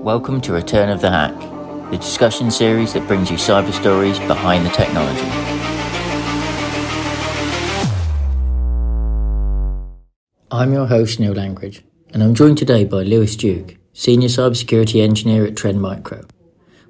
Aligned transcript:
Welcome 0.00 0.40
to 0.40 0.52
Return 0.54 0.88
of 0.88 1.00
the 1.02 1.10
Hack, 1.10 1.38
the 1.90 1.98
discussion 1.98 2.50
series 2.50 2.94
that 2.94 3.06
brings 3.06 3.30
you 3.30 3.36
cyber 3.36 3.72
stories 3.72 4.18
behind 4.20 4.64
the 4.64 4.70
technology. 4.70 5.20
I'm 10.50 10.72
your 10.72 10.86
host, 10.86 11.20
Neil 11.20 11.34
Langridge, 11.34 11.82
and 12.14 12.22
I'm 12.22 12.34
joined 12.34 12.58
today 12.58 12.84
by 12.84 13.02
Lewis 13.02 13.36
Duke, 13.36 13.76
Senior 13.92 14.28
Cybersecurity 14.28 15.02
Engineer 15.02 15.44
at 15.44 15.56
Trend 15.56 15.80
Micro. 15.80 16.24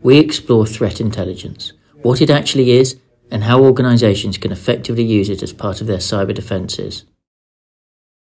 We 0.03 0.19
explore 0.19 0.65
threat 0.65 1.01
intelligence, 1.01 1.73
what 2.03 2.21
it 2.23 2.31
actually 2.31 2.71
is, 2.71 2.97
and 3.31 3.43
how 3.43 3.63
organizations 3.63 4.39
can 4.39 4.53
effectively 4.53 5.05
use 5.05 5.29
it 5.29 5.43
as 5.43 5.53
part 5.53 5.81
of 5.81 5.89
their 5.89 5.99
cyber 5.99 6.33
defenses. 6.33 7.05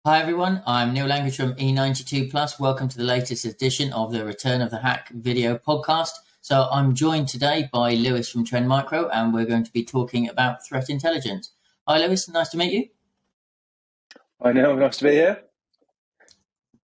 Hi 0.05 0.21
everyone, 0.21 0.65
I'm 0.67 0.93
Neil 0.93 1.07
Langridge 1.07 1.37
from 1.37 1.55
E92 1.55 2.29
Plus. 2.29 2.59
Welcome 2.59 2.89
to 2.89 2.99
the 2.99 3.05
latest 3.05 3.45
edition 3.45 3.93
of 3.93 4.11
the 4.11 4.25
Return 4.25 4.61
of 4.61 4.73
the 4.73 4.81
Hack 4.81 5.11
video 5.11 5.57
podcast. 5.57 6.11
So 6.41 6.67
I'm 6.73 6.93
joined 6.93 7.29
today 7.29 7.69
by 7.73 7.95
Lewis 7.95 8.29
from 8.29 8.45
Trend 8.45 8.67
Micro, 8.67 9.09
and 9.11 9.33
we're 9.33 9.45
going 9.45 9.63
to 9.63 9.71
be 9.71 9.85
talking 9.85 10.29
about 10.29 10.67
threat 10.67 10.91
intelligence. 10.91 11.53
Hi 11.87 11.99
Lewis, 11.99 12.29
nice 12.29 12.49
to 12.49 12.57
meet 12.57 12.73
you. 12.73 12.89
Hi 14.43 14.53
Neil, 14.53 14.75
nice 14.75 14.97
to 14.97 15.05
be 15.05 15.13
here. 15.13 15.41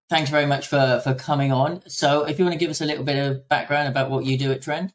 Thanks 0.09 0.31
very 0.31 0.47
much 0.47 0.69
for, 0.69 1.01
for 1.03 1.13
coming 1.13 1.51
on. 1.51 1.83
So 1.89 2.23
if 2.23 2.39
you 2.39 2.45
want 2.45 2.53
to 2.53 2.59
give 2.61 2.71
us 2.71 2.83
a 2.83 2.87
little 2.87 3.03
bit 3.03 3.19
of 3.19 3.49
background 3.49 3.89
about 3.89 4.11
what 4.11 4.27
you 4.27 4.39
do 4.39 4.53
at 4.53 4.63
Trend. 4.63 4.93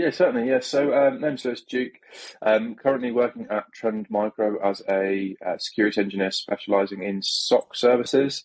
Yeah, 0.00 0.12
certainly. 0.12 0.48
Yeah, 0.48 0.60
so 0.60 0.94
um, 0.94 1.20
name's 1.20 1.44
Lewis 1.44 1.60
Duke. 1.60 1.92
Um, 2.40 2.74
currently 2.74 3.10
working 3.10 3.46
at 3.50 3.70
Trend 3.74 4.06
Micro 4.08 4.56
as 4.66 4.80
a 4.88 5.36
uh, 5.46 5.58
security 5.58 6.00
engineer 6.00 6.30
specialising 6.30 7.02
in 7.02 7.20
SOC 7.22 7.76
services. 7.76 8.44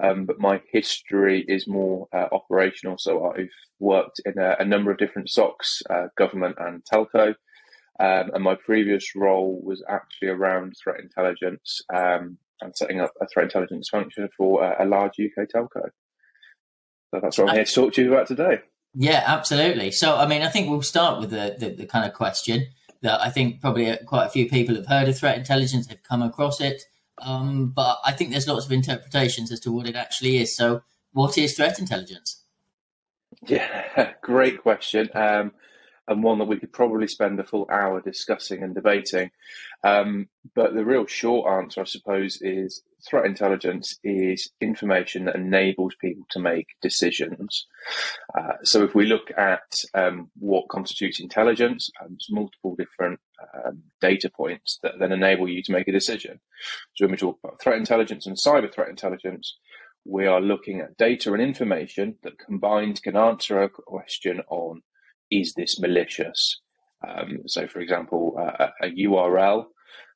Um, 0.00 0.26
but 0.26 0.38
my 0.38 0.62
history 0.70 1.44
is 1.48 1.66
more 1.66 2.06
uh, 2.14 2.28
operational, 2.30 2.98
so 2.98 3.32
I've 3.32 3.50
worked 3.80 4.20
in 4.24 4.38
a, 4.38 4.54
a 4.60 4.64
number 4.64 4.92
of 4.92 4.98
different 4.98 5.26
SOCs, 5.26 5.82
uh, 5.90 6.06
government 6.16 6.54
and 6.60 6.84
telco. 6.84 7.30
Um, 7.98 8.30
and 8.32 8.44
my 8.44 8.54
previous 8.54 9.16
role 9.16 9.60
was 9.60 9.82
actually 9.88 10.28
around 10.28 10.74
threat 10.80 11.00
intelligence 11.00 11.80
um, 11.92 12.38
and 12.60 12.76
setting 12.76 13.00
up 13.00 13.10
a 13.20 13.26
threat 13.26 13.46
intelligence 13.46 13.88
function 13.88 14.28
for 14.36 14.62
a, 14.62 14.84
a 14.84 14.86
large 14.86 15.14
UK 15.18 15.48
telco. 15.52 15.90
So 17.10 17.20
that's 17.20 17.38
what 17.38 17.48
I'm 17.48 17.56
here 17.56 17.64
to 17.64 17.74
talk 17.74 17.92
to 17.94 18.02
you 18.04 18.12
about 18.14 18.28
today. 18.28 18.60
Yeah, 18.94 19.22
absolutely. 19.26 19.90
So, 19.90 20.16
I 20.16 20.26
mean, 20.26 20.42
I 20.42 20.48
think 20.48 20.68
we'll 20.68 20.82
start 20.82 21.20
with 21.20 21.30
the, 21.30 21.56
the, 21.58 21.70
the 21.70 21.86
kind 21.86 22.04
of 22.06 22.14
question 22.14 22.66
that 23.00 23.20
I 23.20 23.30
think 23.30 23.60
probably 23.60 23.96
quite 24.06 24.26
a 24.26 24.30
few 24.30 24.48
people 24.48 24.74
have 24.74 24.86
heard 24.86 25.08
of 25.08 25.18
threat 25.18 25.38
intelligence, 25.38 25.88
have 25.88 26.02
come 26.02 26.22
across 26.22 26.60
it. 26.60 26.82
Um, 27.18 27.70
but 27.70 27.98
I 28.04 28.12
think 28.12 28.30
there's 28.30 28.48
lots 28.48 28.66
of 28.66 28.72
interpretations 28.72 29.50
as 29.52 29.60
to 29.60 29.72
what 29.72 29.88
it 29.88 29.96
actually 29.96 30.38
is. 30.38 30.54
So, 30.54 30.82
what 31.12 31.36
is 31.36 31.54
threat 31.56 31.78
intelligence? 31.78 32.42
Yeah, 33.46 34.12
great 34.22 34.62
question. 34.62 35.10
Um, 35.14 35.52
and 36.08 36.22
one 36.22 36.38
that 36.38 36.46
we 36.46 36.58
could 36.58 36.72
probably 36.72 37.06
spend 37.06 37.38
a 37.38 37.44
full 37.44 37.66
hour 37.70 38.00
discussing 38.00 38.62
and 38.62 38.74
debating. 38.74 39.30
Um, 39.84 40.28
but 40.54 40.74
the 40.74 40.84
real 40.84 41.06
short 41.06 41.50
answer, 41.50 41.80
I 41.80 41.84
suppose, 41.84 42.38
is 42.40 42.82
threat 43.08 43.26
intelligence 43.26 43.98
is 44.04 44.50
information 44.60 45.24
that 45.24 45.36
enables 45.36 45.94
people 46.00 46.24
to 46.30 46.40
make 46.40 46.66
decisions. 46.80 47.66
Uh, 48.36 48.54
so 48.62 48.84
if 48.84 48.94
we 48.94 49.06
look 49.06 49.30
at 49.36 49.74
um, 49.94 50.30
what 50.38 50.68
constitutes 50.68 51.20
intelligence, 51.20 51.90
um, 52.00 52.08
there's 52.10 52.28
multiple 52.30 52.74
different 52.76 53.20
um, 53.54 53.82
data 54.00 54.30
points 54.30 54.78
that 54.82 54.94
then 54.98 55.12
enable 55.12 55.48
you 55.48 55.62
to 55.62 55.72
make 55.72 55.88
a 55.88 55.92
decision. 55.92 56.40
So 56.94 57.04
when 57.04 57.12
we 57.12 57.16
talk 57.16 57.38
about 57.42 57.60
threat 57.60 57.78
intelligence 57.78 58.26
and 58.26 58.36
cyber 58.36 58.72
threat 58.72 58.88
intelligence, 58.88 59.56
we 60.04 60.26
are 60.26 60.40
looking 60.40 60.80
at 60.80 60.96
data 60.96 61.32
and 61.32 61.42
information 61.42 62.16
that 62.22 62.38
combined 62.38 63.02
can 63.02 63.16
answer 63.16 63.62
a 63.62 63.68
question 63.68 64.40
on 64.48 64.82
is 65.40 65.54
this 65.54 65.80
malicious? 65.80 66.60
Um, 67.06 67.38
so, 67.46 67.66
for 67.66 67.80
example, 67.80 68.36
uh, 68.38 68.68
a, 68.82 68.90
URL 68.90 69.64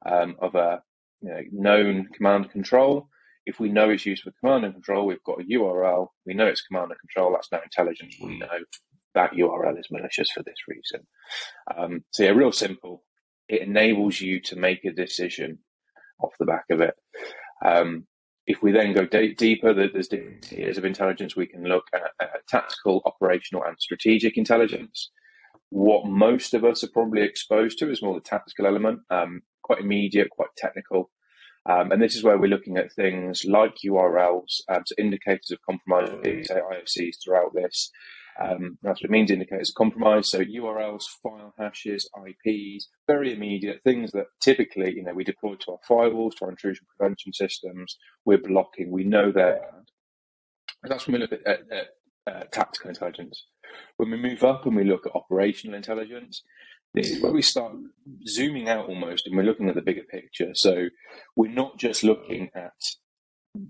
um, 0.04 0.36
of 0.40 0.54
a 0.54 0.82
you 1.20 1.30
know, 1.30 1.40
known 1.52 2.08
command 2.14 2.44
and 2.44 2.52
control. 2.52 3.08
If 3.44 3.60
we 3.60 3.68
know 3.68 3.90
it's 3.90 4.06
used 4.06 4.24
for 4.24 4.32
command 4.40 4.64
and 4.64 4.74
control, 4.74 5.06
we've 5.06 5.22
got 5.24 5.40
a 5.40 5.44
URL. 5.44 6.08
We 6.26 6.34
know 6.34 6.46
it's 6.46 6.62
command 6.62 6.90
and 6.90 7.00
control. 7.00 7.32
That's 7.32 7.50
now 7.50 7.60
intelligence. 7.62 8.16
We 8.20 8.34
hmm. 8.34 8.38
know 8.40 8.58
that 9.14 9.32
URL 9.32 9.78
is 9.78 9.88
malicious 9.90 10.30
for 10.30 10.42
this 10.42 10.58
reason. 10.68 11.06
Um, 11.76 12.04
so, 12.10 12.24
yeah, 12.24 12.30
real 12.30 12.52
simple. 12.52 13.02
It 13.48 13.62
enables 13.62 14.20
you 14.20 14.40
to 14.42 14.56
make 14.56 14.84
a 14.84 14.92
decision 14.92 15.58
off 16.20 16.34
the 16.38 16.46
back 16.46 16.64
of 16.70 16.80
it. 16.80 16.94
Um, 17.64 18.06
if 18.46 18.62
we 18.62 18.72
then 18.72 18.92
go 18.92 19.04
d- 19.04 19.34
deeper, 19.34 19.74
there's 19.74 20.08
different 20.08 20.42
tiers 20.42 20.78
of 20.78 20.84
intelligence. 20.84 21.34
We 21.34 21.46
can 21.46 21.64
look 21.64 21.86
at, 21.92 22.02
at, 22.20 22.46
tactical, 22.48 23.02
operational, 23.04 23.64
and 23.64 23.76
strategic 23.78 24.36
intelligence. 24.36 25.10
What 25.70 26.06
most 26.06 26.54
of 26.54 26.64
us 26.64 26.84
are 26.84 26.88
probably 26.88 27.22
exposed 27.22 27.78
to 27.78 27.90
is 27.90 28.02
more 28.02 28.14
the 28.14 28.20
tactical 28.20 28.66
element, 28.66 29.00
um, 29.10 29.42
quite 29.62 29.80
immediate, 29.80 30.30
quite 30.30 30.54
technical. 30.56 31.10
Um, 31.68 31.90
and 31.90 32.00
this 32.00 32.14
is 32.14 32.22
where 32.22 32.38
we're 32.38 32.46
looking 32.46 32.76
at 32.76 32.92
things 32.92 33.44
like 33.44 33.74
URLs, 33.84 34.60
um, 34.68 34.82
so 34.86 34.94
indicators 34.96 35.50
of 35.50 35.58
compromise, 35.68 36.08
say 36.46 36.54
IOCs 36.54 37.16
throughout 37.24 37.52
this, 37.52 37.90
um, 38.40 38.78
that's 38.82 39.00
what 39.02 39.08
it 39.08 39.10
means 39.10 39.30
indicators 39.30 39.70
of 39.70 39.74
compromise. 39.76 40.30
So 40.30 40.40
URLs, 40.40 41.04
file 41.22 41.54
hashes, 41.58 42.08
IPs, 42.16 42.88
very 43.06 43.32
immediate 43.32 43.80
things 43.82 44.12
that 44.12 44.26
typically, 44.40 44.94
you 44.94 45.02
know, 45.02 45.14
we 45.14 45.24
deploy 45.24 45.54
to 45.54 45.72
our 45.72 45.78
firewalls, 45.88 46.36
to 46.36 46.44
our 46.44 46.50
intrusion 46.50 46.86
prevention 46.96 47.32
systems. 47.32 47.96
We're 48.24 48.38
blocking. 48.38 48.90
We 48.90 49.04
know 49.04 49.32
they're 49.32 49.60
That's 50.82 51.06
when 51.06 51.14
we 51.14 51.20
look 51.20 51.32
at, 51.32 51.46
at, 51.46 51.60
at 51.72 51.88
uh, 52.26 52.44
tactical 52.52 52.90
intelligence. 52.90 53.46
When 53.96 54.10
we 54.10 54.16
move 54.16 54.44
up 54.44 54.66
and 54.66 54.76
we 54.76 54.84
look 54.84 55.06
at 55.06 55.14
operational 55.14 55.76
intelligence, 55.76 56.42
this 56.94 57.10
is 57.10 57.22
where 57.22 57.32
we 57.32 57.42
start 57.42 57.72
zooming 58.26 58.68
out 58.68 58.88
almost 58.88 59.26
and 59.26 59.36
we're 59.36 59.42
looking 59.42 59.68
at 59.68 59.74
the 59.74 59.82
bigger 59.82 60.04
picture. 60.10 60.50
So 60.54 60.88
we're 61.36 61.52
not 61.52 61.78
just 61.78 62.02
looking 62.02 62.50
at 62.54 62.72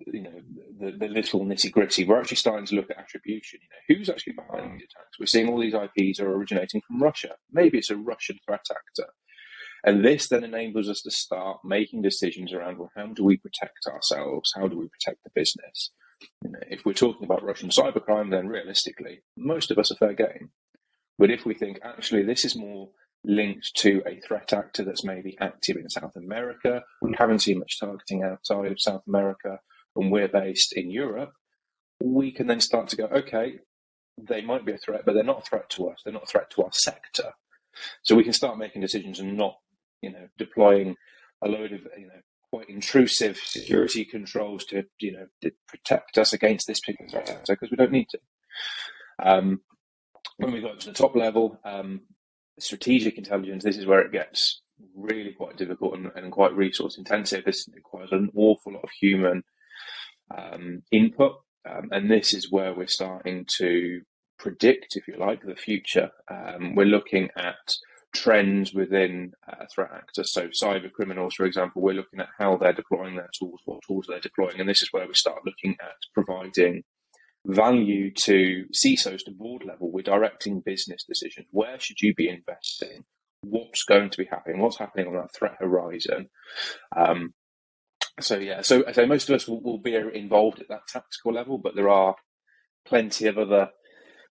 you 0.06 0.22
know 0.22 0.40
the, 0.78 0.92
the 0.98 1.08
little 1.08 1.44
nitty 1.44 1.70
gritty. 1.70 2.04
We're 2.04 2.20
actually 2.20 2.36
starting 2.36 2.66
to 2.66 2.76
look 2.76 2.90
at 2.90 2.98
attribution. 2.98 3.60
You 3.62 3.68
know, 3.68 3.98
who's 3.98 4.08
actually 4.08 4.34
behind 4.34 4.70
mm. 4.70 4.72
these 4.74 4.88
attacks? 4.90 5.18
We're 5.18 5.26
seeing 5.26 5.48
all 5.48 5.60
these 5.60 5.74
IPs 5.74 6.20
are 6.20 6.30
originating 6.30 6.82
from 6.86 7.02
Russia. 7.02 7.36
Maybe 7.52 7.78
it's 7.78 7.90
a 7.90 7.96
Russian 7.96 8.38
threat 8.46 8.66
actor. 8.70 9.10
And 9.84 10.04
this 10.04 10.28
then 10.28 10.42
enables 10.42 10.88
us 10.88 11.00
to 11.02 11.10
start 11.10 11.58
making 11.64 12.02
decisions 12.02 12.52
around 12.52 12.78
well, 12.78 12.90
how 12.96 13.06
do 13.06 13.24
we 13.24 13.36
protect 13.36 13.86
ourselves? 13.86 14.52
How 14.56 14.66
do 14.66 14.78
we 14.78 14.88
protect 14.88 15.22
the 15.22 15.30
business? 15.34 15.92
You 16.42 16.50
know, 16.50 16.58
if 16.68 16.84
we're 16.84 16.92
talking 16.92 17.24
about 17.24 17.44
Russian 17.44 17.68
cybercrime, 17.68 18.30
then 18.30 18.48
realistically, 18.48 19.20
most 19.36 19.70
of 19.70 19.78
us 19.78 19.92
are 19.92 19.96
fair 19.96 20.14
game. 20.14 20.50
But 21.18 21.30
if 21.30 21.44
we 21.46 21.54
think 21.54 21.78
actually 21.84 22.24
this 22.24 22.44
is 22.44 22.56
more 22.56 22.90
linked 23.24 23.72
to 23.76 24.02
a 24.06 24.20
threat 24.20 24.52
actor 24.52 24.84
that's 24.84 25.04
maybe 25.04 25.36
active 25.40 25.76
in 25.76 25.88
South 25.88 26.16
America, 26.16 26.82
we 27.02 27.14
haven't 27.18 27.40
seen 27.40 27.58
much 27.58 27.78
targeting 27.78 28.22
outside 28.22 28.72
of 28.72 28.80
South 28.80 29.02
America, 29.06 29.58
and 29.96 30.10
we're 30.10 30.28
based 30.28 30.72
in 30.72 30.90
Europe, 30.90 31.32
we 32.00 32.30
can 32.30 32.46
then 32.46 32.60
start 32.60 32.88
to 32.88 32.96
go, 32.96 33.04
okay, 33.06 33.60
they 34.18 34.40
might 34.42 34.64
be 34.64 34.72
a 34.72 34.78
threat, 34.78 35.02
but 35.04 35.14
they're 35.14 35.24
not 35.24 35.38
a 35.38 35.48
threat 35.48 35.68
to 35.70 35.88
us. 35.88 36.00
They're 36.04 36.12
not 36.12 36.24
a 36.24 36.26
threat 36.26 36.50
to 36.50 36.62
our 36.62 36.72
sector. 36.72 37.32
So 38.02 38.14
we 38.14 38.24
can 38.24 38.32
start 38.32 38.58
making 38.58 38.82
decisions 38.82 39.20
and 39.20 39.36
not, 39.36 39.56
you 40.00 40.10
know, 40.10 40.28
deploying 40.38 40.96
a 41.42 41.48
load 41.48 41.72
of, 41.72 41.80
you 41.98 42.06
know, 42.06 42.20
quite 42.50 42.68
intrusive 42.70 43.36
security 43.36 44.04
controls 44.04 44.64
to, 44.66 44.84
you 45.00 45.12
know, 45.12 45.50
protect 45.68 46.16
us 46.16 46.32
against 46.32 46.66
this 46.66 46.80
particular 46.80 47.10
threat 47.10 47.44
because 47.46 47.70
we 47.70 47.76
don't 47.76 47.92
need 47.92 48.08
to. 48.10 48.18
Um, 49.22 49.60
when 50.38 50.52
we 50.52 50.60
go 50.60 50.68
up 50.68 50.78
to 50.80 50.86
the 50.88 50.94
top 50.94 51.16
level, 51.16 51.58
um, 51.64 52.02
strategic 52.58 53.18
intelligence, 53.18 53.64
this 53.64 53.76
is 53.76 53.86
where 53.86 54.00
it 54.00 54.12
gets 54.12 54.62
really 54.94 55.32
quite 55.32 55.56
difficult 55.56 55.94
and, 55.94 56.10
and 56.14 56.32
quite 56.32 56.54
resource 56.54 56.98
intensive. 56.98 57.44
This 57.44 57.68
requires 57.74 58.12
an 58.12 58.30
awful 58.34 58.72
lot 58.72 58.84
of 58.84 58.90
human 59.00 59.42
um, 60.36 60.82
input. 60.92 61.32
Um, 61.68 61.88
and 61.90 62.10
this 62.10 62.32
is 62.32 62.50
where 62.50 62.74
we're 62.74 62.86
starting 62.86 63.46
to 63.58 64.00
predict, 64.38 64.96
if 64.96 65.08
you 65.08 65.16
like, 65.18 65.42
the 65.42 65.56
future. 65.56 66.10
Um, 66.30 66.74
we're 66.74 66.84
looking 66.86 67.28
at 67.36 67.56
trends 68.14 68.72
within 68.72 69.32
uh, 69.50 69.64
threat 69.74 69.90
actors. 69.92 70.32
So, 70.32 70.48
cyber 70.48 70.90
criminals, 70.92 71.34
for 71.34 71.44
example, 71.44 71.82
we're 71.82 71.94
looking 71.94 72.20
at 72.20 72.28
how 72.38 72.56
they're 72.56 72.72
deploying 72.72 73.16
their 73.16 73.30
tools, 73.38 73.60
what 73.64 73.80
tools 73.86 74.06
they're 74.08 74.20
deploying. 74.20 74.60
And 74.60 74.68
this 74.68 74.82
is 74.82 74.88
where 74.92 75.06
we 75.06 75.14
start 75.14 75.44
looking 75.44 75.76
at 75.80 75.96
providing 76.14 76.82
value 77.46 78.10
to 78.12 78.64
CISOs 78.72 79.24
to 79.24 79.32
board 79.32 79.64
level. 79.66 79.90
We're 79.92 80.02
directing 80.02 80.60
business 80.64 81.04
decisions. 81.04 81.46
Where 81.50 81.78
should 81.78 82.00
you 82.00 82.14
be 82.14 82.28
investing? 82.28 83.04
What's 83.42 83.84
going 83.84 84.10
to 84.10 84.18
be 84.18 84.24
happening? 84.24 84.60
What's 84.60 84.78
happening 84.78 85.06
on 85.06 85.14
that 85.14 85.34
threat 85.34 85.56
horizon? 85.60 86.28
Um, 86.96 87.34
so 88.20 88.38
yeah, 88.38 88.62
so 88.62 88.84
say 88.92 89.06
most 89.06 89.28
of 89.28 89.34
us 89.34 89.46
will, 89.46 89.60
will, 89.60 89.78
be 89.78 89.94
involved 89.94 90.60
at 90.60 90.68
that 90.68 90.88
tactical 90.88 91.32
level, 91.32 91.58
but 91.58 91.74
there 91.74 91.88
are 91.88 92.16
plenty 92.86 93.26
of 93.26 93.38
other 93.38 93.70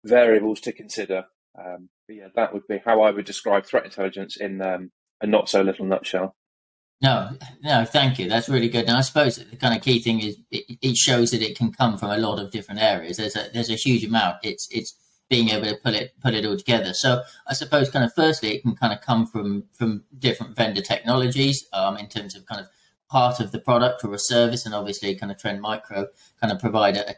variables 0.03 0.59
to 0.61 0.71
consider. 0.71 1.25
Um, 1.57 1.89
yeah, 2.09 2.27
that 2.35 2.53
would 2.53 2.67
be 2.67 2.81
how 2.83 3.01
I 3.01 3.11
would 3.11 3.25
describe 3.25 3.65
threat 3.65 3.85
intelligence 3.85 4.37
in 4.37 4.61
um, 4.61 4.91
a 5.21 5.27
not 5.27 5.49
so 5.49 5.61
little 5.61 5.85
nutshell. 5.85 6.35
No, 7.01 7.31
no, 7.61 7.85
thank 7.85 8.19
you. 8.19 8.29
That's 8.29 8.49
really 8.49 8.69
good. 8.69 8.85
And 8.87 8.97
I 8.97 9.01
suppose 9.01 9.35
the 9.35 9.57
kind 9.57 9.75
of 9.75 9.83
key 9.83 9.99
thing 9.99 10.21
is 10.21 10.37
it, 10.49 10.77
it, 10.81 10.95
shows 10.95 11.31
that 11.31 11.41
it 11.41 11.57
can 11.57 11.71
come 11.71 11.97
from 11.97 12.11
a 12.11 12.17
lot 12.17 12.39
of 12.39 12.51
different 12.51 12.81
areas. 12.81 13.17
There's 13.17 13.35
a 13.35 13.47
there's 13.53 13.69
a 13.69 13.75
huge 13.75 14.03
amount. 14.05 14.37
It's 14.43 14.67
it's 14.71 14.95
being 15.29 15.49
able 15.49 15.65
to 15.65 15.75
put 15.83 15.93
it 15.93 16.13
put 16.21 16.33
it 16.33 16.45
all 16.45 16.57
together. 16.57 16.93
So 16.93 17.21
I 17.47 17.53
suppose 17.53 17.89
kind 17.89 18.05
of 18.05 18.13
firstly 18.13 18.55
it 18.55 18.61
can 18.61 18.75
kind 18.75 18.93
of 18.93 19.01
come 19.01 19.27
from 19.27 19.65
from 19.73 20.03
different 20.17 20.55
vendor 20.55 20.81
technologies 20.81 21.65
um, 21.73 21.97
in 21.97 22.07
terms 22.07 22.35
of 22.35 22.45
kind 22.45 22.61
of 22.61 22.67
part 23.09 23.39
of 23.39 23.51
the 23.51 23.59
product 23.59 24.03
or 24.03 24.13
a 24.13 24.19
service, 24.19 24.65
and 24.65 24.75
obviously 24.75 25.15
kind 25.15 25.31
of 25.31 25.37
Trend 25.37 25.61
Micro 25.61 26.07
kind 26.39 26.51
of 26.51 26.59
provide 26.59 26.97
a, 26.97 27.11
a 27.11 27.15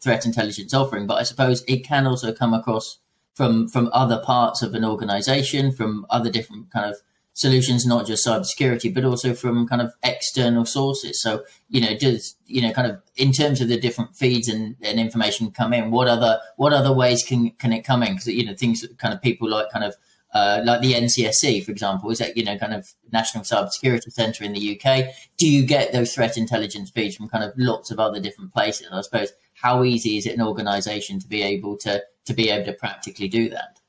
threat 0.00 0.26
intelligence 0.26 0.74
offering. 0.74 1.06
But 1.06 1.14
I 1.14 1.22
suppose 1.22 1.64
it 1.66 1.84
can 1.84 2.06
also 2.06 2.32
come 2.32 2.54
across 2.54 2.98
from 3.34 3.68
from 3.68 3.90
other 3.92 4.20
parts 4.24 4.62
of 4.62 4.74
an 4.74 4.84
organization, 4.84 5.72
from 5.72 6.06
other 6.10 6.30
different 6.30 6.70
kind 6.70 6.90
of 6.90 6.96
solutions, 7.32 7.86
not 7.86 8.06
just 8.06 8.26
cybersecurity, 8.26 8.92
but 8.92 9.04
also 9.04 9.34
from 9.34 9.66
kind 9.66 9.80
of 9.80 9.92
external 10.02 10.64
sources. 10.66 11.22
So, 11.22 11.44
you 11.68 11.80
know, 11.80 11.96
does 11.96 12.36
you 12.46 12.60
know, 12.60 12.72
kind 12.72 12.90
of 12.90 13.00
in 13.16 13.32
terms 13.32 13.60
of 13.60 13.68
the 13.68 13.78
different 13.78 14.16
feeds 14.16 14.48
and, 14.48 14.76
and 14.82 14.98
information 15.00 15.50
come 15.50 15.72
in, 15.72 15.90
what 15.90 16.08
other 16.08 16.40
what 16.56 16.72
other 16.72 16.92
ways 16.92 17.24
can 17.24 17.50
can 17.52 17.72
it 17.72 17.82
come 17.82 18.02
in? 18.02 18.12
Because 18.14 18.26
you 18.26 18.44
know, 18.44 18.54
things 18.54 18.86
kind 18.98 19.14
of 19.14 19.22
people 19.22 19.48
like 19.48 19.70
kind 19.70 19.84
of 19.84 19.96
uh, 20.32 20.60
like 20.64 20.80
the 20.80 20.94
NCSC, 20.94 21.64
for 21.64 21.72
example, 21.72 22.10
is 22.10 22.18
that 22.18 22.36
you 22.36 22.44
know 22.44 22.56
kind 22.58 22.74
of 22.74 22.88
National 23.12 23.44
Cybersecurity 23.44 24.12
Centre 24.12 24.44
in 24.44 24.52
the 24.52 24.80
UK. 24.80 25.06
Do 25.38 25.48
you 25.48 25.64
get 25.64 25.92
those 25.92 26.14
threat 26.14 26.36
intelligence 26.36 26.90
feeds 26.90 27.16
from 27.16 27.28
kind 27.28 27.44
of 27.44 27.52
lots 27.56 27.90
of 27.90 27.98
other 27.98 28.20
different 28.20 28.52
places? 28.52 28.88
I 28.92 29.00
suppose 29.00 29.32
how 29.54 29.84
easy 29.84 30.16
is 30.16 30.26
it 30.26 30.34
an 30.34 30.42
organisation 30.42 31.18
to 31.20 31.28
be 31.28 31.42
able 31.42 31.76
to 31.78 32.02
to 32.26 32.34
be 32.34 32.50
able 32.50 32.66
to 32.66 32.72
practically 32.72 33.28
do 33.28 33.48
that? 33.50 33.80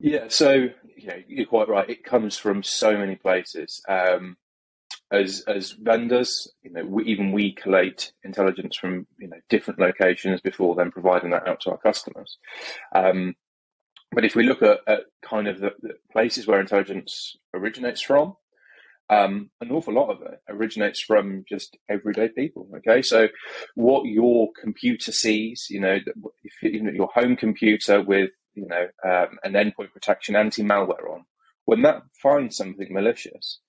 Yeah, 0.00 0.26
so 0.28 0.68
you 0.96 1.06
know, 1.06 1.22
you're 1.26 1.46
quite 1.46 1.68
right. 1.68 1.88
It 1.88 2.04
comes 2.04 2.36
from 2.36 2.62
so 2.62 2.96
many 2.96 3.16
places. 3.16 3.82
Um, 3.88 4.36
as 5.10 5.42
as 5.46 5.72
vendors, 5.72 6.50
you 6.62 6.70
know, 6.70 6.84
we, 6.84 7.04
even 7.04 7.32
we 7.32 7.52
collate 7.52 8.12
intelligence 8.24 8.76
from 8.76 9.06
you 9.18 9.28
know 9.28 9.38
different 9.48 9.80
locations 9.80 10.40
before 10.40 10.74
then 10.74 10.90
providing 10.90 11.30
that 11.30 11.46
out 11.46 11.60
to 11.60 11.70
our 11.70 11.78
customers. 11.78 12.38
Um, 12.94 13.34
but 14.12 14.24
if 14.24 14.34
we 14.34 14.44
look 14.44 14.62
at, 14.62 14.80
at 14.86 15.00
kind 15.22 15.48
of 15.48 15.60
the, 15.60 15.70
the, 15.82 15.94
places 16.10 16.46
where 16.46 16.60
intelligence 16.60 17.36
originates 17.54 18.00
from, 18.00 18.34
um, 19.10 19.50
an 19.60 19.70
awful 19.70 19.94
lot 19.94 20.10
of 20.10 20.22
it 20.22 20.40
originates 20.48 21.00
from 21.00 21.44
just 21.48 21.76
everyday 21.88 22.28
people. 22.28 22.68
Okay, 22.76 23.02
so 23.02 23.28
what 23.74 24.04
your 24.06 24.48
computer 24.60 25.12
sees, 25.12 25.66
you 25.70 25.80
know, 25.80 25.98
if 26.44 26.52
you 26.62 26.82
know, 26.82 26.92
your 26.92 27.10
home 27.14 27.36
computer 27.36 28.02
with 28.02 28.30
you 28.54 28.66
know 28.66 28.88
um, 29.04 29.38
an 29.44 29.52
endpoint 29.52 29.92
protection 29.92 30.36
anti-malware 30.36 31.10
on, 31.10 31.24
when 31.64 31.82
that 31.82 32.02
finds 32.22 32.56
something 32.56 32.92
malicious, 32.92 33.60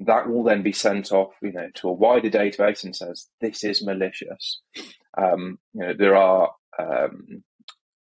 that 0.00 0.28
will 0.28 0.44
then 0.44 0.62
be 0.62 0.72
sent 0.72 1.12
off, 1.12 1.32
you 1.42 1.52
know, 1.52 1.68
to 1.74 1.88
a 1.88 1.92
wider 1.92 2.30
database 2.30 2.84
and 2.84 2.94
says 2.94 3.28
this 3.40 3.64
is 3.64 3.84
malicious. 3.84 4.60
Um, 5.16 5.58
you 5.74 5.86
know, 5.86 5.94
there 5.96 6.16
are 6.16 6.52
um, 6.78 7.42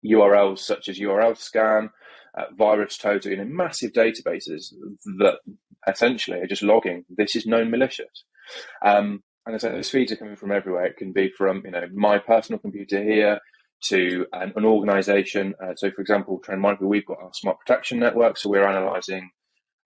URLs 0.04 0.60
such 0.60 0.88
as 0.88 0.98
URL 0.98 1.36
scan, 1.36 1.90
uh, 2.36 2.44
VirusTotal, 2.58 3.26
you 3.26 3.36
know, 3.36 3.44
massive 3.44 3.92
databases 3.92 4.72
that 5.18 5.38
essentially 5.86 6.40
are 6.40 6.46
just 6.46 6.62
logging 6.62 7.04
this 7.08 7.36
is 7.36 7.46
known 7.46 7.70
malicious. 7.70 8.24
Um, 8.84 9.22
and 9.46 9.54
as 9.54 9.64
I 9.64 9.68
say, 9.68 9.74
those 9.74 9.90
feeds 9.90 10.12
are 10.12 10.16
coming 10.16 10.36
from 10.36 10.52
everywhere. 10.52 10.86
It 10.86 10.98
can 10.98 11.12
be 11.12 11.30
from 11.36 11.62
you 11.64 11.70
know 11.70 11.86
my 11.94 12.18
personal 12.18 12.58
computer 12.58 13.02
here 13.02 13.40
to 13.84 14.26
an, 14.32 14.52
an 14.56 14.64
organization. 14.64 15.54
Uh, 15.62 15.74
so, 15.76 15.90
for 15.90 16.00
example, 16.00 16.38
Trend 16.38 16.60
Micro, 16.60 16.86
we've 16.86 17.06
got 17.06 17.22
our 17.22 17.30
smart 17.32 17.58
protection 17.64 17.98
network, 17.98 18.36
so 18.36 18.50
we're 18.50 18.66
analyzing 18.66 19.30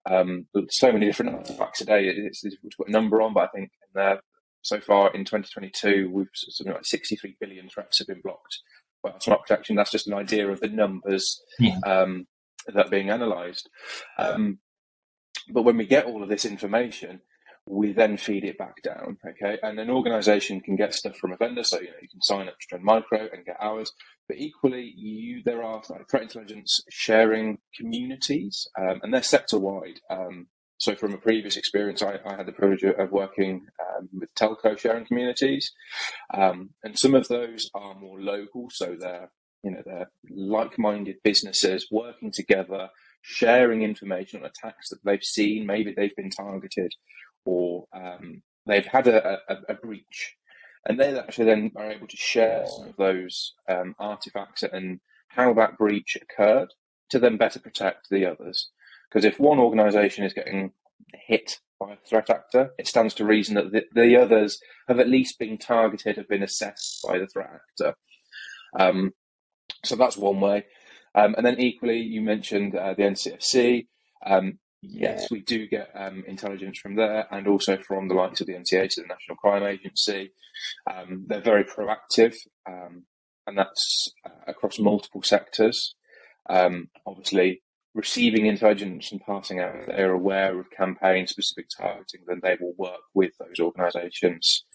um, 0.09 0.47
so 0.69 0.91
many 0.91 1.05
different 1.05 1.35
artifacts 1.35 1.81
a 1.81 1.85
day. 1.85 2.07
It's 2.07 2.41
to 2.41 2.51
put 2.77 2.89
a 2.89 2.91
number 2.91 3.21
on, 3.21 3.33
but 3.33 3.43
I 3.43 3.47
think 3.55 3.71
in 3.71 4.01
there, 4.01 4.19
so 4.61 4.79
far 4.79 5.13
in 5.13 5.23
2022, 5.23 6.09
we've 6.11 6.27
something 6.33 6.73
like 6.73 6.85
63 6.85 7.37
billion 7.39 7.69
threats 7.69 7.99
have 7.99 8.07
been 8.07 8.21
blocked 8.21 8.59
by 9.03 9.11
our 9.11 9.21
smart 9.21 9.41
protection. 9.41 9.75
That's 9.75 9.91
just 9.91 10.07
an 10.07 10.13
idea 10.13 10.49
of 10.49 10.59
the 10.59 10.69
numbers 10.69 11.41
yeah. 11.59 11.77
um, 11.85 12.25
that 12.67 12.87
are 12.87 12.89
being 12.89 13.09
analysed. 13.09 13.69
Um, 14.17 14.59
but 15.49 15.63
when 15.63 15.77
we 15.77 15.85
get 15.85 16.05
all 16.05 16.23
of 16.23 16.29
this 16.29 16.45
information, 16.45 17.21
we 17.65 17.93
then 17.93 18.17
feed 18.17 18.43
it 18.43 18.57
back 18.57 18.81
down. 18.83 19.17
Okay, 19.27 19.57
and 19.63 19.79
an 19.79 19.89
organisation 19.89 20.61
can 20.61 20.75
get 20.75 20.93
stuff 20.93 21.17
from 21.17 21.31
a 21.31 21.37
vendor, 21.37 21.63
so 21.63 21.79
you 21.79 21.87
know 21.87 21.97
you 22.01 22.09
can 22.09 22.21
sign 22.21 22.47
up 22.47 22.59
to 22.59 22.67
Trend 22.67 22.83
Micro 22.83 23.29
and 23.31 23.45
get 23.45 23.57
ours. 23.59 23.91
But 24.27 24.37
equally, 24.37 24.93
you 24.95 25.41
there 25.45 25.63
are 25.63 25.81
like, 25.89 26.09
threat 26.09 26.23
intelligence 26.23 26.81
sharing 26.89 27.59
communities, 27.77 28.67
um, 28.77 28.99
and 29.01 29.13
they're 29.13 29.23
sector 29.23 29.59
wide. 29.59 29.99
Um, 30.09 30.47
so, 30.83 30.95
from 30.95 31.13
a 31.13 31.17
previous 31.17 31.57
experience, 31.57 32.01
I, 32.01 32.19
I 32.25 32.35
had 32.35 32.45
the 32.45 32.51
privilege 32.51 32.83
of 32.83 33.11
working 33.11 33.67
um, 33.79 34.09
with 34.13 34.33
telco 34.35 34.77
sharing 34.77 35.05
communities, 35.05 35.71
um, 36.33 36.71
and 36.83 36.97
some 36.97 37.15
of 37.15 37.27
those 37.27 37.69
are 37.73 37.95
more 37.95 38.19
local, 38.19 38.69
so 38.69 38.95
they're 38.99 39.31
you 39.63 39.71
know 39.71 39.81
they're 39.85 40.11
like-minded 40.29 41.17
businesses 41.23 41.87
working 41.89 42.31
together 42.31 42.89
sharing 43.21 43.81
information 43.81 44.41
on 44.41 44.45
attacks 44.45 44.89
that 44.89 44.99
they've 45.05 45.23
seen 45.23 45.65
maybe 45.65 45.93
they've 45.95 46.17
been 46.17 46.29
targeted 46.29 46.91
or 47.45 47.85
um, 47.93 48.41
they've 48.65 48.85
had 48.85 49.07
a, 49.07 49.39
a, 49.49 49.57
a, 49.69 49.73
breach, 49.75 50.35
and 50.87 50.99
they 50.99 51.17
actually 51.17 51.45
then 51.45 51.71
are 51.75 51.91
able 51.91 52.07
to 52.07 52.17
share 52.17 52.65
some 52.65 52.89
of 52.89 52.95
those 52.97 53.53
um, 53.69 53.95
artifacts 53.99 54.63
and 54.63 54.99
how 55.29 55.53
that 55.53 55.77
breach 55.77 56.17
occurred 56.21 56.69
to 57.09 57.19
then 57.19 57.37
better 57.37 57.59
protect 57.59 58.09
the 58.09 58.25
others. 58.25 58.69
Because 59.13 59.25
if 59.25 59.39
one 59.39 59.59
organisation 59.59 60.25
is 60.25 60.33
getting 60.33 60.71
hit 61.13 61.59
by 61.79 61.93
a 61.93 62.07
threat 62.09 62.29
actor, 62.31 62.71
it 62.79 62.87
stands 62.87 63.13
to 63.15 63.25
reason 63.25 63.55
that 63.55 63.71
the, 63.71 63.83
the, 63.93 64.17
others 64.17 64.59
have 64.87 64.99
at 64.99 65.07
least 65.07 65.37
been 65.37 65.57
targeted, 65.57 66.17
have 66.17 66.27
been 66.27 66.41
assessed 66.41 67.05
by 67.07 67.19
the 67.19 67.27
threat 67.27 67.49
actor. 67.53 67.95
Um, 68.79 69.11
so 69.85 69.95
that's 69.95 70.17
one 70.17 70.39
way. 70.39 70.65
Um, 71.13 71.35
and 71.37 71.45
then 71.45 71.59
equally, 71.59 71.99
you 71.99 72.21
mentioned 72.21 72.75
uh, 72.75 72.95
the 72.95 73.03
NCSC. 73.03 73.87
Um, 74.25 74.57
Yes, 74.85 75.31
we 75.31 75.39
do 75.39 75.65
get 75.65 75.91
um, 75.95 76.25
intelligence 76.27 76.77
from 76.77 76.97
there 76.97 77.25
and 77.31 77.47
also 77.47 77.77
from 77.77 78.09
the 78.09 78.15
likes 78.15 78.41
of 78.41 78.47
the 78.47 78.53
NCA, 78.53 78.91
so 78.91 79.01
the 79.01 79.07
National 79.07 79.37
Crime 79.37 79.63
Agency. 79.63 80.33
Um, 80.91 81.23
they're 81.25 81.41
very 81.41 81.63
proactive, 81.63 82.35
um, 82.67 83.05
and 83.47 83.57
that's 83.57 84.11
uh, 84.25 84.51
across 84.51 84.79
multiple 84.79 85.23
sectors. 85.23 85.95
Um, 86.49 86.89
obviously, 87.07 87.62
receiving 87.93 88.45
intelligence 88.45 89.11
and 89.11 89.21
passing 89.21 89.59
out, 89.59 89.75
if 89.75 89.85
they're 89.87 90.11
aware 90.11 90.59
of 90.59 90.71
campaign 90.71 91.27
specific 91.27 91.67
targeting, 91.77 92.21
then 92.27 92.39
they 92.41 92.57
will 92.59 92.73
work 92.77 93.01
with 93.13 93.31
those 93.39 93.59
organisations 93.59 94.65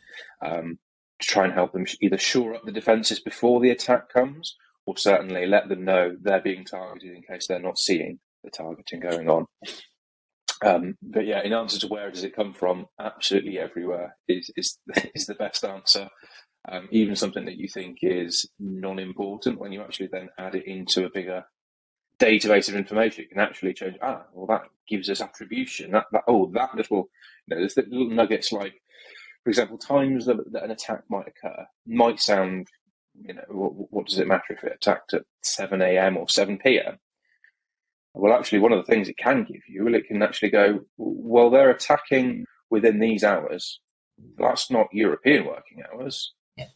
um, 0.44 0.78
to 1.20 1.26
try 1.26 1.44
and 1.44 1.52
help 1.52 1.72
them 1.72 1.86
either 2.00 2.18
shore 2.18 2.54
up 2.54 2.62
the 2.64 2.72
defences 2.72 3.20
before 3.20 3.60
the 3.60 3.70
attack 3.70 4.08
comes 4.12 4.56
or 4.86 4.96
certainly 4.96 5.46
let 5.46 5.68
them 5.68 5.84
know 5.84 6.16
they're 6.20 6.40
being 6.40 6.64
targeted 6.64 7.14
in 7.14 7.22
case 7.22 7.46
they're 7.46 7.58
not 7.58 7.78
seeing 7.78 8.18
the 8.44 8.50
targeting 8.50 9.00
going 9.00 9.28
on. 9.28 9.44
Um, 10.64 10.96
but 11.02 11.26
yeah, 11.26 11.42
in 11.42 11.52
answer 11.52 11.78
to 11.80 11.88
where 11.88 12.10
does 12.10 12.24
it 12.24 12.34
come 12.34 12.52
from, 12.52 12.86
absolutely 12.98 13.58
everywhere 13.58 14.16
is 14.26 14.50
is 14.56 14.78
is 15.14 15.26
the 15.26 15.34
best 15.34 15.64
answer. 15.64 16.08
Um, 16.70 16.88
even 16.90 17.16
something 17.16 17.44
that 17.44 17.56
you 17.56 17.68
think 17.68 17.98
is 18.02 18.48
non-important, 18.58 19.60
when 19.60 19.72
you 19.72 19.80
actually 19.80 20.08
then 20.10 20.28
add 20.38 20.54
it 20.54 20.66
into 20.66 21.04
a 21.04 21.10
bigger 21.10 21.44
database 22.18 22.68
of 22.68 22.74
information, 22.74 23.24
it 23.24 23.30
can 23.30 23.40
actually 23.40 23.74
change. 23.74 23.96
Ah, 24.02 24.24
well, 24.32 24.46
that 24.46 24.68
gives 24.88 25.08
us 25.10 25.20
attribution. 25.20 25.92
That, 25.92 26.06
that 26.12 26.24
oh, 26.26 26.50
that 26.54 26.74
little, 26.74 27.08
you 27.46 27.54
know, 27.54 27.60
there's 27.60 27.76
little 27.76 28.10
nuggets 28.10 28.52
like, 28.52 28.82
for 29.44 29.50
example, 29.50 29.78
times 29.78 30.26
that, 30.26 30.36
that 30.52 30.64
an 30.64 30.70
attack 30.70 31.04
might 31.08 31.28
occur 31.28 31.66
might 31.86 32.20
sound, 32.20 32.68
you 33.20 33.34
know, 33.34 33.44
what, 33.48 33.72
what 33.90 34.06
does 34.06 34.18
it 34.18 34.26
matter 34.26 34.50
if 34.50 34.64
it 34.64 34.74
attacked 34.74 35.14
at 35.14 35.22
seven 35.42 35.80
a.m. 35.82 36.16
or 36.16 36.28
seven 36.28 36.58
p.m. 36.58 36.98
Well, 38.14 38.32
actually, 38.36 38.58
one 38.58 38.72
of 38.72 38.84
the 38.84 38.90
things 38.90 39.08
it 39.08 39.16
can 39.16 39.44
give 39.44 39.62
you, 39.68 39.84
well, 39.84 39.94
it 39.94 40.08
can 40.08 40.22
actually 40.22 40.50
go, 40.50 40.80
well, 40.96 41.50
they're 41.50 41.70
attacking 41.70 42.46
within 42.68 42.98
these 42.98 43.22
hours. 43.22 43.80
That's 44.36 44.70
not 44.70 44.88
European 44.92 45.46
working 45.46 45.82
hours. 45.92 46.32
Yeah. 46.56 46.66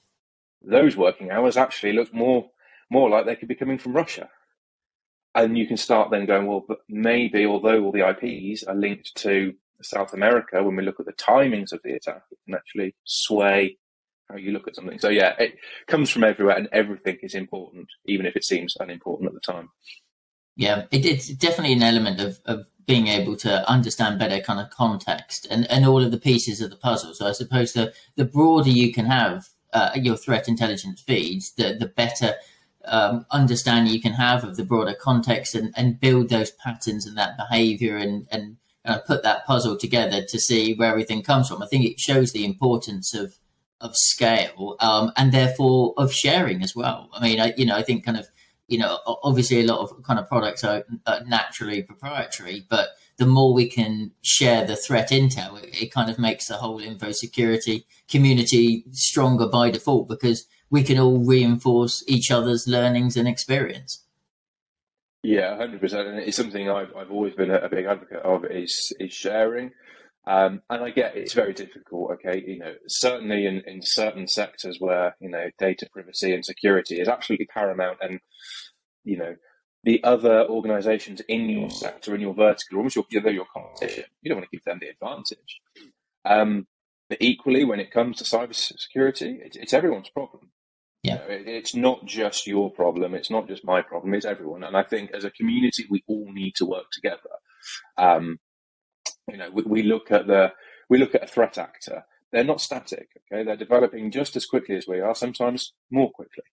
Those 0.63 0.97
working 0.97 1.31
hours 1.33 1.57
actually 1.57 1.95
look 1.95 2.15
more 2.15 2.51
more 2.91 3.11
like 3.11 3.27
they 3.27 3.35
could 3.35 3.49
be 3.49 3.55
coming 3.57 3.79
from 3.79 3.95
Russia. 3.95 4.29
And 5.35 5.57
you 5.57 5.67
can 5.67 5.77
start 5.77 6.11
then 6.11 6.27
going, 6.27 6.47
well, 6.47 6.65
but 6.67 6.79
maybe 6.89 7.47
although 7.47 7.83
all 7.83 7.93
the 7.93 8.07
IPs 8.07 8.65
are 8.65 8.75
linked 8.75 9.15
to 9.17 9.55
South 9.83 10.13
America, 10.13 10.63
when 10.63 10.77
we 10.77 10.83
look 10.83 11.01
at 11.01 11.07
the 11.07 11.13
timings 11.15 11.73
of 11.73 11.81
the 11.83 11.95
attack, 11.95 12.23
it 12.31 12.39
can 12.45 12.55
actually 12.55 12.95
sway 13.05 13.79
how 14.31 14.37
you 14.37 14.53
look 14.53 14.69
at 14.69 14.77
something. 14.77 14.99
So 14.99 15.09
yeah, 15.09 15.35
it 15.39 15.57
comes 15.87 16.11
from 16.11 16.25
everywhere, 16.25 16.57
and 16.57 16.69
everything 16.73 17.19
is 17.23 17.35
important, 17.35 17.89
even 18.07 18.27
if 18.27 18.37
it 18.37 18.45
seems 18.45 18.77
unimportant 18.79 19.29
at 19.29 19.35
the 19.35 19.41
time. 19.41 19.71
Yeah, 20.57 20.85
it, 20.91 21.05
it's 21.05 21.29
definitely 21.29 21.75
an 21.75 21.83
element 21.83 22.21
of, 22.21 22.41
of 22.45 22.67
being 22.87 23.07
able 23.07 23.37
to 23.37 23.69
understand 23.69 24.19
better 24.19 24.41
kind 24.41 24.61
of 24.61 24.71
context 24.71 25.47
and, 25.51 25.71
and 25.71 25.87
all 25.87 26.03
of 26.03 26.11
the 26.11 26.19
pieces 26.19 26.61
of 26.61 26.71
the 26.71 26.77
puzzle. 26.77 27.15
So 27.15 27.27
I 27.27 27.33
suppose 27.33 27.73
the, 27.73 27.93
the 28.17 28.25
broader 28.25 28.71
you 28.71 28.93
can 28.93 29.07
have 29.07 29.49
uh, 29.73 29.91
your 29.95 30.17
threat 30.17 30.49
intelligence 30.49 31.01
feeds, 31.01 31.53
the, 31.53 31.77
the 31.79 31.87
better 31.87 32.35
um, 32.87 33.27
understanding 33.31 33.93
you 33.93 34.01
can 34.01 34.13
have 34.13 34.45
of 34.45 34.57
the 34.57 34.65
broader 34.65 34.95
context 34.99 35.55
and, 35.55 35.73
and 35.77 36.01
build 36.01 36.29
those 36.29 36.51
patterns 36.51 37.07
and 37.07 37.17
that 37.17 37.37
behavior 37.37 37.97
and, 37.97 38.27
and 38.31 38.57
put 39.07 39.23
that 39.23 39.47
puzzle 39.47 39.77
together 39.77 40.23
to 40.29 40.39
see 40.39 40.75
where 40.75 40.91
everything 40.91 41.23
comes 41.23 41.49
from. 41.49 41.63
I 41.63 41.67
think 41.67 41.85
it 41.85 42.01
shows 42.01 42.33
the 42.33 42.45
importance 42.45 43.15
of 43.15 43.37
of 43.81 43.97
scale 43.97 44.77
um, 44.79 45.11
and 45.17 45.33
therefore 45.33 45.93
of 45.97 46.13
sharing 46.13 46.63
as 46.63 46.75
well. 46.75 47.11
I 47.13 47.21
mean, 47.21 47.41
I, 47.41 47.53
you 47.57 47.67
know, 47.67 47.75
I 47.77 47.83
think 47.83 48.05
kind 48.05 48.17
of 48.17 48.29
you 48.69 48.79
know, 48.79 48.99
obviously 49.23 49.61
a 49.61 49.67
lot 49.67 49.81
of 49.81 50.03
kind 50.03 50.19
of 50.19 50.29
products 50.29 50.65
are, 50.65 50.85
are 51.07 51.23
naturally 51.25 51.83
proprietary, 51.83 52.65
but 52.71 52.89
the 53.19 53.27
more 53.27 53.53
we 53.53 53.69
can 53.69 54.13
share 54.23 54.65
the 54.65 54.77
threat 54.77 55.11
intel, 55.11 55.63
it, 55.63 55.83
it, 55.83 55.93
kind 55.93 56.11
of 56.11 56.19
makes 56.19 56.47
the 56.47 56.57
whole 56.57 56.81
info 56.81 57.13
security 57.13 57.85
community 58.09 58.85
stronger 58.93 59.47
by 59.47 59.71
default 59.71 60.09
because 60.09 60.47
we 60.73 60.83
can 60.83 60.99
all 60.99 61.19
reinforce 61.19 62.03
each 62.09 62.31
other's 62.31 62.67
learnings 62.67 63.17
and 63.17 63.29
experience. 63.29 64.03
Yeah, 65.23 65.57
hundred 65.57 65.81
percent, 65.81 66.09
and 66.09 66.19
it's 66.19 66.37
something 66.37 66.69
I've 66.69 66.97
I've 66.97 67.13
always 67.13 67.35
been 67.35 67.53
a, 67.53 67.69
big 67.69 67.85
advocate 67.85 68.23
of 68.23 68.45
is 68.47 68.93
is 68.99 69.13
sharing, 69.13 69.71
um, 70.27 70.63
and 70.69 70.83
I 70.83 70.91
get 70.91 71.17
it's 71.17 71.35
very 71.35 71.53
difficult. 71.53 72.13
Okay, 72.13 72.43
you 72.45 72.59
know, 72.59 72.75
certainly 72.89 73.47
in 73.47 73.63
in 73.67 73.83
certain 73.83 74.27
sectors 74.27 74.79
where 74.81 75.15
you 75.21 75.29
know 75.29 75.49
data 75.59 75.87
privacy 75.93 76.35
and 76.35 76.45
security 76.45 77.01
is 77.01 77.07
absolutely 77.07 77.47
paramount, 77.47 77.99
and 78.01 78.19
you 79.05 79.17
know 79.17 79.37
the 79.85 80.03
other 80.03 80.47
organisations 80.49 81.21
in 81.29 81.49
your 81.49 81.71
sector 81.71 82.15
in 82.15 82.21
your 82.21 82.35
vertical, 82.35 82.79
almost 82.79 82.97
your 82.97 83.05
they're 83.23 83.31
your 83.31 83.47
competition. 83.55 84.05
You 84.23 84.31
don't 84.31 84.39
want 84.39 84.51
to 84.51 84.57
give 84.57 84.65
them 84.65 84.81
the 84.81 84.89
advantage. 84.89 85.61
Um, 86.25 86.67
but 87.09 87.19
equally, 87.21 87.65
when 87.65 87.79
it 87.79 87.93
comes 87.93 88.17
to 88.17 88.25
cyber 88.25 88.55
security, 88.55 89.39
it's, 89.45 89.57
it's 89.57 89.75
everyone's 89.75 90.09
problem. 90.09 90.51
Yeah. 91.03 91.15
You 91.15 91.19
know, 91.19 91.35
it, 91.35 91.49
it's 91.49 91.75
not 91.75 92.05
just 92.07 92.47
your 92.47 92.71
problem. 92.71 93.15
It's 93.15 93.31
not 93.31 93.49
just 93.49 93.65
my 93.65 93.83
problem. 93.83 94.15
It's 94.15 94.27
everyone. 94.27 94.65
And 94.65 94.77
I 94.77 94.83
think 94.83 95.11
as 95.13 95.25
a 95.25 95.31
community, 95.31 95.87
we 95.91 96.05
all 96.07 96.31
need 96.33 96.55
to 96.57 96.67
work 96.67 96.91
together. 96.93 97.31
Um, 97.99 98.39
you 99.29 99.37
know, 99.37 99.51
we, 99.53 99.63
we 99.63 99.83
look 99.83 100.11
at 100.11 100.27
the 100.27 100.53
we 100.89 100.99
look 100.99 101.15
at 101.15 101.25
a 101.25 101.29
threat 101.29 101.59
actor. 101.59 102.05
They're 102.33 102.45
not 102.45 102.61
static. 102.61 103.09
Okay, 103.33 103.45
they're 103.45 103.57
developing 103.57 104.11
just 104.11 104.37
as 104.37 104.47
quickly 104.47 104.77
as 104.77 104.87
we 104.87 105.01
are. 105.01 105.15
Sometimes 105.15 105.75
more 105.91 106.11
quickly. 106.11 106.45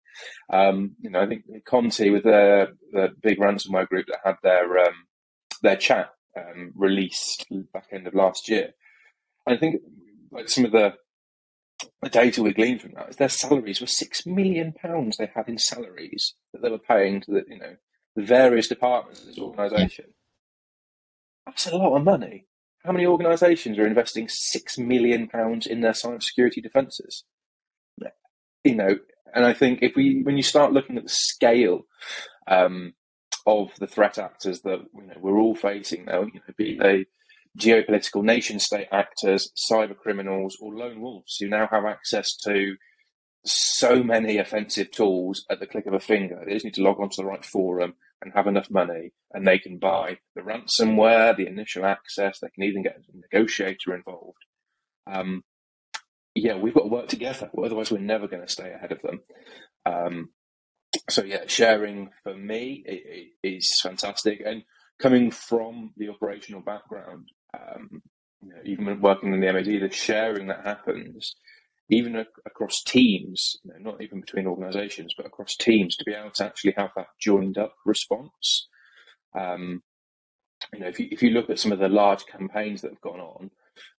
Um, 0.52 0.96
you 1.00 1.10
know, 1.10 1.20
I 1.20 1.26
think 1.26 1.44
Conti 1.66 2.10
with 2.10 2.24
the 2.24 2.68
the 2.92 3.08
big 3.22 3.38
ransomware 3.38 3.88
group 3.88 4.06
that 4.08 4.20
had 4.24 4.36
their 4.42 4.78
um, 4.78 5.06
their 5.62 5.76
chat 5.76 6.10
um, 6.36 6.72
released 6.74 7.46
back 7.72 7.86
end 7.92 8.06
of 8.06 8.14
last 8.14 8.48
year. 8.48 8.70
I 9.46 9.56
think 9.56 9.82
like 10.30 10.48
some 10.48 10.64
of 10.64 10.72
the 10.72 10.94
the 12.02 12.08
data 12.08 12.42
we 12.42 12.52
gleaned 12.52 12.80
from 12.80 12.92
that 12.92 13.10
is 13.10 13.16
their 13.16 13.28
salaries 13.28 13.80
were 13.80 13.86
six 13.86 14.26
million 14.26 14.72
pounds 14.72 15.16
they 15.16 15.30
had 15.34 15.48
in 15.48 15.58
salaries 15.58 16.34
that 16.52 16.62
they 16.62 16.70
were 16.70 16.78
paying 16.78 17.20
to 17.20 17.30
the 17.30 17.44
you 17.48 17.58
know 17.58 17.76
the 18.16 18.22
various 18.22 18.68
departments 18.68 19.20
of 19.20 19.26
this 19.26 19.38
organisation. 19.38 20.06
That's 21.46 21.66
a 21.66 21.76
lot 21.76 21.96
of 21.96 22.04
money. 22.04 22.46
How 22.84 22.92
many 22.92 23.06
organisations 23.06 23.78
are 23.78 23.86
investing 23.86 24.28
six 24.28 24.78
million 24.78 25.28
pounds 25.28 25.66
in 25.66 25.80
their 25.80 25.92
cybersecurity 25.92 26.62
defences? 26.62 27.24
You 28.64 28.74
know, 28.74 28.98
and 29.34 29.44
I 29.44 29.54
think 29.54 29.80
if 29.82 29.94
we 29.96 30.22
when 30.22 30.36
you 30.36 30.42
start 30.42 30.72
looking 30.72 30.96
at 30.96 31.04
the 31.04 31.08
scale 31.08 31.82
um, 32.46 32.94
of 33.46 33.70
the 33.78 33.86
threat 33.86 34.18
actors 34.18 34.62
that 34.62 34.80
you 34.94 35.06
know 35.06 35.14
we're 35.20 35.38
all 35.38 35.54
facing 35.54 36.04
now, 36.04 36.22
you 36.22 36.34
know, 36.34 36.54
be 36.56 36.76
they 36.76 37.06
geopolitical 37.58 38.22
nation 38.22 38.58
state 38.58 38.88
actors, 38.92 39.50
cyber 39.70 39.96
criminals, 39.96 40.56
or 40.60 40.74
lone 40.74 41.00
wolves 41.00 41.36
who 41.38 41.48
now 41.48 41.68
have 41.70 41.84
access 41.84 42.36
to 42.44 42.76
so 43.44 44.02
many 44.02 44.38
offensive 44.38 44.90
tools 44.90 45.44
at 45.50 45.60
the 45.60 45.66
click 45.66 45.86
of 45.86 45.94
a 45.94 46.00
finger. 46.00 46.42
They 46.44 46.54
just 46.54 46.64
need 46.64 46.74
to 46.74 46.82
log 46.82 47.00
onto 47.00 47.16
the 47.16 47.24
right 47.24 47.44
forum 47.44 47.94
and 48.22 48.32
have 48.34 48.46
enough 48.46 48.70
money, 48.70 49.12
and 49.32 49.46
they 49.46 49.58
can 49.58 49.78
buy 49.78 50.18
the 50.34 50.42
ransomware, 50.42 51.36
the 51.36 51.46
initial 51.46 51.84
access. 51.84 52.40
They 52.40 52.50
can 52.50 52.64
even 52.64 52.82
get 52.82 52.96
a 52.96 53.16
negotiator 53.16 53.94
involved. 53.94 54.38
Um, 55.06 55.44
yeah, 56.34 56.56
we've 56.56 56.74
got 56.74 56.82
to 56.82 56.88
work 56.88 57.08
together. 57.08 57.50
Otherwise, 57.56 57.90
we're 57.90 57.98
never 57.98 58.28
going 58.28 58.44
to 58.44 58.52
stay 58.52 58.72
ahead 58.72 58.92
of 58.92 59.02
them. 59.02 59.20
Um, 59.86 60.30
so 61.08 61.22
yeah, 61.22 61.44
sharing 61.46 62.10
for 62.24 62.34
me 62.34 62.84
is 63.42 63.78
fantastic, 63.82 64.42
and 64.44 64.64
coming 65.00 65.30
from 65.30 65.92
the 65.96 66.08
operational 66.08 66.60
background, 66.60 67.28
um, 67.66 68.02
you 68.42 68.50
know, 68.50 68.60
even 68.64 69.00
working 69.00 69.32
in 69.32 69.40
the 69.40 69.52
MOD, 69.52 69.64
the 69.64 69.90
sharing 69.90 70.46
that 70.46 70.64
happens, 70.64 71.34
even 71.90 72.16
ac- 72.16 72.28
across 72.46 72.82
teams, 72.82 73.56
you 73.64 73.72
know, 73.72 73.90
not 73.90 74.02
even 74.02 74.20
between 74.20 74.46
organisations, 74.46 75.14
but 75.16 75.26
across 75.26 75.56
teams, 75.56 75.96
to 75.96 76.04
be 76.04 76.12
able 76.12 76.30
to 76.30 76.44
actually 76.44 76.74
have 76.76 76.90
that 76.96 77.08
joined 77.20 77.58
up 77.58 77.74
response. 77.84 78.68
Um, 79.38 79.82
you 80.72 80.80
know, 80.80 80.88
if 80.88 81.00
you 81.00 81.08
if 81.10 81.22
you 81.22 81.30
look 81.30 81.50
at 81.50 81.58
some 81.58 81.72
of 81.72 81.78
the 81.78 81.88
large 81.88 82.26
campaigns 82.26 82.82
that 82.82 82.90
have 82.90 83.00
gone 83.00 83.20
on, 83.20 83.50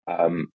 um, 0.08 0.48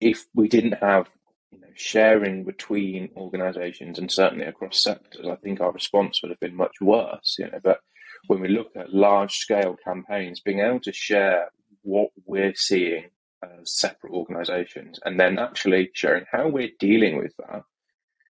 if 0.00 0.24
we 0.34 0.48
didn't 0.48 0.78
have 0.80 1.08
you 1.52 1.60
know, 1.60 1.68
sharing 1.74 2.44
between 2.44 3.10
organisations 3.16 3.98
and 3.98 4.10
certainly 4.10 4.46
across 4.46 4.82
sectors, 4.82 5.26
I 5.26 5.36
think 5.36 5.60
our 5.60 5.72
response 5.72 6.20
would 6.22 6.30
have 6.30 6.40
been 6.40 6.56
much 6.56 6.74
worse. 6.80 7.36
You 7.38 7.46
know, 7.46 7.60
but 7.62 7.80
when 8.26 8.40
we 8.40 8.48
look 8.48 8.70
at 8.76 8.92
large 8.92 9.32
scale 9.32 9.76
campaigns, 9.84 10.40
being 10.40 10.60
able 10.60 10.80
to 10.80 10.92
share 10.92 11.50
what 11.90 12.10
we're 12.24 12.54
seeing 12.54 13.06
as 13.42 13.78
separate 13.78 14.12
organisations 14.12 15.00
and 15.04 15.18
then 15.18 15.38
actually 15.38 15.90
sharing 15.94 16.24
how 16.30 16.48
we're 16.48 16.70
dealing 16.78 17.18
with 17.18 17.34
that 17.38 17.62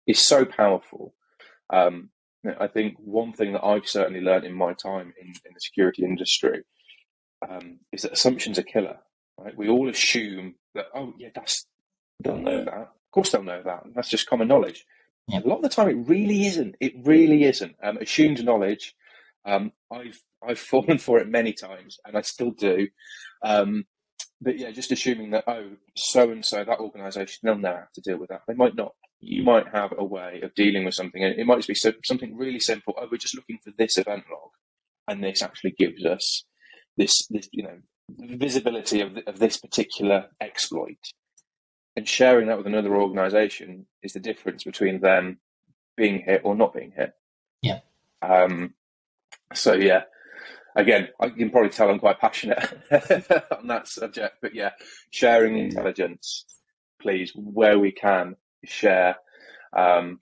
is 0.07 0.25
so 0.25 0.45
powerful. 0.45 1.13
Um, 1.69 2.09
I 2.59 2.67
think 2.67 2.95
one 2.97 3.33
thing 3.33 3.53
that 3.53 3.63
I've 3.63 3.87
certainly 3.87 4.21
learned 4.21 4.45
in 4.45 4.53
my 4.53 4.73
time 4.73 5.13
in, 5.21 5.27
in 5.27 5.53
the 5.53 5.59
security 5.59 6.03
industry 6.03 6.63
um, 7.47 7.79
is 7.91 8.01
that 8.01 8.13
assumptions 8.13 8.57
are 8.59 8.63
killer. 8.63 8.97
Right? 9.37 9.57
We 9.57 9.69
all 9.69 9.89
assume 9.89 10.55
that 10.75 10.85
oh 10.95 11.13
yeah, 11.17 11.29
that's 11.33 11.65
they'll 12.23 12.37
know 12.37 12.65
that. 12.65 12.73
Of 12.73 13.11
course 13.11 13.31
they'll 13.31 13.43
know 13.43 13.61
that. 13.63 13.83
That's 13.95 14.09
just 14.09 14.27
common 14.27 14.47
knowledge. 14.47 14.85
Yeah. 15.27 15.39
A 15.39 15.47
lot 15.47 15.57
of 15.57 15.63
the 15.63 15.69
time, 15.69 15.89
it 15.89 16.07
really 16.07 16.45
isn't. 16.47 16.75
It 16.81 16.93
really 17.03 17.43
isn't. 17.43 17.75
Um, 17.81 17.97
assumed 17.97 18.43
knowledge 18.43 18.93
um, 19.45 19.71
I've 19.91 20.21
I've 20.47 20.59
fallen 20.59 20.97
for 20.97 21.19
it 21.19 21.27
many 21.27 21.53
times, 21.53 21.97
and 22.05 22.17
I 22.17 22.21
still 22.21 22.51
do. 22.51 22.87
Um, 23.43 23.85
but 24.41 24.59
yeah, 24.59 24.71
just 24.71 24.91
assuming 24.91 25.31
that 25.31 25.45
oh, 25.47 25.71
so 25.95 26.29
and 26.29 26.45
so 26.45 26.63
that 26.63 26.79
organisation 26.79 27.39
they'll 27.43 27.57
know 27.57 27.75
how 27.75 27.87
to 27.93 28.01
deal 28.01 28.17
with 28.17 28.29
that. 28.29 28.41
They 28.47 28.53
might 28.53 28.75
not. 28.75 28.93
You 29.19 29.43
might 29.43 29.67
have 29.73 29.93
a 29.97 30.03
way 30.03 30.41
of 30.43 30.53
dealing 30.53 30.83
with 30.83 30.95
something, 30.95 31.23
and 31.23 31.39
it 31.39 31.45
might 31.45 31.57
just 31.57 31.69
be 31.69 31.75
so, 31.75 31.93
something 32.03 32.35
really 32.35 32.59
simple. 32.59 32.93
Oh, 32.97 33.07
we're 33.09 33.17
just 33.17 33.35
looking 33.35 33.59
for 33.63 33.71
this 33.77 33.97
event 33.97 34.25
log, 34.29 34.49
and 35.07 35.23
this 35.23 35.41
actually 35.41 35.75
gives 35.77 36.05
us 36.05 36.43
this 36.97 37.25
this 37.29 37.47
you 37.51 37.63
know 37.63 37.77
visibility 38.19 39.01
of 39.01 39.17
of 39.27 39.39
this 39.39 39.57
particular 39.57 40.27
exploit. 40.41 40.97
And 41.95 42.07
sharing 42.07 42.47
that 42.47 42.57
with 42.57 42.65
another 42.65 42.95
organisation 42.95 43.85
is 44.01 44.13
the 44.13 44.19
difference 44.19 44.63
between 44.63 44.99
them 44.99 45.39
being 45.95 46.23
hit 46.25 46.41
or 46.43 46.55
not 46.55 46.73
being 46.73 46.91
hit. 46.95 47.13
Yeah. 47.61 47.79
Um, 48.21 48.73
so 49.53 49.73
yeah, 49.73 50.03
again, 50.75 51.09
I 51.19 51.29
can 51.29 51.49
probably 51.49 51.69
tell 51.69 51.89
I'm 51.89 51.99
quite 51.99 52.19
passionate 52.19 52.59
on 53.57 53.67
that 53.67 53.87
subject. 53.87 54.37
But 54.41 54.55
yeah, 54.55 54.71
sharing 55.11 55.57
intelligence, 55.57 56.45
please, 57.01 57.31
where 57.35 57.79
we 57.79 57.91
can 57.91 58.35
share. 58.63 59.17
Um, 59.75 60.19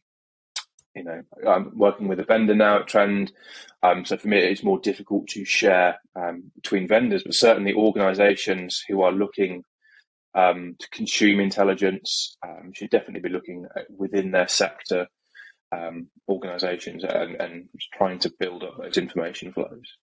you 0.96 1.04
know, 1.06 1.22
I'm 1.48 1.78
working 1.78 2.10
with 2.10 2.20
a 2.20 2.26
vendor 2.26 2.56
now 2.56 2.80
at 2.80 2.88
Trend, 2.88 3.32
um, 3.82 4.04
so 4.04 4.18
for 4.18 4.28
me 4.28 4.40
it's 4.40 4.64
more 4.64 4.80
difficult 4.80 5.28
to 5.30 5.46
share 5.46 6.00
um, 6.18 6.52
between 6.56 6.88
vendors, 6.88 7.24
but 7.24 7.34
certainly 7.34 7.74
organisations 7.74 8.84
who 8.88 9.02
are 9.02 9.12
looking 9.12 9.64
um, 10.36 10.76
to 10.80 10.90
consume 10.90 11.40
intelligence 11.40 12.38
um, 12.46 12.72
should 12.74 12.90
definitely 12.90 13.22
be 13.22 13.34
looking 13.34 13.68
within 13.90 14.32
their 14.32 14.48
sector 14.48 15.08
um, 15.72 16.08
organisations 16.30 17.04
and, 17.04 17.36
and 17.36 17.70
trying 17.94 18.20
to 18.20 18.34
build 18.40 18.64
up 18.64 18.78
those 18.78 18.98
information 18.98 19.54
flows. 19.54 19.98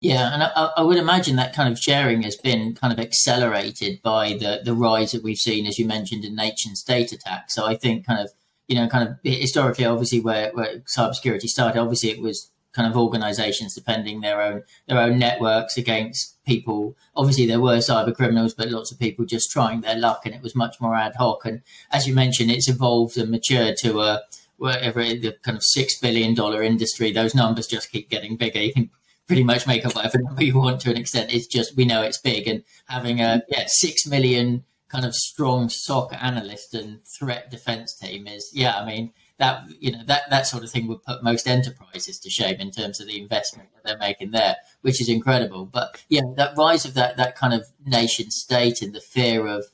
Yeah, 0.00 0.34
and 0.34 0.42
I, 0.42 0.70
I, 0.76 0.82
would 0.82 0.98
imagine 0.98 1.36
that 1.36 1.54
kind 1.54 1.72
of 1.72 1.78
sharing 1.78 2.22
has 2.22 2.36
been 2.36 2.74
kind 2.74 2.92
of 2.92 2.98
accelerated 2.98 4.02
by 4.02 4.34
the 4.34 4.60
the 4.62 4.74
rise 4.74 5.12
that 5.12 5.22
we've 5.22 5.38
seen, 5.38 5.66
as 5.66 5.78
you 5.78 5.86
mentioned, 5.86 6.24
in 6.24 6.36
nation 6.36 6.76
state 6.76 7.12
attacks. 7.12 7.54
So 7.54 7.64
I 7.64 7.76
think 7.76 8.06
kind 8.06 8.20
of 8.20 8.30
you 8.68 8.76
know 8.76 8.86
kind 8.86 9.08
of 9.08 9.16
historically, 9.22 9.86
obviously, 9.86 10.20
where 10.20 10.52
where 10.52 10.80
cybersecurity 10.80 11.46
started, 11.46 11.80
obviously 11.80 12.10
it 12.10 12.20
was 12.20 12.50
kind 12.74 12.90
of 12.90 12.98
organizations 12.98 13.74
defending 13.74 14.20
their 14.20 14.42
own 14.42 14.62
their 14.88 14.98
own 14.98 15.18
networks 15.18 15.78
against 15.78 16.36
people. 16.44 16.96
Obviously, 17.16 17.46
there 17.46 17.60
were 17.60 17.78
cyber 17.78 18.14
criminals, 18.14 18.52
but 18.52 18.68
lots 18.68 18.92
of 18.92 18.98
people 18.98 19.24
just 19.24 19.50
trying 19.50 19.80
their 19.80 19.96
luck, 19.96 20.26
and 20.26 20.34
it 20.34 20.42
was 20.42 20.54
much 20.54 20.76
more 20.80 20.94
ad 20.94 21.14
hoc. 21.16 21.46
And 21.46 21.62
as 21.92 22.06
you 22.06 22.14
mentioned, 22.14 22.50
it's 22.50 22.68
evolved 22.68 23.16
and 23.16 23.30
matured 23.30 23.76
to 23.78 24.00
a 24.00 24.22
whatever 24.58 25.02
the 25.02 25.34
kind 25.42 25.56
of 25.56 25.62
six 25.64 25.98
billion 25.98 26.34
dollar 26.34 26.62
industry, 26.62 27.10
those 27.10 27.34
numbers 27.34 27.66
just 27.66 27.90
keep 27.90 28.10
getting 28.10 28.36
bigger. 28.36 28.60
You 28.60 28.72
can 28.72 28.90
pretty 29.26 29.44
much 29.44 29.66
make 29.66 29.84
up 29.86 29.94
whatever 29.94 30.18
number 30.20 30.44
you 30.44 30.58
want 30.58 30.80
to 30.82 30.90
an 30.90 30.96
extent. 30.96 31.32
It's 31.32 31.46
just 31.46 31.76
we 31.76 31.84
know 31.84 32.02
it's 32.02 32.18
big, 32.18 32.46
and 32.46 32.62
having 32.86 33.20
a 33.20 33.42
yeah 33.48 33.64
six 33.66 34.06
million 34.06 34.64
kind 34.88 35.04
of 35.04 35.14
strong 35.14 35.68
SOC 35.68 36.12
analyst 36.22 36.74
and 36.74 37.00
threat 37.18 37.50
defense 37.50 37.96
team 37.96 38.26
is 38.26 38.50
yeah. 38.52 38.76
I 38.76 38.86
mean, 38.86 39.12
that 39.38 39.64
you 39.80 39.92
know 39.92 40.02
that 40.06 40.30
that 40.30 40.46
sort 40.46 40.64
of 40.64 40.70
thing 40.70 40.86
would 40.88 41.02
put 41.02 41.24
most 41.24 41.48
enterprises 41.48 42.18
to 42.20 42.30
shame 42.30 42.60
in 42.60 42.70
terms 42.70 43.00
of 43.00 43.06
the 43.06 43.20
investment 43.20 43.70
that 43.74 43.84
they're 43.84 43.98
making 43.98 44.30
there, 44.30 44.56
which 44.82 45.00
is 45.00 45.08
incredible. 45.08 45.66
But 45.66 46.02
yeah, 46.08 46.22
that 46.36 46.56
rise 46.56 46.84
of 46.84 46.94
that 46.94 47.16
that 47.16 47.36
kind 47.36 47.54
of 47.54 47.66
nation 47.84 48.30
state 48.30 48.82
and 48.82 48.94
the 48.94 49.00
fear 49.00 49.46
of 49.46 49.64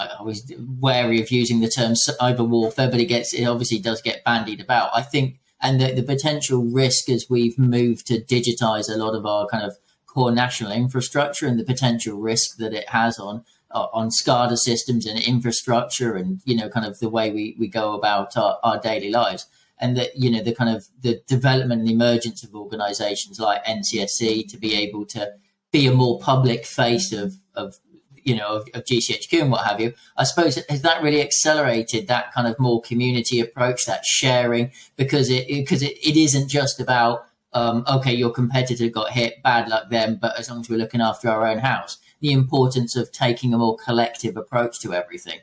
I 0.00 0.22
was 0.22 0.52
wary 0.78 1.20
of 1.20 1.30
using 1.30 1.60
the 1.60 1.68
term 1.68 1.92
cyber 1.92 2.48
warfare, 2.48 2.90
but 2.90 3.00
it 3.00 3.06
gets 3.06 3.34
it 3.34 3.44
obviously 3.44 3.78
does 3.78 4.00
get 4.00 4.24
bandied 4.24 4.60
about. 4.60 4.90
I 4.94 5.02
think, 5.02 5.40
and 5.60 5.80
the, 5.80 5.92
the 5.92 6.02
potential 6.02 6.64
risk 6.64 7.08
as 7.08 7.26
we've 7.28 7.58
moved 7.58 8.06
to 8.06 8.20
digitize 8.20 8.88
a 8.88 8.96
lot 8.96 9.14
of 9.14 9.26
our 9.26 9.46
kind 9.46 9.64
of 9.64 9.76
core 10.06 10.32
national 10.32 10.72
infrastructure 10.72 11.46
and 11.46 11.58
the 11.58 11.64
potential 11.64 12.18
risk 12.18 12.56
that 12.56 12.72
it 12.72 12.88
has 12.88 13.18
on 13.18 13.44
uh, 13.72 13.86
on 13.92 14.08
SCADA 14.08 14.56
systems 14.56 15.06
and 15.06 15.18
infrastructure 15.18 16.16
and 16.16 16.40
you 16.44 16.56
know 16.56 16.68
kind 16.68 16.86
of 16.86 16.98
the 16.98 17.08
way 17.08 17.30
we, 17.30 17.56
we 17.58 17.68
go 17.68 17.94
about 17.94 18.36
our, 18.36 18.58
our 18.62 18.80
daily 18.80 19.10
lives. 19.10 19.46
And 19.82 19.96
that 19.96 20.10
you 20.14 20.30
know 20.30 20.42
the 20.42 20.54
kind 20.54 20.76
of 20.76 20.88
the 21.00 21.22
development 21.26 21.80
and 21.80 21.90
emergence 21.90 22.44
of 22.44 22.54
organizations 22.54 23.40
like 23.40 23.64
NCSC 23.64 24.46
to 24.48 24.58
be 24.58 24.74
able 24.74 25.06
to 25.06 25.32
be 25.72 25.86
a 25.86 25.92
more 25.92 26.18
public 26.18 26.66
face 26.66 27.12
of 27.12 27.36
of 27.54 27.76
you 28.24 28.36
know 28.36 28.48
of, 28.48 28.68
of, 28.74 28.84
GCHQ 28.84 29.42
and 29.42 29.50
what 29.50 29.66
have 29.66 29.80
you. 29.80 29.92
I 30.16 30.24
suppose 30.24 30.58
has 30.68 30.82
that 30.82 31.02
really 31.02 31.22
accelerated 31.22 32.08
that 32.08 32.32
kind 32.32 32.46
of 32.46 32.58
more 32.58 32.80
community 32.82 33.40
approach, 33.40 33.86
that 33.86 34.04
sharing, 34.04 34.72
because 34.96 35.30
it 35.30 35.48
because 35.48 35.82
it, 35.82 35.96
it 35.98 36.16
isn't 36.16 36.48
just 36.48 36.80
about 36.80 37.26
um, 37.52 37.84
okay, 37.88 38.14
your 38.14 38.30
competitor 38.30 38.88
got 38.88 39.10
hit, 39.10 39.42
bad 39.42 39.68
luck 39.68 39.90
them, 39.90 40.18
but 40.20 40.38
as 40.38 40.48
long 40.48 40.60
as 40.60 40.70
we're 40.70 40.76
looking 40.78 41.00
after 41.00 41.28
our 41.28 41.46
own 41.46 41.58
house, 41.58 41.98
the 42.20 42.32
importance 42.32 42.96
of 42.96 43.10
taking 43.10 43.52
a 43.52 43.58
more 43.58 43.76
collective 43.76 44.36
approach 44.36 44.78
to 44.80 44.94
everything? 44.94 45.40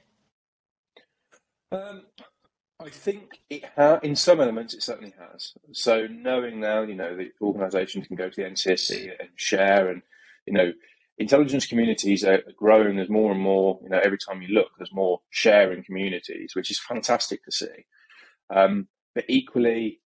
Um, 1.71 2.03
I 2.79 2.89
think 2.89 3.41
it 3.49 3.65
ha- 3.75 3.99
in 4.03 4.15
some 4.15 4.39
elements 4.39 4.73
it 4.73 4.83
certainly 4.83 5.13
has. 5.19 5.53
So 5.73 6.07
knowing 6.09 6.59
now, 6.59 6.83
you 6.83 6.95
know, 6.95 7.15
the 7.15 7.31
organisations 7.41 8.07
can 8.07 8.15
go 8.15 8.29
to 8.29 8.35
the 8.35 8.47
NCSC 8.47 9.11
and 9.19 9.29
share, 9.35 9.89
and 9.89 10.01
you 10.45 10.53
know, 10.53 10.71
intelligence 11.17 11.65
communities 11.65 12.23
are 12.23 12.41
growing. 12.55 12.95
There's 12.95 13.09
more 13.09 13.31
and 13.31 13.41
more. 13.41 13.79
You 13.83 13.89
know, 13.89 13.99
every 14.03 14.17
time 14.17 14.41
you 14.41 14.49
look, 14.49 14.69
there's 14.77 14.93
more 14.93 15.19
sharing 15.29 15.83
communities, 15.83 16.51
which 16.53 16.71
is 16.71 16.79
fantastic 16.79 17.43
to 17.45 17.51
see. 17.51 17.85
Um, 18.49 18.87
but 19.15 19.25
equally, 19.27 20.01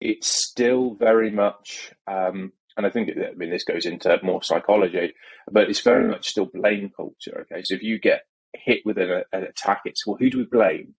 it's 0.00 0.46
still 0.46 0.94
very 0.94 1.30
much, 1.30 1.92
um, 2.06 2.52
and 2.76 2.86
I 2.86 2.90
think 2.90 3.10
I 3.10 3.34
mean 3.34 3.50
this 3.50 3.64
goes 3.64 3.86
into 3.86 4.18
more 4.22 4.42
psychology, 4.42 5.14
but 5.50 5.68
it's 5.68 5.80
very 5.80 6.08
much 6.08 6.28
still 6.28 6.46
blame 6.46 6.90
culture. 6.94 7.46
Okay, 7.50 7.62
so 7.64 7.74
if 7.74 7.82
you 7.82 7.98
get 7.98 8.22
hit 8.54 8.82
with 8.84 8.98
an, 8.98 9.22
an 9.32 9.44
attack, 9.44 9.82
it's 9.84 10.06
well, 10.06 10.16
who 10.18 10.30
do 10.30 10.38
we 10.38 10.44
blame? 10.44 10.94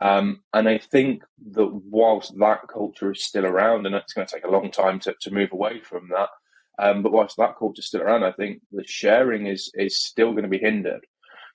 Um, 0.00 0.42
and 0.52 0.68
I 0.68 0.78
think 0.78 1.22
that 1.52 1.70
whilst 1.72 2.36
that 2.40 2.66
culture 2.68 3.12
is 3.12 3.24
still 3.24 3.46
around, 3.46 3.86
and 3.86 3.94
it's 3.94 4.12
going 4.12 4.26
to 4.26 4.34
take 4.34 4.44
a 4.44 4.50
long 4.50 4.72
time 4.72 4.98
to, 5.00 5.14
to 5.20 5.30
move 5.32 5.52
away 5.52 5.78
from 5.78 6.08
that, 6.08 6.28
um, 6.78 7.02
but 7.02 7.12
whilst 7.12 7.36
that 7.36 7.56
culture 7.58 7.80
is 7.80 7.86
still 7.86 8.02
around, 8.02 8.24
I 8.24 8.32
think 8.32 8.62
the 8.70 8.84
sharing 8.86 9.46
is 9.46 9.70
is 9.74 10.02
still 10.04 10.32
going 10.32 10.44
to 10.44 10.48
be 10.48 10.58
hindered. 10.58 11.06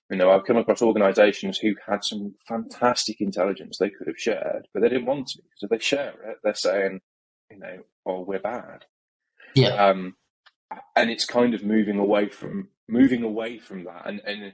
You 0.09 0.17
know, 0.17 0.31
I've 0.31 0.45
come 0.45 0.57
across 0.57 0.81
organisations 0.81 1.57
who 1.57 1.75
had 1.85 2.03
some 2.03 2.35
fantastic 2.47 3.19
intelligence 3.19 3.77
they 3.77 3.89
could 3.89 4.07
have 4.07 4.17
shared, 4.17 4.67
but 4.73 4.81
they 4.81 4.89
didn't 4.89 5.05
want 5.05 5.27
to 5.27 5.39
because 5.41 5.63
if 5.63 5.69
they 5.69 5.79
share 5.79 6.13
it, 6.29 6.37
they're 6.43 6.55
saying, 6.55 7.01
you 7.51 7.59
know, 7.59 7.77
oh, 8.05 8.21
we're 8.21 8.39
bad. 8.39 8.85
Yeah. 9.53 9.69
Um, 9.69 10.15
and 10.95 11.09
it's 11.09 11.25
kind 11.25 11.53
of 11.53 11.63
moving 11.63 11.97
away 11.97 12.29
from 12.29 12.69
moving 12.89 13.23
away 13.23 13.57
from 13.57 13.83
that, 13.85 14.05
and 14.05 14.21
and 14.25 14.53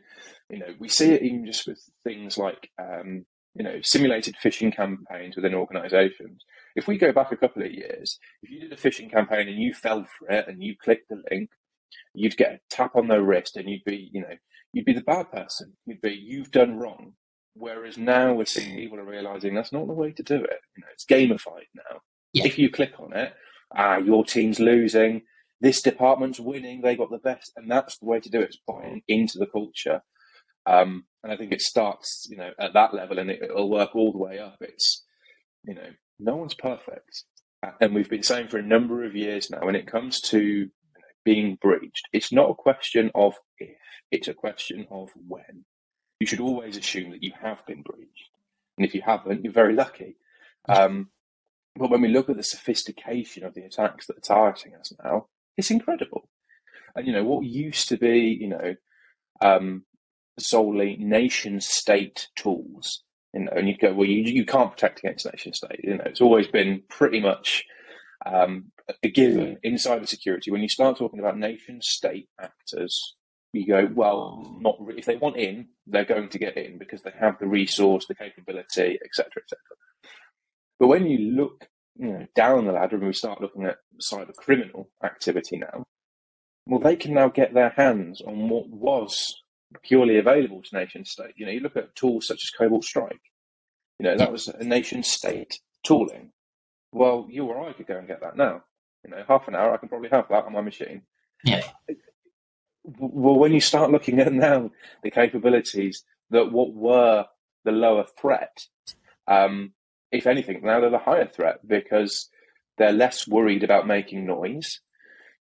you 0.49 0.59
know, 0.59 0.73
we 0.79 0.89
see 0.89 1.11
it 1.11 1.21
even 1.21 1.45
just 1.45 1.67
with 1.67 1.81
things 2.03 2.37
like 2.37 2.69
um, 2.79 3.25
you 3.55 3.63
know, 3.63 3.79
simulated 3.83 4.35
phishing 4.43 4.75
campaigns 4.75 5.35
within 5.35 5.53
organisations. 5.53 6.43
If 6.75 6.87
we 6.87 6.97
go 6.97 7.11
back 7.11 7.31
a 7.31 7.37
couple 7.37 7.63
of 7.63 7.71
years, 7.71 8.19
if 8.41 8.49
you 8.49 8.61
did 8.61 8.73
a 8.73 8.75
phishing 8.75 9.11
campaign 9.11 9.47
and 9.47 9.57
you 9.57 9.73
fell 9.73 10.05
for 10.17 10.29
it 10.29 10.47
and 10.47 10.63
you 10.63 10.75
clicked 10.81 11.09
the 11.09 11.21
link, 11.31 11.49
you'd 12.13 12.37
get 12.37 12.53
a 12.53 12.59
tap 12.69 12.95
on 12.95 13.07
the 13.07 13.21
wrist 13.21 13.55
and 13.55 13.69
you'd 13.69 13.83
be, 13.85 14.09
you 14.11 14.21
know, 14.21 14.35
you'd 14.73 14.85
be 14.85 14.93
the 14.93 15.01
bad 15.01 15.31
person. 15.31 15.73
You'd 15.85 16.01
be, 16.01 16.11
you've 16.13 16.51
done 16.51 16.77
wrong. 16.77 17.13
Whereas 17.55 17.97
now 17.97 18.33
we're 18.33 18.45
seeing 18.45 18.75
people 18.75 18.99
are 18.99 19.05
realizing 19.05 19.53
that's 19.53 19.71
not 19.71 19.85
the 19.85 19.93
way 19.93 20.11
to 20.11 20.23
do 20.23 20.35
it. 20.35 20.59
You 20.75 20.81
know, 20.81 20.87
it's 20.91 21.05
gamified 21.05 21.67
now. 21.75 21.99
Yeah. 22.33 22.45
If 22.45 22.57
you 22.57 22.71
click 22.71 22.93
on 22.99 23.13
it, 23.13 23.33
ah, 23.75 23.97
your 23.97 24.25
team's 24.25 24.59
losing, 24.59 25.21
this 25.61 25.81
department's 25.81 26.39
winning, 26.39 26.81
they 26.81 26.95
got 26.95 27.11
the 27.11 27.19
best, 27.19 27.53
and 27.55 27.69
that's 27.69 27.97
the 27.99 28.07
way 28.07 28.19
to 28.19 28.29
do 28.29 28.41
it. 28.41 28.45
It's 28.45 28.59
buying 28.67 29.03
into 29.07 29.37
the 29.37 29.45
culture. 29.45 30.01
Um, 30.65 31.05
and 31.23 31.31
I 31.31 31.37
think 31.37 31.51
it 31.51 31.61
starts, 31.61 32.27
you 32.29 32.37
know, 32.37 32.51
at 32.59 32.73
that 32.73 32.93
level, 32.93 33.19
and 33.19 33.29
it, 33.29 33.53
will 33.53 33.69
work 33.69 33.95
all 33.95 34.11
the 34.11 34.17
way 34.17 34.39
up. 34.39 34.57
It's, 34.61 35.05
you 35.63 35.75
know, 35.75 35.89
no 36.19 36.35
one's 36.35 36.53
perfect, 36.53 37.23
and 37.79 37.93
we've 37.93 38.09
been 38.09 38.23
saying 38.23 38.47
for 38.47 38.57
a 38.57 38.63
number 38.63 39.03
of 39.03 39.15
years 39.15 39.49
now. 39.49 39.59
When 39.61 39.75
it 39.75 39.87
comes 39.87 40.21
to 40.21 40.69
being 41.23 41.57
breached, 41.61 42.07
it's 42.11 42.31
not 42.31 42.49
a 42.49 42.55
question 42.55 43.11
of 43.15 43.35
if, 43.57 43.77
it's 44.11 44.27
a 44.27 44.33
question 44.33 44.87
of 44.91 45.09
when. 45.27 45.65
You 46.19 46.27
should 46.27 46.39
always 46.39 46.77
assume 46.77 47.11
that 47.11 47.23
you 47.23 47.31
have 47.41 47.65
been 47.65 47.81
breached. 47.81 48.29
And 48.77 48.85
if 48.85 48.93
you 48.95 49.01
haven't, 49.05 49.43
you're 49.43 49.53
very 49.53 49.73
lucky. 49.73 50.17
Um, 50.67 51.09
but 51.75 51.89
when 51.89 52.01
we 52.01 52.07
look 52.07 52.29
at 52.29 52.37
the 52.37 52.43
sophistication 52.43 53.43
of 53.43 53.53
the 53.53 53.63
attacks 53.63 54.07
that 54.07 54.17
are 54.17 54.21
targeting 54.21 54.75
us 54.75 54.93
now, 55.03 55.27
it's 55.57 55.71
incredible. 55.71 56.29
And, 56.95 57.07
you 57.07 57.13
know, 57.13 57.23
what 57.23 57.45
used 57.45 57.89
to 57.89 57.97
be, 57.97 58.37
you 58.39 58.49
know, 58.49 58.75
um, 59.41 59.85
solely 60.39 60.95
nation 60.97 61.59
state 61.61 62.29
tools, 62.35 63.03
you 63.33 63.41
know, 63.41 63.51
and 63.55 63.67
you 63.67 63.77
go, 63.77 63.93
well, 63.93 64.07
you, 64.07 64.23
you 64.23 64.45
can't 64.45 64.71
protect 64.71 64.99
against 64.99 65.25
nation 65.25 65.53
state. 65.53 65.79
You 65.83 65.97
know, 65.97 66.03
it's 66.05 66.21
always 66.21 66.47
been 66.47 66.83
pretty 66.87 67.19
much 67.19 67.63
um, 68.25 68.71
a 69.03 69.09
given 69.09 69.57
in 69.63 69.75
cybersecurity. 69.75 70.51
When 70.51 70.61
you 70.61 70.69
start 70.69 70.97
talking 70.97 71.19
about 71.19 71.37
nation 71.37 71.81
state 71.81 72.29
actors, 72.39 73.15
you 73.53 73.67
go, 73.67 73.87
well, 73.93 74.57
not 74.59 74.77
if 74.97 75.05
they 75.05 75.15
want 75.15 75.37
in, 75.37 75.67
they're 75.87 76.05
going 76.05 76.29
to 76.29 76.39
get 76.39 76.57
in 76.57 76.77
because 76.77 77.01
they 77.01 77.13
have 77.19 77.37
the 77.39 77.47
resource, 77.47 78.05
the 78.07 78.15
capability, 78.15 78.99
etc., 79.03 79.27
etc. 79.43 79.59
But 80.79 80.87
when 80.87 81.05
you 81.05 81.35
look, 81.35 81.67
you 81.95 82.07
know, 82.07 82.27
down 82.35 82.65
the 82.65 82.71
ladder 82.71 82.97
and 82.97 83.05
we 83.05 83.13
start 83.13 83.41
looking 83.41 83.65
at 83.65 83.77
cyber 84.01 84.33
criminal 84.35 84.89
activity 85.03 85.57
now, 85.57 85.83
well, 86.65 86.79
they 86.79 86.95
can 86.95 87.13
now 87.13 87.29
get 87.29 87.53
their 87.53 87.69
hands 87.69 88.21
on 88.21 88.49
what 88.49 88.69
was 88.69 89.42
purely 89.81 90.17
available 90.17 90.61
to 90.61 90.75
nation 90.75 91.05
state. 91.05 91.33
You 91.35 91.45
know, 91.45 91.51
you 91.51 91.59
look 91.59 91.77
at 91.77 91.95
tools 91.95 92.27
such 92.27 92.43
as 92.43 92.49
Cobalt 92.49 92.83
Strike. 92.83 93.21
You 93.99 94.05
know, 94.05 94.17
that 94.17 94.31
was 94.31 94.47
a 94.47 94.63
nation 94.63 95.03
state 95.03 95.59
tooling. 95.83 96.31
Well, 96.91 97.27
you 97.29 97.45
or 97.45 97.67
I 97.67 97.73
could 97.73 97.87
go 97.87 97.97
and 97.97 98.07
get 98.07 98.21
that 98.21 98.37
now. 98.37 98.63
You 99.03 99.11
know, 99.11 99.23
half 99.27 99.47
an 99.47 99.55
hour, 99.55 99.73
I 99.73 99.77
can 99.77 99.89
probably 99.89 100.09
have 100.09 100.27
that 100.29 100.45
on 100.45 100.53
my 100.53 100.61
machine. 100.61 101.03
Yeah. 101.43 101.63
Well, 102.83 103.35
when 103.35 103.53
you 103.53 103.61
start 103.61 103.91
looking 103.91 104.19
at 104.21 104.33
now 104.33 104.71
the 105.03 105.11
capabilities 105.11 106.03
that 106.29 106.51
what 106.51 106.73
were 106.73 107.25
the 107.65 107.71
lower 107.71 108.05
threat, 108.19 108.65
um, 109.27 109.73
if 110.11 110.27
anything, 110.27 110.61
now 110.63 110.79
they're 110.79 110.89
the 110.89 110.97
higher 110.97 111.27
threat 111.27 111.67
because 111.67 112.29
they're 112.77 112.91
less 112.91 113.27
worried 113.27 113.63
about 113.63 113.87
making 113.87 114.25
noise. 114.25 114.79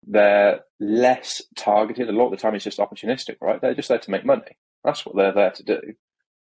They're 0.06 0.60
less 0.78 1.42
targeted. 1.56 2.08
A 2.08 2.12
lot 2.12 2.26
of 2.26 2.30
the 2.32 2.36
time, 2.36 2.54
it's 2.54 2.64
just 2.64 2.78
opportunistic, 2.78 3.36
right? 3.40 3.60
They're 3.60 3.74
just 3.74 3.88
there 3.88 3.98
to 3.98 4.10
make 4.10 4.24
money. 4.24 4.56
That's 4.84 5.04
what 5.04 5.16
they're 5.16 5.32
there 5.32 5.50
to 5.50 5.62
do, 5.62 5.80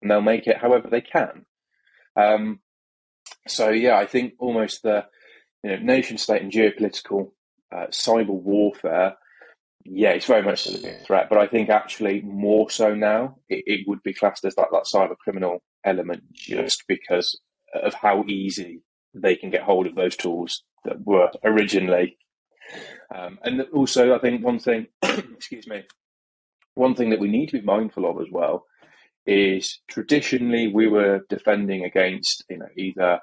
and 0.01 0.11
they'll 0.11 0.21
make 0.21 0.47
it 0.47 0.59
however 0.59 0.89
they 0.89 1.01
can. 1.01 1.45
Um, 2.17 2.61
so 3.47 3.71
yeah, 3.71 3.99
I 3.99 4.07
think 4.07 4.35
almost 4.39 4.83
the 4.83 5.07
you 5.63 5.71
know 5.71 5.77
nation 5.79 6.19
state 6.19 6.43
and 6.43 6.53
geopolitical 6.53 7.33
uh, 7.75 7.87
cyber 7.91 8.29
warfare. 8.29 9.17
Yeah, 9.85 10.11
it's 10.11 10.27
very 10.27 10.43
much 10.43 10.67
a 10.67 10.99
threat, 11.05 11.29
but 11.29 11.39
I 11.39 11.47
think 11.47 11.71
actually 11.71 12.21
more 12.21 12.69
so 12.69 12.95
now 12.95 13.37
it, 13.49 13.65
it 13.67 13.89
would 13.89 14.03
be 14.03 14.13
classed 14.13 14.45
as 14.45 14.57
like 14.57 14.69
that 14.71 14.85
cyber 14.93 15.17
criminal 15.17 15.63
element 15.85 16.23
just 16.33 16.85
because 16.89 17.41
of 17.75 17.95
how 17.95 18.25
easy 18.29 18.83
they 19.15 19.35
can 19.37 19.51
get 19.51 19.63
hold 19.63 19.87
of 19.87 19.95
those 19.95 20.17
tools 20.17 20.63
that 20.85 21.05
were 21.05 21.31
originally. 21.45 22.19
Um, 23.15 23.39
and 23.43 23.63
also, 23.73 24.15
I 24.15 24.19
think 24.19 24.45
one 24.45 24.59
thing, 24.59 24.87
excuse 25.03 25.67
me, 25.67 25.83
one 26.75 26.95
thing 26.95 27.11
that 27.11 27.21
we 27.21 27.29
need 27.29 27.49
to 27.51 27.59
be 27.59 27.65
mindful 27.65 28.09
of 28.09 28.21
as 28.21 28.29
well 28.31 28.65
is 29.27 29.81
traditionally 29.89 30.69
we 30.69 30.89
were 30.89 31.21
defending 31.29 31.85
against 31.85 32.45
you 32.49 32.57
know 32.57 32.69
either 32.79 33.21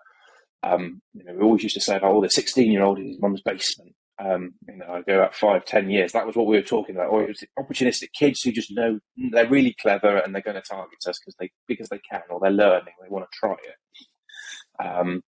um, 0.62 1.02
you 1.14 1.24
know 1.24 1.34
we 1.34 1.42
always 1.42 1.64
used 1.64 1.76
to 1.76 1.82
say 1.82 2.00
oh 2.04 2.22
the 2.22 2.30
16 2.30 2.72
year 2.72 2.84
old 2.84 3.00
in 3.00 3.08
his 3.08 3.20
mum's 3.20 3.42
basement. 3.42 3.94
Um, 4.18 4.54
you 4.68 4.78
know 4.78 4.86
I 4.88 5.02
go 5.02 5.22
back 5.22 5.34
five 5.34 5.66
ten 5.66 5.90
years. 5.90 6.12
That 6.12 6.28
was 6.28 6.36
what 6.36 6.46
we 6.46 6.58
were 6.58 6.64
talking 6.64 6.96
about. 6.96 7.10
Or 7.10 7.24
it 7.24 7.30
was 7.30 7.44
opportunistic 7.60 8.10
kids 8.18 8.42
who 8.42 8.52
just 8.52 8.72
know 8.72 9.00
they're 9.32 9.50
really 9.50 9.76
clever 9.82 10.18
and 10.18 10.34
they're 10.34 10.42
going 10.42 10.56
to 10.56 10.62
target 10.62 11.00
us 11.08 11.20
because 11.20 11.36
they 11.40 11.52
because 11.68 11.90
they 11.90 12.00
can 12.10 12.22
or 12.30 12.40
they're 12.40 12.52
learning 12.52 12.94
they 13.02 13.10
want 13.10 13.26
to 13.26 13.38
try 13.40 13.54
it. 13.54 14.86
Um, 14.86 15.24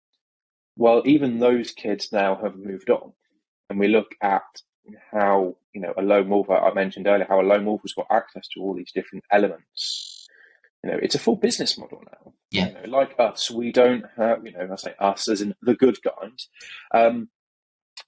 well 0.76 1.02
even 1.06 1.38
those 1.38 1.70
kids 1.70 2.12
now 2.12 2.38
have 2.42 2.56
moved 2.56 2.90
on 2.90 3.12
and 3.70 3.78
we 3.78 3.88
look 3.88 4.14
at 4.22 4.42
how 5.12 5.56
you 5.74 5.80
know 5.80 5.92
a 5.96 6.02
lone 6.02 6.28
wolf 6.28 6.48
I 6.48 6.72
mentioned 6.72 7.06
earlier 7.06 7.26
how 7.28 7.40
a 7.40 7.42
lone 7.42 7.64
wolf 7.64 7.82
has 7.82 7.92
got 7.92 8.06
access 8.10 8.46
to 8.54 8.60
all 8.60 8.74
these 8.74 8.92
different 8.92 9.24
elements 9.32 10.16
you 10.86 10.92
know, 10.92 10.98
it's 11.02 11.16
a 11.16 11.18
full 11.18 11.34
business 11.34 11.76
model 11.76 12.00
now. 12.06 12.32
Yeah. 12.52 12.68
You 12.68 12.74
know, 12.74 12.96
like 12.98 13.16
us, 13.18 13.50
we 13.50 13.72
don't 13.72 14.04
have, 14.16 14.46
you 14.46 14.52
know, 14.52 14.68
I 14.70 14.76
say 14.76 14.94
us 15.00 15.28
as 15.28 15.40
in 15.40 15.52
the 15.60 15.74
good 15.74 15.98
guys. 16.00 16.48
Um, 16.94 17.28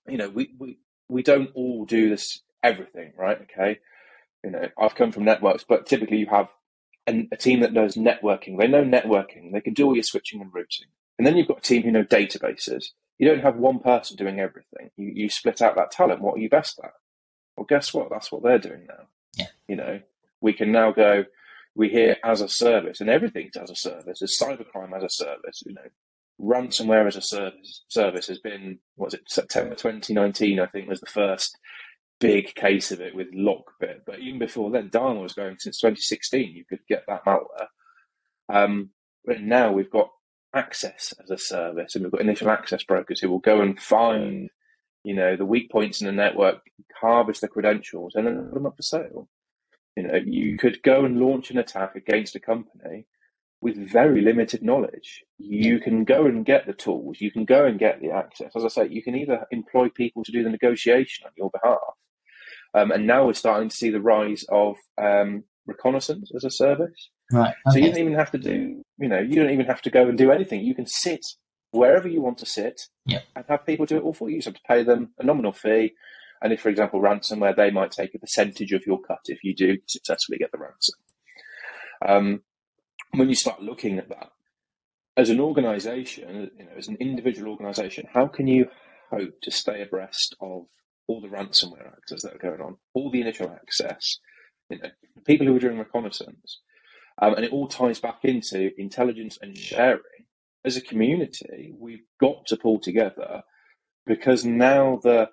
you 0.06 0.16
know, 0.16 0.28
we, 0.28 0.50
we, 0.58 0.78
we 1.08 1.24
don't 1.24 1.50
all 1.54 1.84
do 1.86 2.08
this 2.08 2.40
everything, 2.62 3.14
right? 3.16 3.40
Okay. 3.42 3.80
You 4.44 4.52
know, 4.52 4.68
I've 4.80 4.94
come 4.94 5.10
from 5.10 5.24
networks, 5.24 5.64
but 5.68 5.86
typically 5.86 6.18
you 6.18 6.26
have 6.26 6.48
an, 7.08 7.28
a 7.32 7.36
team 7.36 7.60
that 7.60 7.72
knows 7.72 7.96
networking. 7.96 8.58
They 8.58 8.68
know 8.68 8.84
networking. 8.84 9.52
They 9.52 9.60
can 9.60 9.74
do 9.74 9.86
all 9.86 9.96
your 9.96 10.04
switching 10.04 10.40
and 10.40 10.54
routing. 10.54 10.86
And 11.18 11.26
then 11.26 11.36
you've 11.36 11.48
got 11.48 11.58
a 11.58 11.62
team 11.62 11.82
who 11.82 11.90
know 11.90 12.04
databases. 12.04 12.90
You 13.18 13.28
don't 13.28 13.42
have 13.42 13.56
one 13.56 13.80
person 13.80 14.16
doing 14.16 14.40
everything. 14.40 14.90
You, 14.96 15.12
you 15.14 15.28
split 15.28 15.60
out 15.60 15.76
that 15.76 15.90
talent. 15.90 16.20
What 16.20 16.36
are 16.36 16.40
you 16.40 16.48
best 16.48 16.80
at? 16.82 16.92
Well, 17.56 17.66
guess 17.68 17.92
what? 17.92 18.10
That's 18.10 18.30
what 18.30 18.42
they're 18.42 18.58
doing 18.58 18.86
now. 18.88 19.06
Yeah. 19.36 19.46
You 19.66 19.76
know, 19.76 20.00
we 20.40 20.52
can 20.52 20.70
now 20.70 20.92
go, 20.92 21.24
we 21.74 21.88
hear 21.88 22.16
as 22.24 22.40
a 22.40 22.48
service, 22.48 23.00
and 23.00 23.10
everything's 23.10 23.56
as 23.56 23.70
a 23.70 23.76
service. 23.76 24.20
There's 24.20 24.38
cybercrime 24.40 24.96
as 24.96 25.02
a 25.02 25.10
service. 25.10 25.62
You 25.66 25.74
know, 25.74 25.88
ransomware 26.40 27.08
as 27.08 27.16
a 27.16 27.22
service 27.22 27.82
service 27.88 28.28
has 28.28 28.38
been 28.38 28.78
what 28.94 29.06
was 29.06 29.14
it 29.14 29.22
September 29.28 29.74
2019? 29.74 30.60
I 30.60 30.66
think 30.66 30.88
was 30.88 31.00
the 31.00 31.06
first 31.06 31.58
big 32.20 32.54
case 32.54 32.90
of 32.90 33.00
it 33.00 33.14
with 33.14 33.32
Lockbit. 33.34 34.00
But 34.06 34.20
even 34.20 34.38
before 34.38 34.70
then, 34.70 34.90
Dharma 34.90 35.20
was 35.20 35.34
going 35.34 35.56
since 35.58 35.80
2016. 35.80 36.54
You 36.54 36.64
could 36.64 36.80
get 36.88 37.04
that 37.06 37.24
malware. 37.24 37.68
Um, 38.48 38.90
but 39.24 39.40
now 39.40 39.72
we've 39.72 39.90
got 39.90 40.10
access 40.54 41.14
as 41.22 41.30
a 41.30 41.38
service, 41.38 41.94
and 41.94 42.04
we've 42.04 42.12
got 42.12 42.20
initial 42.20 42.50
access 42.50 42.82
brokers 42.82 43.20
who 43.20 43.30
will 43.30 43.38
go 43.38 43.60
and 43.60 43.80
find, 43.80 44.50
you 45.04 45.14
know, 45.14 45.36
the 45.36 45.44
weak 45.44 45.70
points 45.70 46.00
in 46.00 46.06
the 46.06 46.12
network, 46.12 46.60
harvest 47.00 47.40
the 47.40 47.48
credentials, 47.48 48.14
and 48.14 48.26
then 48.26 48.44
put 48.44 48.54
them 48.54 48.66
up 48.66 48.76
for 48.76 48.82
sale. 48.82 49.28
You 49.96 50.04
know, 50.04 50.20
you 50.24 50.56
could 50.56 50.82
go 50.82 51.04
and 51.04 51.18
launch 51.18 51.50
an 51.50 51.58
attack 51.58 51.96
against 51.96 52.36
a 52.36 52.40
company 52.40 53.06
with 53.60 53.90
very 53.90 54.20
limited 54.20 54.62
knowledge. 54.62 55.24
You 55.38 55.80
can 55.80 56.04
go 56.04 56.26
and 56.26 56.44
get 56.44 56.66
the 56.66 56.72
tools, 56.72 57.20
you 57.20 57.32
can 57.32 57.44
go 57.44 57.64
and 57.64 57.78
get 57.78 58.00
the 58.00 58.10
access. 58.10 58.52
As 58.54 58.64
I 58.64 58.68
say, 58.68 58.88
you 58.88 59.02
can 59.02 59.16
either 59.16 59.46
employ 59.50 59.88
people 59.88 60.22
to 60.24 60.32
do 60.32 60.44
the 60.44 60.50
negotiation 60.50 61.26
on 61.26 61.32
your 61.36 61.50
behalf. 61.50 61.78
Um, 62.74 62.90
and 62.92 63.06
now 63.06 63.26
we're 63.26 63.32
starting 63.32 63.70
to 63.70 63.76
see 63.76 63.90
the 63.90 64.00
rise 64.00 64.44
of 64.48 64.76
um, 65.00 65.44
reconnaissance 65.68 66.32
as 66.34 66.44
a 66.44 66.50
service. 66.50 67.10
Right. 67.30 67.54
Okay. 67.68 67.72
So 67.72 67.78
you 67.78 67.90
don't 67.90 68.00
even 68.00 68.14
have 68.14 68.30
to 68.32 68.38
do, 68.38 68.82
you 68.98 69.08
know, 69.08 69.20
you 69.20 69.36
don't 69.36 69.50
even 69.52 69.66
have 69.66 69.82
to 69.82 69.90
go 69.90 70.08
and 70.08 70.18
do 70.18 70.32
anything. 70.32 70.62
You 70.62 70.74
can 70.74 70.86
sit 70.86 71.24
wherever 71.70 72.08
you 72.08 72.22
want 72.22 72.38
to 72.38 72.46
sit 72.46 72.80
yep. 73.06 73.24
and 73.36 73.44
have 73.48 73.66
people 73.66 73.86
do 73.86 73.98
it 73.98 74.02
all 74.02 74.14
for 74.14 74.28
you. 74.28 74.36
You 74.36 74.42
have 74.44 74.54
to 74.54 74.60
pay 74.66 74.82
them 74.82 75.12
a 75.18 75.24
nominal 75.24 75.52
fee. 75.52 75.92
And 76.40 76.52
if, 76.52 76.60
for 76.60 76.68
example, 76.68 77.00
ransomware, 77.00 77.54
they 77.54 77.70
might 77.70 77.90
take 77.90 78.14
a 78.14 78.18
percentage 78.18 78.72
of 78.72 78.86
your 78.86 79.00
cut 79.00 79.20
if 79.26 79.44
you 79.44 79.54
do 79.54 79.76
successfully 79.86 80.38
get 80.38 80.50
the 80.52 80.58
ransom. 80.58 80.94
Um, 82.06 82.42
when 83.12 83.28
you 83.28 83.34
start 83.34 83.62
looking 83.62 83.98
at 83.98 84.08
that, 84.08 84.30
as 85.16 85.30
an 85.30 85.40
organization, 85.40 86.50
you 86.56 86.64
know, 86.64 86.70
as 86.76 86.86
an 86.86 86.96
individual 87.00 87.50
organization, 87.50 88.06
how 88.14 88.28
can 88.28 88.46
you 88.46 88.68
hope 89.10 89.40
to 89.42 89.50
stay 89.50 89.82
abreast 89.82 90.36
of 90.40 90.66
all 91.08 91.20
the 91.20 91.28
ransomware 91.28 91.88
actors 91.88 92.22
that 92.22 92.34
are 92.34 92.38
going 92.38 92.60
on, 92.60 92.76
all 92.94 93.10
the 93.10 93.20
initial 93.20 93.50
access, 93.50 94.18
you 94.70 94.78
know, 94.78 94.88
people 95.26 95.46
who 95.46 95.56
are 95.56 95.60
doing 95.60 95.78
reconnaissance, 95.78 96.60
um, 97.20 97.34
and 97.34 97.44
it 97.44 97.52
all 97.52 97.68
ties 97.68 98.00
back 98.00 98.20
into 98.24 98.70
intelligence 98.78 99.38
and 99.40 99.56
sharing. 99.56 100.02
As 100.64 100.76
a 100.76 100.82
community, 100.82 101.72
we've 101.78 102.04
got 102.20 102.46
to 102.46 102.56
pull 102.56 102.78
together 102.78 103.42
because 104.06 104.44
now 104.44 104.98
the 105.02 105.28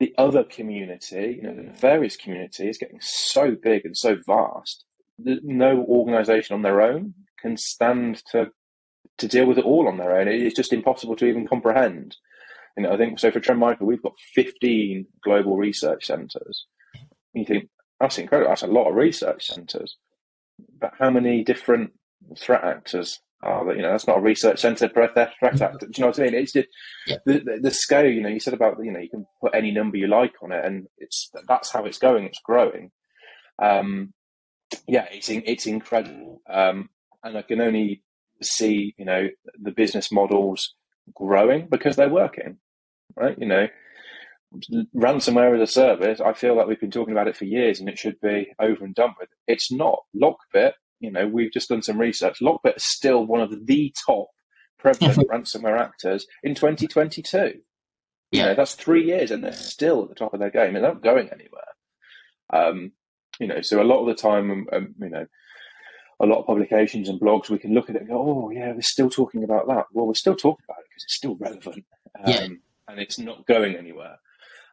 the 0.00 0.12
other 0.18 0.42
community, 0.44 1.38
you 1.40 1.42
know, 1.42 1.54
the 1.54 1.62
nefarious 1.62 2.16
community 2.16 2.68
is 2.68 2.78
getting 2.78 2.98
so 3.00 3.56
big 3.62 3.84
and 3.84 3.96
so 3.96 4.16
vast 4.26 4.84
that 5.20 5.44
no 5.44 5.84
organization 5.88 6.54
on 6.54 6.62
their 6.62 6.82
own 6.82 7.14
can 7.40 7.56
stand 7.56 8.22
to 8.32 8.50
to 9.18 9.28
deal 9.28 9.46
with 9.46 9.58
it 9.58 9.64
all 9.64 9.86
on 9.86 9.96
their 9.96 10.16
own. 10.18 10.26
It's 10.26 10.56
just 10.56 10.72
impossible 10.72 11.14
to 11.16 11.26
even 11.26 11.46
comprehend. 11.46 12.16
You 12.76 12.82
know, 12.82 12.92
I 12.92 12.96
think 12.96 13.20
so 13.20 13.30
for 13.30 13.38
Trend 13.38 13.60
Micro, 13.60 13.86
we've 13.86 14.02
got 14.02 14.18
15 14.34 15.06
global 15.22 15.56
research 15.56 16.06
centers. 16.06 16.66
You 17.32 17.44
think 17.44 17.68
that's 18.00 18.18
incredible. 18.18 18.50
That's 18.50 18.62
a 18.62 18.66
lot 18.66 18.88
of 18.88 18.94
research 18.94 19.46
centers. 19.46 19.96
But 20.80 20.92
how 20.98 21.10
many 21.10 21.44
different 21.44 21.92
threat 22.38 22.64
actors 22.64 23.20
are 23.42 23.64
there? 23.64 23.76
You 23.76 23.82
know, 23.82 23.90
that's 23.90 24.06
not 24.06 24.18
a 24.18 24.22
research 24.22 24.60
center 24.60 24.88
per 24.88 25.08
threat 25.08 25.60
actor. 25.60 25.86
Do 25.86 25.92
you 25.96 26.02
know 26.02 26.08
what 26.08 26.18
I 26.18 26.24
mean? 26.24 26.34
It's 26.34 26.52
just 26.52 26.68
yeah. 27.06 27.16
the, 27.26 27.38
the, 27.40 27.58
the 27.62 27.70
scale. 27.70 28.10
You 28.10 28.22
know, 28.22 28.28
you 28.28 28.40
said 28.40 28.54
about 28.54 28.78
you 28.82 28.92
know 28.92 29.00
you 29.00 29.10
can 29.10 29.26
put 29.40 29.54
any 29.54 29.70
number 29.70 29.96
you 29.96 30.06
like 30.06 30.34
on 30.42 30.52
it, 30.52 30.64
and 30.64 30.86
it's 30.98 31.30
that's 31.48 31.70
how 31.70 31.84
it's 31.84 31.98
going. 31.98 32.24
It's 32.24 32.40
growing. 32.44 32.90
Um, 33.60 34.12
yeah, 34.86 35.06
it's 35.10 35.28
it's 35.28 35.66
incredible, 35.66 36.42
um, 36.48 36.88
and 37.22 37.36
I 37.38 37.42
can 37.42 37.60
only 37.60 38.02
see 38.42 38.94
you 38.98 39.04
know 39.04 39.28
the 39.60 39.70
business 39.70 40.10
models 40.10 40.74
growing 41.14 41.68
because 41.70 41.96
they're 41.96 42.08
working, 42.08 42.58
right? 43.16 43.38
You 43.38 43.46
know, 43.46 43.68
ransomware 44.94 45.54
as 45.54 45.68
a 45.68 45.72
service. 45.72 46.20
I 46.20 46.32
feel 46.32 46.56
like 46.56 46.66
we've 46.66 46.80
been 46.80 46.90
talking 46.90 47.12
about 47.12 47.28
it 47.28 47.36
for 47.36 47.44
years, 47.44 47.80
and 47.80 47.88
it 47.88 47.98
should 47.98 48.20
be 48.20 48.52
over 48.58 48.84
and 48.84 48.94
done 48.94 49.14
with. 49.18 49.28
It's 49.46 49.72
not. 49.72 50.00
Lockbit, 50.14 50.72
you 51.00 51.10
know, 51.10 51.26
we've 51.26 51.52
just 51.52 51.68
done 51.68 51.82
some 51.82 51.98
research. 51.98 52.38
Lockbit 52.40 52.76
is 52.76 52.84
still 52.84 53.24
one 53.24 53.40
of 53.40 53.66
the 53.66 53.94
top 54.06 54.28
prevalent 54.78 55.28
ransomware 55.30 55.78
actors 55.78 56.26
in 56.42 56.54
2022. 56.54 57.36
Yeah. 57.36 57.52
You 58.30 58.48
know, 58.48 58.54
that's 58.54 58.74
three 58.74 59.04
years, 59.04 59.30
and 59.30 59.44
they're 59.44 59.52
still 59.52 60.02
at 60.02 60.08
the 60.08 60.14
top 60.14 60.34
of 60.34 60.40
their 60.40 60.50
game, 60.50 60.74
and 60.74 60.84
they're 60.84 60.92
not 60.92 61.02
going 61.02 61.28
anywhere. 61.30 61.62
Um, 62.52 62.92
you 63.38 63.46
know, 63.46 63.60
so 63.62 63.82
a 63.82 63.84
lot 63.84 64.00
of 64.00 64.06
the 64.06 64.14
time, 64.14 64.50
um, 64.50 64.66
um, 64.72 64.94
you 65.00 65.08
know, 65.08 65.26
a 66.20 66.26
lot 66.26 66.38
of 66.38 66.46
publications 66.46 67.08
and 67.08 67.20
blogs, 67.20 67.50
we 67.50 67.58
can 67.58 67.74
look 67.74 67.90
at 67.90 67.96
it 67.96 68.02
and 68.02 68.08
go, 68.08 68.18
oh, 68.18 68.50
yeah, 68.50 68.72
we're 68.72 68.80
still 68.80 69.10
talking 69.10 69.44
about 69.44 69.66
that. 69.66 69.86
Well, 69.92 70.06
we're 70.06 70.14
still 70.14 70.36
talking 70.36 70.64
about 70.68 70.78
it 70.80 70.86
because 70.88 71.04
it's 71.04 71.14
still 71.14 71.36
relevant 71.36 71.84
um, 72.18 72.24
yeah. 72.26 72.46
and 72.88 73.00
it's 73.00 73.18
not 73.18 73.46
going 73.46 73.76
anywhere. 73.76 74.16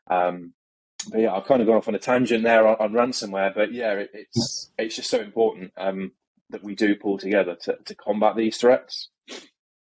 Um, 0.09 0.53
but 1.09 1.21
yeah, 1.21 1.33
I've 1.33 1.45
kind 1.45 1.61
of 1.61 1.67
gone 1.67 1.77
off 1.77 1.87
on 1.87 1.95
a 1.95 1.99
tangent 1.99 2.43
there 2.43 2.67
on, 2.67 2.75
on 2.79 2.91
ransomware, 2.91 3.53
but 3.53 3.73
yeah, 3.73 3.93
it, 3.93 4.11
it's 4.13 4.71
it's 4.77 4.95
just 4.95 5.09
so 5.09 5.19
important 5.19 5.71
um, 5.77 6.11
that 6.49 6.63
we 6.63 6.75
do 6.75 6.95
pull 6.95 7.17
together 7.17 7.55
to, 7.63 7.77
to 7.85 7.95
combat 7.95 8.35
these 8.35 8.57
threats. 8.57 9.09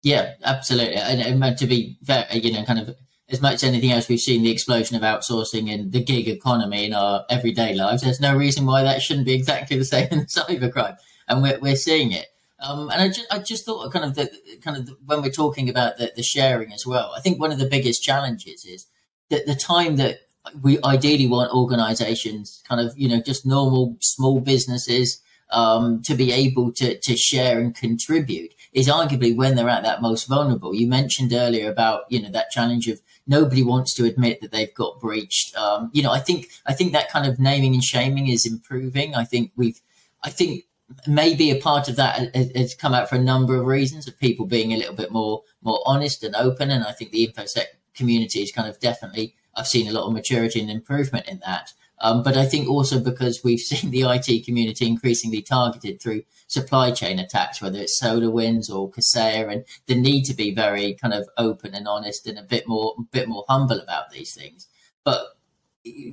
Yeah, 0.03 0.33
absolutely, 0.43 0.95
and, 0.95 1.43
and 1.43 1.57
to 1.57 1.67
be 1.67 1.97
fair, 2.05 2.27
you 2.31 2.53
know, 2.53 2.63
kind 2.65 2.79
of 2.79 2.95
as 3.29 3.41
much 3.41 3.55
as 3.55 3.63
anything 3.65 3.91
else, 3.91 4.07
we've 4.07 4.19
seen 4.19 4.43
the 4.43 4.51
explosion 4.51 4.95
of 4.95 5.01
outsourcing 5.01 5.73
and 5.73 5.91
the 5.91 6.03
gig 6.03 6.27
economy 6.29 6.85
in 6.85 6.93
our 6.93 7.25
everyday 7.29 7.73
lives. 7.73 8.03
There's 8.03 8.21
no 8.21 8.35
reason 8.35 8.65
why 8.65 8.83
that 8.83 9.01
shouldn't 9.01 9.25
be 9.25 9.33
exactly 9.33 9.77
the 9.77 9.85
same 9.85 10.07
in 10.11 10.25
cybercrime, 10.25 10.97
and 11.27 11.41
we're 11.41 11.59
we're 11.59 11.75
seeing 11.75 12.11
it. 12.11 12.27
Um, 12.59 12.89
and 12.89 13.01
I 13.01 13.07
just, 13.09 13.27
I 13.31 13.39
just 13.39 13.65
thought 13.65 13.91
kind 13.93 14.05
of 14.05 14.15
the 14.15 14.29
kind 14.63 14.77
of 14.77 14.85
the, 14.85 14.95
when 15.05 15.21
we're 15.21 15.31
talking 15.31 15.69
about 15.69 15.97
the, 15.97 16.11
the 16.15 16.23
sharing 16.23 16.73
as 16.73 16.85
well, 16.85 17.13
I 17.15 17.21
think 17.21 17.39
one 17.39 17.51
of 17.51 17.59
the 17.59 17.67
biggest 17.67 18.01
challenges 18.01 18.65
is 18.65 18.87
that 19.29 19.45
the 19.45 19.55
time 19.55 19.97
that 19.97 20.19
we 20.61 20.81
ideally 20.83 21.27
want 21.27 21.53
organizations, 21.53 22.63
kind 22.67 22.81
of 22.81 22.97
you 22.97 23.09
know 23.09 23.21
just 23.21 23.45
normal 23.45 23.97
small 24.01 24.39
businesses, 24.39 25.21
um, 25.51 26.01
to 26.03 26.15
be 26.15 26.31
able 26.31 26.71
to 26.73 26.97
to 26.99 27.15
share 27.15 27.59
and 27.59 27.75
contribute 27.75 28.53
is 28.73 28.87
arguably 28.87 29.35
when 29.35 29.55
they're 29.55 29.69
at 29.69 29.83
that 29.83 30.01
most 30.01 30.27
vulnerable. 30.27 30.73
You 30.75 30.87
mentioned 30.87 31.33
earlier 31.33 31.69
about 31.69 32.03
you 32.09 32.21
know 32.21 32.29
that 32.31 32.51
challenge 32.51 32.87
of 32.87 33.01
nobody 33.25 33.63
wants 33.63 33.93
to 33.95 34.05
admit 34.05 34.41
that 34.41 34.51
they've 34.51 34.73
got 34.73 34.99
breached. 34.99 35.55
Um, 35.55 35.89
you 35.93 36.01
know, 36.01 36.11
I 36.11 36.19
think 36.19 36.47
I 36.65 36.73
think 36.73 36.93
that 36.93 37.09
kind 37.09 37.27
of 37.27 37.39
naming 37.39 37.73
and 37.73 37.83
shaming 37.83 38.27
is 38.27 38.45
improving. 38.45 39.15
I 39.15 39.25
think 39.25 39.51
we've, 39.55 39.79
I 40.23 40.29
think 40.29 40.65
maybe 41.05 41.51
a 41.51 41.59
part 41.59 41.89
of 41.89 41.97
that 41.97 42.33
has 42.55 42.73
come 42.73 42.93
out 42.93 43.09
for 43.09 43.15
a 43.15 43.21
number 43.21 43.55
of 43.55 43.65
reasons 43.65 44.07
of 44.07 44.17
people 44.17 44.45
being 44.45 44.71
a 44.71 44.77
little 44.77 44.95
bit 44.95 45.11
more 45.11 45.43
more 45.61 45.81
honest 45.85 46.23
and 46.23 46.35
open. 46.35 46.71
And 46.71 46.83
I 46.83 46.93
think 46.93 47.11
the 47.11 47.27
infosec 47.27 47.65
community 47.97 48.41
is 48.41 48.51
kind 48.51 48.69
of 48.69 48.79
definitely 48.79 49.35
I've 49.57 49.67
seen 49.67 49.87
a 49.87 49.91
lot 49.91 50.05
of 50.07 50.13
maturity 50.13 50.61
and 50.61 50.69
improvement 50.69 51.27
in 51.27 51.41
that. 51.45 51.73
Um, 51.99 52.21
but 52.21 52.37
I 52.37 52.45
think 52.45 52.69
also 52.69 52.99
because 52.99 53.43
we've 53.43 53.59
seen 53.71 53.89
the 53.89 54.03
IT 54.03 54.45
community 54.45 54.87
increasingly 54.87 55.41
targeted 55.41 56.01
through 56.01 56.23
supply 56.47 56.91
chain 56.91 57.19
attacks, 57.19 57.61
whether 57.61 57.79
it's 57.79 58.01
SolarWinds 58.01 58.69
or 58.69 58.91
Kaseya, 58.91 59.51
and 59.51 59.65
the 59.87 59.95
need 59.95 60.23
to 60.25 60.35
be 60.35 60.53
very 60.53 60.93
kind 60.93 61.13
of 61.13 61.27
open 61.37 61.73
and 61.73 61.87
honest 61.87 62.27
and 62.27 62.37
a 62.37 62.43
bit 62.43 62.67
more, 62.67 62.93
a 62.99 63.01
bit 63.01 63.27
more 63.27 63.45
humble 63.49 63.79
about 63.79 64.11
these 64.11 64.33
things. 64.33 64.67
But 65.03 65.25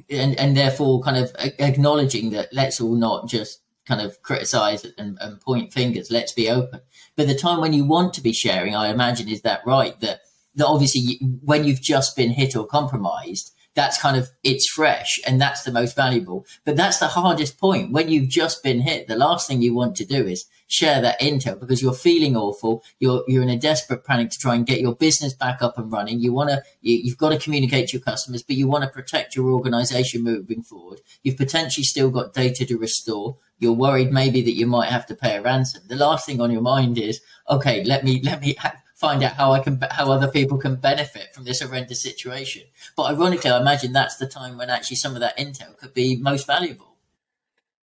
and 0.09 0.39
and 0.39 0.57
therefore 0.57 1.03
kind 1.03 1.17
of 1.17 1.35
acknowledging 1.59 2.31
that 2.31 2.53
let's 2.53 2.81
all 2.81 2.95
not 2.95 3.29
just 3.29 3.61
kind 3.87 4.01
of 4.01 4.23
criticize 4.23 4.87
and, 4.97 5.19
and 5.21 5.41
point 5.41 5.73
fingers. 5.73 6.11
Let's 6.11 6.33
be 6.33 6.49
open. 6.49 6.81
But 7.17 7.27
the 7.27 7.35
time 7.35 7.61
when 7.61 7.75
you 7.75 7.85
want 7.85 8.15
to 8.15 8.23
be 8.23 8.33
sharing, 8.33 8.75
I 8.75 8.89
imagine, 8.89 9.29
is 9.29 9.43
that 9.43 9.61
right? 9.67 9.99
That 10.01 10.21
that 10.57 10.67
obviously 10.67 11.19
when 11.43 11.65
you've 11.65 11.83
just 11.83 12.17
been 12.17 12.31
hit 12.31 12.57
or 12.57 12.67
compromised, 12.67 13.53
that's 13.75 14.01
kind 14.01 14.17
of 14.17 14.31
it's 14.43 14.69
fresh 14.69 15.19
and 15.27 15.41
that's 15.41 15.65
the 15.65 15.73
most 15.73 15.97
valuable. 15.97 16.47
But 16.65 16.77
that's 16.77 16.99
the 16.99 17.09
hardest 17.09 17.59
point 17.59 17.93
when 17.93 18.09
you've 18.09 18.29
just 18.29 18.63
been 18.63 18.81
hit. 18.81 19.09
The 19.09 19.17
last 19.17 19.49
thing 19.49 19.63
you 19.63 19.75
want 19.75 19.97
to 19.97 20.05
do 20.05 20.27
is 20.27 20.47
share 20.67 21.01
that 21.03 21.21
intel 21.21 21.59
because 21.59 21.83
you're 21.83 21.93
feeling 21.93 22.37
awful. 22.37 22.83
You're 23.01 23.25
you're 23.27 23.43
in 23.43 23.49
a 23.49 23.59
desperate 23.59 24.05
panic 24.05 24.31
to 24.31 24.39
try 24.39 24.55
and 24.55 24.67
get 24.67 24.81
your 24.81 24.95
business 24.95 25.35
back 25.35 25.61
up 25.61 25.77
and 25.77 25.91
running. 25.91 26.21
You 26.21 26.33
want 26.33 26.51
to 26.51 26.63
you, 26.81 26.99
you've 27.03 27.19
got 27.19 27.31
to 27.31 27.39
communicate 27.39 27.89
to 27.89 27.97
your 27.97 28.05
customers, 28.05 28.43
but 28.43 28.57
you 28.57 28.69
want 28.69 28.85
to 28.85 28.91
protect 28.91 29.35
your 29.35 29.51
organization 29.51 30.23
moving 30.23 30.63
forward. 30.63 31.01
You've 31.23 31.37
potentially 31.37 31.85
still 31.85 32.11
got 32.11 32.35
data 32.35 32.65
to 32.65 32.79
restore. 32.79 33.39
You're 33.59 33.73
worried 33.73 34.13
maybe 34.13 34.43
that 34.43 34.57
you 34.57 34.67
might 34.67 34.91
have 34.91 35.07
to 35.07 35.15
pay 35.15 35.37
a 35.37 35.43
ransom. 35.43 35.83
The 35.89 35.97
last 35.97 36.27
thing 36.27 36.41
on 36.41 36.51
your 36.51 36.63
mind 36.63 36.99
is, 36.99 37.21
okay, 37.51 37.83
let 37.85 38.05
me 38.05 38.21
let 38.23 38.41
me 38.41 38.57
find 39.05 39.23
out 39.23 39.33
how 39.35 39.53
I 39.53 39.61
can 39.61 39.81
how 39.91 40.11
other 40.11 40.29
people 40.29 40.59
can 40.59 40.77
benefit 40.77 41.35
from 41.35 41.45
this 41.45 41.61
horrendous 41.61 42.03
situation. 42.03 42.63
But 42.97 43.15
ironically, 43.15 43.51
I 43.51 43.61
imagine 43.61 43.93
that's 43.93 44.17
the 44.17 44.27
time 44.27 44.57
when 44.57 44.71
actually 44.71 44.97
some 44.97 45.15
of 45.15 45.21
that 45.21 45.39
intel 45.39 45.77
could 45.79 45.95
be 45.95 46.17
most 46.17 46.47
valuable. 46.47 46.97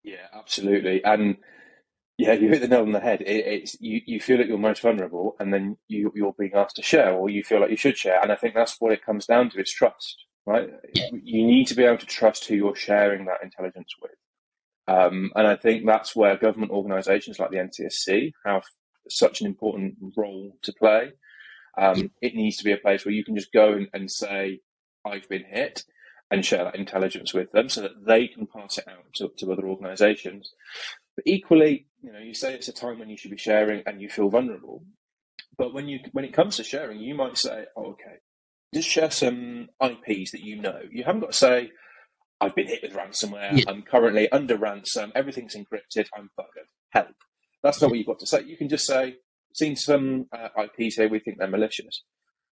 Yeah, 0.02 0.26
absolutely, 0.32 1.04
and 1.04 1.36
yeah, 2.18 2.32
you 2.32 2.48
hit 2.48 2.60
the 2.60 2.68
nail 2.68 2.82
on 2.82 2.92
the 2.92 3.00
head. 3.00 3.20
It, 3.22 3.46
it's 3.46 3.80
you, 3.80 4.00
you 4.06 4.20
feel 4.20 4.38
that 4.38 4.46
you're 4.46 4.58
most 4.58 4.82
vulnerable, 4.82 5.36
and 5.38 5.52
then 5.52 5.76
you 5.88 6.12
you're 6.14 6.34
being 6.38 6.54
asked 6.54 6.76
to 6.76 6.82
share, 6.82 7.12
or 7.12 7.30
you 7.30 7.42
feel 7.42 7.60
like 7.60 7.70
you 7.70 7.76
should 7.76 7.96
share, 7.96 8.20
and 8.20 8.32
I 8.32 8.36
think 8.36 8.54
that's 8.54 8.80
what 8.80 8.92
it 8.92 9.04
comes 9.04 9.26
down 9.26 9.50
to. 9.50 9.60
It's 9.60 9.72
trust, 9.72 10.24
right? 10.46 10.68
Yeah. 10.94 11.08
You 11.12 11.46
need 11.46 11.66
to 11.68 11.74
be 11.74 11.84
able 11.84 11.98
to 11.98 12.06
trust 12.06 12.46
who 12.46 12.54
you're 12.54 12.76
sharing 12.76 13.26
that 13.26 13.42
intelligence 13.42 13.94
with. 14.00 14.12
Um, 14.88 15.30
and 15.36 15.46
I 15.46 15.56
think 15.56 15.86
that's 15.86 16.16
where 16.16 16.36
government 16.36 16.72
organisations 16.72 17.38
like 17.38 17.50
the 17.50 17.58
NCSC 17.58 18.32
have 18.44 18.64
such 19.08 19.40
an 19.40 19.46
important 19.46 19.94
role 20.16 20.56
to 20.62 20.72
play. 20.72 21.12
Um, 21.78 22.10
it 22.20 22.34
needs 22.34 22.58
to 22.58 22.64
be 22.64 22.72
a 22.72 22.76
place 22.76 23.04
where 23.04 23.14
you 23.14 23.24
can 23.24 23.36
just 23.36 23.52
go 23.52 23.72
and, 23.72 23.88
and, 23.94 24.10
say, 24.10 24.60
I've 25.06 25.28
been 25.28 25.44
hit, 25.48 25.84
and 26.32 26.44
share 26.44 26.64
that 26.64 26.76
intelligence 26.76 27.34
with 27.34 27.52
them 27.52 27.68
so 27.68 27.82
that 27.82 28.06
they 28.06 28.26
can 28.26 28.46
pass 28.46 28.78
it 28.78 28.88
out 28.88 29.04
to, 29.14 29.30
to 29.36 29.52
other 29.52 29.68
organizations. 29.68 30.50
But 31.14 31.26
equally, 31.26 31.86
you 32.02 32.10
know, 32.10 32.18
you 32.18 32.32
say 32.32 32.54
it's 32.54 32.68
a 32.68 32.72
time 32.72 32.98
when 32.98 33.10
you 33.10 33.18
should 33.18 33.30
be 33.30 33.36
sharing 33.36 33.82
and 33.86 34.00
you 34.00 34.08
feel 34.08 34.30
vulnerable. 34.30 34.82
But 35.58 35.74
when 35.74 35.88
you 35.88 36.00
when 36.12 36.24
it 36.24 36.32
comes 36.32 36.56
to 36.56 36.64
sharing, 36.64 37.00
you 37.00 37.14
might 37.14 37.36
say, 37.36 37.66
oh, 37.76 37.90
okay, 37.92 38.16
just 38.74 38.88
share 38.88 39.10
some 39.10 39.68
IPs 39.82 40.32
that 40.32 40.40
you 40.40 40.56
know. 40.56 40.80
You 40.90 41.04
haven't 41.04 41.20
got 41.20 41.32
to 41.32 41.36
say, 41.36 41.70
I've 42.40 42.54
been 42.54 42.66
hit 42.66 42.82
with 42.82 42.94
ransomware, 42.94 43.58
yeah. 43.58 43.64
I'm 43.68 43.82
currently 43.82 44.32
under 44.32 44.56
ransom, 44.56 45.12
everything's 45.14 45.54
encrypted, 45.54 46.06
I'm 46.16 46.30
buggered. 46.38 46.68
Help. 46.90 47.14
That's 47.62 47.80
not 47.80 47.90
what 47.90 47.98
you've 47.98 48.06
got 48.06 48.18
to 48.20 48.26
say. 48.26 48.42
You 48.44 48.56
can 48.56 48.68
just 48.68 48.86
say, 48.86 49.16
seen 49.54 49.76
some 49.76 50.26
uh, 50.32 50.48
IPs 50.64 50.96
here, 50.96 51.08
we 51.08 51.20
think 51.20 51.38
they're 51.38 51.48
malicious. 51.48 52.02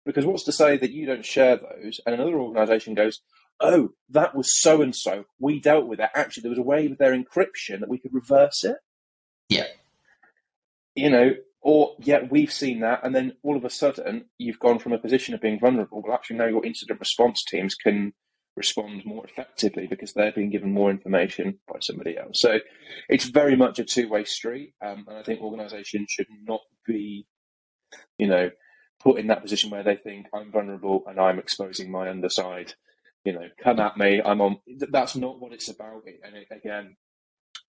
Because 0.04 0.26
what's 0.26 0.44
to 0.44 0.52
say 0.52 0.76
that 0.76 0.90
you 0.90 1.06
don't 1.06 1.24
share 1.24 1.56
those 1.56 2.00
and 2.06 2.14
another 2.14 2.38
organization 2.38 2.94
goes, 2.94 3.20
oh, 3.60 3.90
that 4.10 4.34
was 4.34 4.60
so 4.60 4.82
and 4.82 4.94
so, 4.94 5.24
we 5.38 5.60
dealt 5.60 5.86
with 5.86 6.00
it. 6.00 6.10
Actually, 6.14 6.42
there 6.42 6.50
was 6.50 6.58
a 6.58 6.62
way 6.62 6.86
with 6.88 6.98
their 6.98 7.12
encryption 7.12 7.80
that 7.80 7.88
we 7.88 7.98
could 7.98 8.14
reverse 8.14 8.64
it. 8.64 8.76
Yeah. 9.48 9.66
You 10.94 11.10
know, 11.10 11.30
or 11.60 11.96
yeah, 12.00 12.20
we've 12.30 12.52
seen 12.52 12.80
that, 12.80 13.00
and 13.04 13.14
then 13.14 13.34
all 13.42 13.56
of 13.56 13.64
a 13.64 13.70
sudden 13.70 14.26
you've 14.38 14.58
gone 14.58 14.78
from 14.78 14.92
a 14.92 14.98
position 14.98 15.34
of 15.34 15.40
being 15.40 15.58
vulnerable. 15.58 16.02
Well, 16.02 16.14
actually, 16.14 16.36
now 16.36 16.46
your 16.46 16.64
incident 16.64 17.00
response 17.00 17.44
teams 17.44 17.74
can 17.74 18.14
respond 18.58 19.06
more 19.06 19.24
effectively 19.24 19.86
because 19.86 20.12
they're 20.12 20.32
being 20.32 20.50
given 20.50 20.72
more 20.72 20.90
information 20.90 21.58
by 21.66 21.78
somebody 21.80 22.18
else. 22.18 22.40
So 22.40 22.58
it's 23.08 23.24
very 23.24 23.56
much 23.56 23.78
a 23.78 23.84
two 23.84 24.08
way 24.08 24.24
street. 24.24 24.74
Um, 24.84 25.06
and 25.08 25.16
I 25.16 25.22
think 25.22 25.40
organizations 25.40 26.10
should 26.10 26.26
not 26.44 26.60
be, 26.86 27.26
you 28.18 28.26
know, 28.26 28.50
put 29.00 29.18
in 29.18 29.28
that 29.28 29.42
position 29.42 29.70
where 29.70 29.82
they 29.82 29.96
think 29.96 30.26
I'm 30.34 30.52
vulnerable 30.52 31.04
and 31.06 31.18
I'm 31.18 31.38
exposing 31.38 31.90
my 31.90 32.10
underside. 32.10 32.74
You 33.24 33.32
know, 33.32 33.48
come 33.62 33.80
at 33.80 33.96
me. 33.96 34.20
I'm 34.24 34.40
on. 34.40 34.58
That's 34.90 35.16
not 35.16 35.40
what 35.40 35.52
it's 35.52 35.68
about. 35.68 36.02
And 36.24 36.36
it, 36.36 36.48
again, 36.50 36.96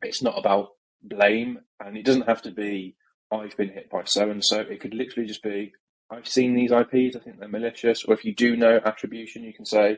it's 0.01 0.21
not 0.21 0.37
about 0.37 0.69
blame, 1.01 1.59
and 1.79 1.97
it 1.97 2.05
doesn't 2.05 2.27
have 2.27 2.41
to 2.43 2.51
be 2.51 2.95
I've 3.31 3.57
been 3.57 3.69
hit 3.69 3.89
by 3.89 4.03
so 4.05 4.29
and 4.29 4.43
so. 4.43 4.59
It 4.59 4.79
could 4.79 4.93
literally 4.93 5.27
just 5.27 5.43
be 5.43 5.73
I've 6.11 6.27
seen 6.27 6.55
these 6.55 6.71
IPs. 6.71 7.15
I 7.15 7.19
think 7.19 7.39
they're 7.39 7.47
malicious. 7.47 8.03
Or 8.03 8.13
if 8.13 8.25
you 8.25 8.33
do 8.33 8.55
know 8.55 8.79
attribution, 8.83 9.43
you 9.43 9.53
can 9.53 9.65
say 9.65 9.97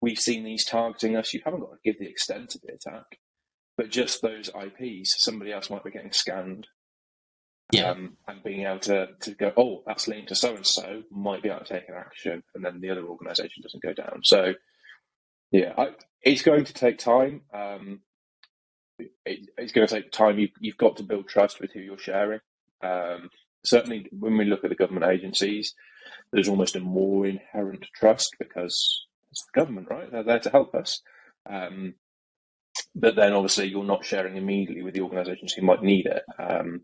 we've 0.00 0.18
seen 0.18 0.44
these 0.44 0.64
targeting 0.64 1.16
us. 1.16 1.32
You 1.34 1.40
haven't 1.44 1.60
got 1.60 1.72
to 1.72 1.78
give 1.84 1.98
the 1.98 2.08
extent 2.08 2.54
of 2.54 2.60
the 2.62 2.74
attack, 2.74 3.18
but 3.76 3.90
just 3.90 4.22
those 4.22 4.48
IPs, 4.48 5.14
somebody 5.18 5.52
else 5.52 5.70
might 5.70 5.84
be 5.84 5.90
getting 5.90 6.12
scanned. 6.12 6.66
Yeah. 7.72 7.90
Um, 7.90 8.16
and 8.26 8.42
being 8.42 8.66
able 8.66 8.80
to, 8.80 9.10
to 9.20 9.30
go, 9.32 9.52
oh, 9.56 9.84
that's 9.86 10.08
linked 10.08 10.30
to 10.30 10.34
so 10.34 10.56
and 10.56 10.66
so, 10.66 11.02
might 11.12 11.40
be 11.40 11.50
able 11.50 11.64
to 11.64 11.72
take 11.72 11.88
an 11.88 11.94
action, 11.94 12.42
and 12.54 12.64
then 12.64 12.80
the 12.80 12.90
other 12.90 13.04
organisation 13.04 13.62
doesn't 13.62 13.82
go 13.82 13.92
down. 13.92 14.22
So, 14.24 14.54
yeah, 15.52 15.74
I, 15.78 15.90
it's 16.22 16.42
going 16.42 16.64
to 16.64 16.72
take 16.72 16.98
time. 16.98 17.42
Um, 17.54 18.00
it, 19.24 19.48
it's 19.56 19.72
going 19.72 19.86
to 19.86 19.94
take 19.94 20.10
time. 20.10 20.40
You, 20.40 20.48
you've 20.58 20.78
got 20.78 20.96
to 20.96 21.04
build 21.04 21.28
trust 21.28 21.60
with 21.60 21.72
who 21.72 21.78
you're 21.78 21.96
sharing. 21.96 22.40
Um, 22.82 23.30
certainly, 23.64 24.08
when 24.10 24.36
we 24.36 24.46
look 24.46 24.64
at 24.64 24.70
the 24.70 24.76
government 24.76 25.06
agencies, 25.06 25.72
there's 26.32 26.48
almost 26.48 26.74
a 26.74 26.80
more 26.80 27.24
inherent 27.24 27.86
trust 27.94 28.34
because 28.40 29.06
the 29.46 29.60
government, 29.60 29.88
right? 29.90 30.10
They're 30.10 30.24
there 30.24 30.38
to 30.40 30.50
help 30.50 30.74
us. 30.74 31.02
Um, 31.48 31.94
but 32.94 33.16
then 33.16 33.32
obviously 33.32 33.66
you're 33.68 33.84
not 33.84 34.04
sharing 34.04 34.36
immediately 34.36 34.82
with 34.82 34.94
the 34.94 35.00
organisations 35.02 35.52
who 35.52 35.62
might 35.66 35.82
need 35.82 36.06
it. 36.06 36.22
Um, 36.38 36.82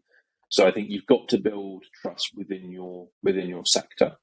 so 0.48 0.66
I 0.66 0.72
think 0.72 0.90
you've 0.90 1.06
got 1.06 1.28
to 1.28 1.38
build 1.38 1.84
trust 2.02 2.30
within 2.34 2.70
your 2.70 3.08
within 3.22 3.48
your 3.48 3.64
sector. 3.64 4.16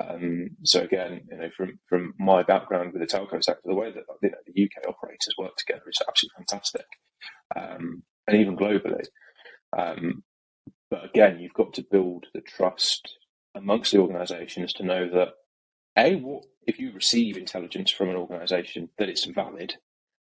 Um, 0.00 0.50
so 0.64 0.80
again, 0.80 1.22
you 1.30 1.36
know, 1.36 1.50
from 1.56 1.78
from 1.88 2.14
my 2.18 2.42
background 2.42 2.92
with 2.92 3.02
the 3.02 3.16
telco 3.16 3.42
sector, 3.42 3.62
the 3.64 3.74
way 3.74 3.90
that 3.92 4.04
you 4.22 4.30
know, 4.30 4.38
the 4.46 4.64
UK 4.64 4.88
operators 4.88 5.34
work 5.38 5.56
together 5.56 5.82
is 5.88 6.00
absolutely 6.06 6.36
fantastic, 6.38 6.86
um, 7.56 8.02
and 8.26 8.36
even 8.38 8.56
globally. 8.56 9.04
Um, 9.76 10.22
but 10.90 11.04
again, 11.04 11.38
you've 11.40 11.54
got 11.54 11.74
to 11.74 11.86
build 11.90 12.26
the 12.34 12.40
trust 12.40 13.16
amongst 13.54 13.92
the 13.92 13.98
organisations 13.98 14.72
to 14.74 14.84
know 14.84 15.08
that 15.10 15.28
a 15.98 16.16
what 16.16 16.44
if 16.70 16.78
you 16.78 16.92
receive 16.92 17.36
intelligence 17.36 17.90
from 17.90 18.08
an 18.08 18.16
organisation 18.16 18.88
that 18.98 19.08
it's 19.08 19.24
valid, 19.26 19.74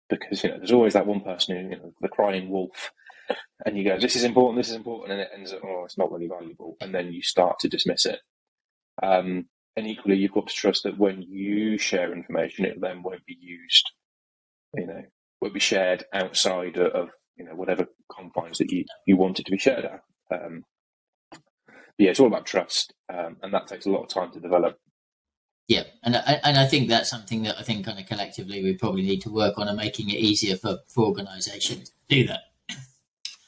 because 0.09 0.45
you 0.45 0.51
know 0.51 0.59
there's 0.59 0.73
always 0.73 0.93
that 0.93 1.07
one 1.07 1.21
person 1.21 1.57
who 1.57 1.63
you 1.71 1.77
know 1.77 1.93
the 2.01 2.09
crying 2.09 2.51
wolf, 2.51 2.93
and 3.67 3.77
you 3.77 3.85
go 3.85 3.99
this 3.99 4.17
is 4.17 4.25
important, 4.25 4.59
this 4.59 4.71
is 4.71 4.77
important, 4.77 5.13
and 5.13 5.21
it 5.21 5.31
ends 5.35 5.53
up 5.53 5.61
oh 5.65 5.85
it's 5.85 5.99
not 5.99 6.13
really 6.13 6.29
valuable, 6.29 6.77
and 6.81 6.95
then 6.95 7.13
you 7.13 7.23
start 7.23 7.59
to 7.59 7.69
dismiss 7.69 8.07
it. 8.07 8.21
Um, 9.03 9.47
and 9.77 9.89
equally, 9.89 10.17
you've 10.17 10.33
got 10.33 10.47
to 10.47 10.55
trust 10.55 10.85
that 10.85 10.99
when 10.99 11.23
you 11.23 11.79
share 11.79 12.13
information, 12.13 12.65
it 12.65 12.81
then 12.81 13.03
won't 13.03 13.27
be 13.27 13.37
used, 13.41 13.91
you 14.75 14.87
know, 14.87 15.03
won't 15.41 15.55
be 15.55 15.61
shared 15.61 16.05
outside 16.13 16.79
of 16.79 17.09
you 17.37 17.45
know 17.45 17.55
whatever 17.55 17.87
confines 18.11 18.59
that 18.59 18.71
you 18.71 18.85
you 19.07 19.17
want 19.17 19.41
it 19.41 19.47
to 19.47 19.53
be 19.53 19.59
shared 19.59 19.85
at. 19.85 20.01
Um, 20.33 20.65
yeah, 21.99 22.11
it's 22.11 22.21
all 22.21 22.27
about 22.27 22.47
trust, 22.47 22.93
um, 23.13 23.37
and 23.43 23.55
that 23.55 23.67
takes 23.67 23.87
a 23.87 23.91
lot 23.91 24.03
of 24.03 24.09
time 24.09 24.33
to 24.33 24.41
develop. 24.41 24.79
Yeah, 25.67 25.85
and 26.03 26.17
I, 26.17 26.41
and 26.45 26.59
I 26.59 26.67
think 26.67 26.89
that's 26.89 27.09
something 27.09 27.43
that 27.45 27.59
I 27.59 27.63
think 27.63 27.87
kind 27.87 27.99
of 27.99 28.07
collectively 28.07 28.63
we 28.63 28.75
probably 28.75 29.03
need 29.03 29.23
to 29.23 29.31
work 29.31 29.59
on 29.59 29.69
and 29.69 29.77
making 29.77 30.11
it 30.11 30.19
easier 30.19 30.57
for, 30.57 30.79
for 30.89 31.07
organisations 31.07 31.89
to 31.89 31.95
do 32.09 32.27
that. 32.27 32.41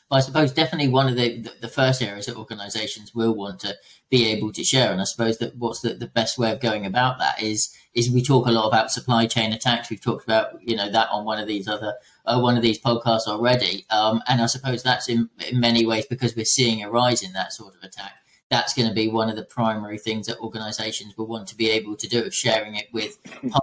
But 0.08 0.16
I 0.16 0.20
suppose 0.20 0.52
definitely 0.52 0.88
one 0.88 1.08
of 1.08 1.16
the, 1.16 1.40
the, 1.42 1.52
the 1.62 1.68
first 1.68 2.00
areas 2.00 2.26
that 2.26 2.36
organisations 2.36 3.12
will 3.14 3.34
want 3.34 3.58
to 3.60 3.74
be 4.08 4.28
able 4.28 4.52
to 4.52 4.62
share, 4.62 4.92
and 4.92 5.00
I 5.00 5.04
suppose 5.04 5.38
that 5.38 5.56
what's 5.56 5.80
the, 5.80 5.94
the 5.94 6.06
best 6.06 6.38
way 6.38 6.52
of 6.52 6.60
going 6.60 6.86
about 6.86 7.18
that 7.18 7.42
is 7.42 7.76
is 7.92 8.10
we 8.10 8.22
talk 8.22 8.46
a 8.46 8.52
lot 8.52 8.68
about 8.68 8.92
supply 8.92 9.26
chain 9.26 9.52
attacks. 9.52 9.90
We've 9.90 10.00
talked 10.00 10.24
about 10.24 10.62
you 10.62 10.76
know 10.76 10.90
that 10.90 11.08
on 11.10 11.24
one 11.24 11.40
of 11.40 11.48
these 11.48 11.68
other 11.68 11.94
uh, 12.24 12.40
one 12.40 12.56
of 12.56 12.62
these 12.62 12.80
podcasts 12.80 13.26
already, 13.26 13.84
um, 13.90 14.22
and 14.28 14.40
I 14.40 14.46
suppose 14.46 14.82
that's 14.82 15.08
in, 15.08 15.28
in 15.50 15.60
many 15.60 15.84
ways 15.84 16.06
because 16.06 16.36
we're 16.36 16.44
seeing 16.44 16.82
a 16.82 16.90
rise 16.90 17.22
in 17.22 17.32
that 17.32 17.52
sort 17.52 17.74
of 17.74 17.82
attack 17.82 18.12
that's 18.50 18.74
going 18.74 18.88
to 18.88 18.94
be 18.94 19.08
one 19.08 19.28
of 19.28 19.36
the 19.36 19.44
primary 19.44 19.98
things 19.98 20.26
that 20.26 20.38
organizations 20.38 21.16
will 21.16 21.26
want 21.26 21.48
to 21.48 21.56
be 21.56 21.70
able 21.70 21.96
to 21.96 22.08
do 22.08 22.24
of 22.24 22.34
sharing 22.34 22.76
it 22.76 22.86
with 22.92 23.22
partners, 23.24 23.60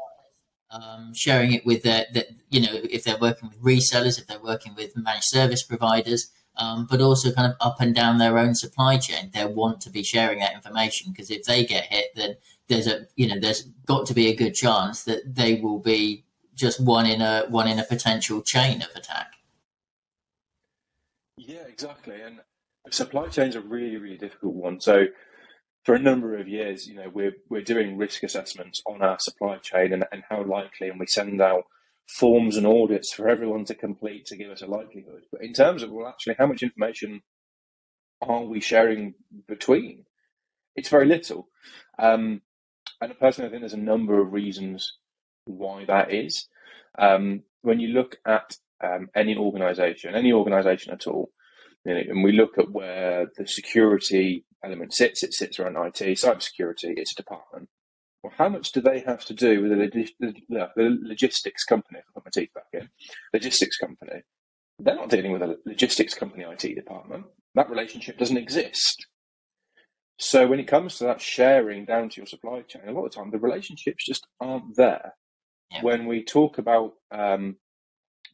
um, 0.71 1.13
sharing 1.13 1.53
it 1.53 1.65
with 1.65 1.83
their, 1.83 2.05
their, 2.13 2.25
you 2.49 2.61
know, 2.61 2.79
if 2.89 3.03
they're 3.03 3.17
working 3.17 3.49
with 3.49 3.61
resellers, 3.61 4.19
if 4.19 4.27
they're 4.27 4.39
working 4.39 4.75
with 4.75 4.97
managed 4.97 5.25
service 5.25 5.63
providers, 5.63 6.31
um, 6.57 6.87
but 6.89 7.01
also 7.01 7.31
kind 7.31 7.51
of 7.51 7.57
up 7.61 7.79
and 7.79 7.95
down 7.95 8.17
their 8.17 8.37
own 8.37 8.55
supply 8.55 8.97
chain. 8.97 9.31
They 9.33 9.45
want 9.45 9.81
to 9.81 9.89
be 9.89 10.03
sharing 10.03 10.39
that 10.39 10.53
information 10.53 11.11
because 11.11 11.31
if 11.31 11.43
they 11.43 11.65
get 11.65 11.85
hit, 11.85 12.07
then 12.15 12.35
there's 12.67 12.87
a, 12.87 13.07
you 13.15 13.27
know, 13.27 13.39
there's 13.39 13.63
got 13.85 14.05
to 14.07 14.13
be 14.13 14.27
a 14.27 14.35
good 14.35 14.53
chance 14.53 15.03
that 15.03 15.35
they 15.35 15.55
will 15.55 15.79
be 15.79 16.25
just 16.55 16.79
one 16.79 17.05
in 17.05 17.21
a 17.21 17.45
one 17.49 17.67
in 17.67 17.79
a 17.79 17.83
potential 17.83 18.41
chain 18.41 18.81
of 18.81 18.89
attack. 18.95 19.33
Yeah, 21.37 21.63
exactly. 21.67 22.21
And 22.21 22.39
Supply 22.89 23.27
chain's 23.29 23.55
a 23.55 23.61
really, 23.61 23.97
really 23.97 24.17
difficult 24.17 24.55
one. 24.55 24.81
So 24.81 25.05
for 25.83 25.95
a 25.95 25.99
number 25.99 26.37
of 26.37 26.47
years, 26.47 26.87
you 26.87 26.95
know, 26.95 27.09
we're 27.13 27.35
we're 27.49 27.61
doing 27.61 27.97
risk 27.97 28.23
assessments 28.23 28.81
on 28.85 29.01
our 29.01 29.17
supply 29.19 29.57
chain 29.57 29.93
and, 29.93 30.05
and 30.11 30.23
how 30.29 30.43
likely, 30.43 30.89
and 30.89 30.99
we 30.99 31.07
send 31.07 31.41
out 31.41 31.63
forms 32.17 32.57
and 32.57 32.67
audits 32.67 33.13
for 33.13 33.29
everyone 33.29 33.65
to 33.65 33.75
complete 33.75 34.25
to 34.25 34.37
give 34.37 34.51
us 34.51 34.61
a 34.61 34.67
likelihood. 34.67 35.23
But 35.31 35.43
in 35.43 35.53
terms 35.53 35.83
of 35.83 35.91
well, 35.91 36.07
actually, 36.07 36.35
how 36.37 36.47
much 36.47 36.63
information 36.63 37.21
are 38.21 38.43
we 38.43 38.59
sharing 38.59 39.15
between? 39.47 40.05
It's 40.75 40.89
very 40.89 41.05
little. 41.05 41.47
Um, 41.99 42.41
and 43.01 43.17
personally, 43.19 43.47
I 43.47 43.51
think 43.51 43.61
there's 43.61 43.73
a 43.73 43.77
number 43.77 44.21
of 44.21 44.33
reasons 44.33 44.97
why 45.45 45.85
that 45.85 46.13
is. 46.13 46.47
Um, 46.97 47.43
when 47.61 47.79
you 47.79 47.89
look 47.89 48.17
at 48.25 48.55
um, 48.83 49.09
any 49.15 49.35
organization, 49.35 50.15
any 50.15 50.31
organization 50.31 50.93
at 50.93 51.07
all, 51.07 51.31
and 51.85 52.23
we 52.23 52.31
look 52.31 52.57
at 52.57 52.71
where 52.71 53.27
the 53.37 53.47
security 53.47 54.45
element 54.63 54.93
sits, 54.93 55.23
it 55.23 55.33
sits 55.33 55.59
around 55.59 55.75
IT, 55.75 55.99
cybersecurity, 55.99 56.97
it's 56.97 57.11
a 57.11 57.15
department. 57.15 57.69
Well, 58.23 58.33
how 58.37 58.47
much 58.47 58.71
do 58.71 58.79
they 58.79 59.01
have 59.01 59.25
to 59.25 59.33
do 59.33 59.61
with 59.61 59.71
the, 59.71 60.07
the, 60.19 60.33
the 60.49 60.97
logistics 61.01 61.65
company? 61.65 61.99
If 61.99 62.05
I 62.09 62.11
put 62.15 62.25
my 62.25 62.31
teeth 62.33 62.53
back 62.53 62.67
in, 62.71 62.89
logistics 63.33 63.77
company. 63.77 64.21
They're 64.79 64.95
not 64.95 65.09
dealing 65.09 65.33
with 65.33 65.41
a 65.41 65.57
logistics 65.65 66.13
company 66.13 66.45
IT 66.45 66.75
department. 66.75 67.25
That 67.55 67.69
relationship 67.69 68.17
doesn't 68.17 68.37
exist. 68.37 69.05
So 70.17 70.47
when 70.47 70.59
it 70.59 70.67
comes 70.67 70.97
to 70.97 71.05
that 71.05 71.21
sharing 71.21 71.85
down 71.85 72.09
to 72.09 72.21
your 72.21 72.25
supply 72.25 72.61
chain, 72.61 72.83
a 72.87 72.91
lot 72.91 73.05
of 73.05 73.11
the 73.11 73.17
time 73.17 73.31
the 73.31 73.39
relationships 73.39 74.05
just 74.05 74.25
aren't 74.39 74.75
there. 74.77 75.15
Yeah. 75.71 75.81
When 75.81 76.05
we 76.05 76.23
talk 76.23 76.57
about 76.57 76.93
um, 77.11 77.57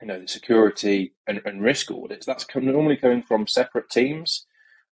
you 0.02 0.08
know 0.08 0.20
the 0.20 0.28
security 0.28 1.14
and, 1.28 1.42
and 1.46 1.62
risk 1.62 1.92
audits, 1.92 2.26
that's 2.26 2.46
normally 2.56 2.98
coming 2.98 3.24
from 3.24 3.48
separate 3.48 3.90
teams, 3.90 4.46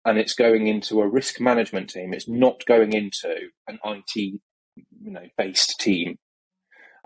and 0.05 0.17
it's 0.17 0.33
going 0.33 0.67
into 0.67 1.01
a 1.01 1.07
risk 1.07 1.39
management 1.39 1.89
team. 1.89 2.13
It's 2.13 2.27
not 2.27 2.65
going 2.65 2.93
into 2.93 3.49
an 3.67 3.79
IT 3.83 4.15
you 4.15 5.11
know 5.11 5.27
based 5.37 5.79
team. 5.79 6.17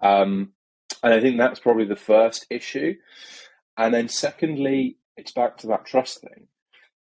Um, 0.02 0.54
and 1.04 1.14
I 1.14 1.22
think 1.22 1.38
that's 1.38 1.60
probably 1.60 1.86
the 1.86 1.96
first 1.96 2.46
issue. 2.50 2.96
And 3.78 3.94
then 3.94 4.10
secondly, 4.10 4.98
it's 5.18 5.32
back 5.32 5.58
to 5.58 5.68
that 5.68 5.86
trust 5.86 6.22
thing. 6.22 6.48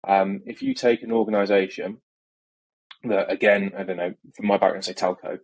Um, 0.07 0.43
if 0.47 0.63
you 0.63 0.75
take 0.75 1.03
an 1.03 1.13
organization 1.13 1.99
that, 3.05 3.31
again, 3.31 3.73
I 3.77 3.83
don't 3.83 3.97
know, 3.97 4.15
from 4.35 4.47
my 4.47 4.59
background, 4.59 4.85
say 4.85 4.95
telco, 4.95 5.39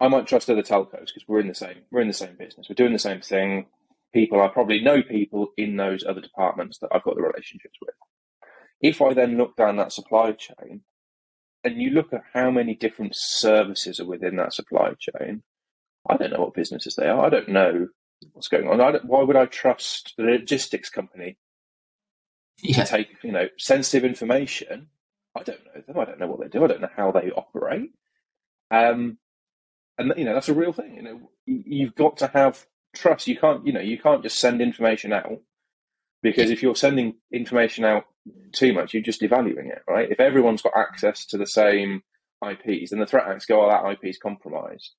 I 0.00 0.08
might 0.08 0.26
trust 0.26 0.50
other 0.50 0.62
telcos 0.62 1.06
because 1.06 1.24
we're 1.26 1.40
in 1.40 1.48
the 1.48 1.54
same 1.54 1.78
we're 1.90 2.00
in 2.00 2.08
the 2.08 2.14
same 2.14 2.36
business. 2.38 2.66
We're 2.68 2.74
doing 2.74 2.92
the 2.92 2.98
same 2.98 3.20
thing. 3.20 3.66
People, 4.14 4.40
I 4.40 4.48
probably 4.48 4.80
know 4.80 5.02
people 5.02 5.48
in 5.58 5.76
those 5.76 6.04
other 6.04 6.20
departments 6.20 6.78
that 6.78 6.88
I've 6.92 7.02
got 7.02 7.16
the 7.16 7.22
relationships 7.22 7.76
with. 7.82 7.94
If 8.80 9.02
I 9.02 9.12
then 9.12 9.36
look 9.36 9.56
down 9.56 9.76
that 9.76 9.92
supply 9.92 10.32
chain, 10.32 10.82
and 11.64 11.80
you 11.80 11.90
look 11.90 12.12
at 12.12 12.22
how 12.32 12.50
many 12.50 12.74
different 12.74 13.16
services 13.16 13.98
are 13.98 14.06
within 14.06 14.36
that 14.36 14.52
supply 14.52 14.92
chain, 14.98 15.42
I 16.08 16.16
don't 16.16 16.32
know 16.32 16.40
what 16.40 16.54
businesses 16.54 16.94
they 16.94 17.08
are. 17.08 17.24
I 17.26 17.30
don't 17.30 17.48
know 17.48 17.88
what's 18.32 18.48
going 18.48 18.68
on. 18.68 18.78
why 19.04 19.22
would 19.22 19.36
I 19.36 19.46
trust 19.46 20.14
the 20.16 20.24
logistics 20.24 20.90
company 20.90 21.38
yeah. 22.62 22.84
to 22.84 22.90
take 22.90 23.08
you 23.22 23.32
know 23.32 23.48
sensitive 23.58 24.04
information? 24.04 24.88
I 25.34 25.42
don't 25.42 25.60
know 25.64 25.82
them. 25.86 25.98
I 25.98 26.04
don't 26.04 26.20
know 26.20 26.28
what 26.28 26.40
they 26.40 26.48
do. 26.48 26.64
I 26.64 26.68
don't 26.68 26.82
know 26.82 26.88
how 26.94 27.10
they 27.10 27.30
operate. 27.30 27.90
Um, 28.70 29.18
and 29.98 30.12
you 30.16 30.24
know 30.24 30.34
that's 30.34 30.48
a 30.48 30.54
real 30.54 30.72
thing. 30.72 30.94
You 30.94 31.02
know, 31.02 31.30
you've 31.46 31.94
got 31.94 32.18
to 32.18 32.28
have 32.28 32.66
trust. 32.94 33.28
You 33.28 33.36
can't 33.36 33.66
you 33.66 33.72
know 33.72 33.80
you 33.80 33.98
can't 33.98 34.22
just 34.22 34.38
send 34.38 34.60
information 34.60 35.12
out 35.12 35.40
because 36.22 36.50
if 36.50 36.62
you're 36.62 36.74
sending 36.74 37.16
information 37.32 37.84
out 37.84 38.04
too 38.52 38.72
much, 38.72 38.94
you're 38.94 39.02
just 39.02 39.20
devaluing 39.20 39.70
it, 39.70 39.82
right? 39.86 40.10
If 40.10 40.20
everyone's 40.20 40.62
got 40.62 40.72
access 40.76 41.26
to 41.26 41.38
the 41.38 41.46
same 41.46 42.02
IPs, 42.42 42.90
then 42.90 43.00
the 43.00 43.06
threat 43.06 43.26
actors 43.26 43.46
go, 43.46 43.64
"Oh, 43.64 43.68
that 43.68 43.90
IP 43.90 44.04
is 44.04 44.18
compromised." 44.18 44.92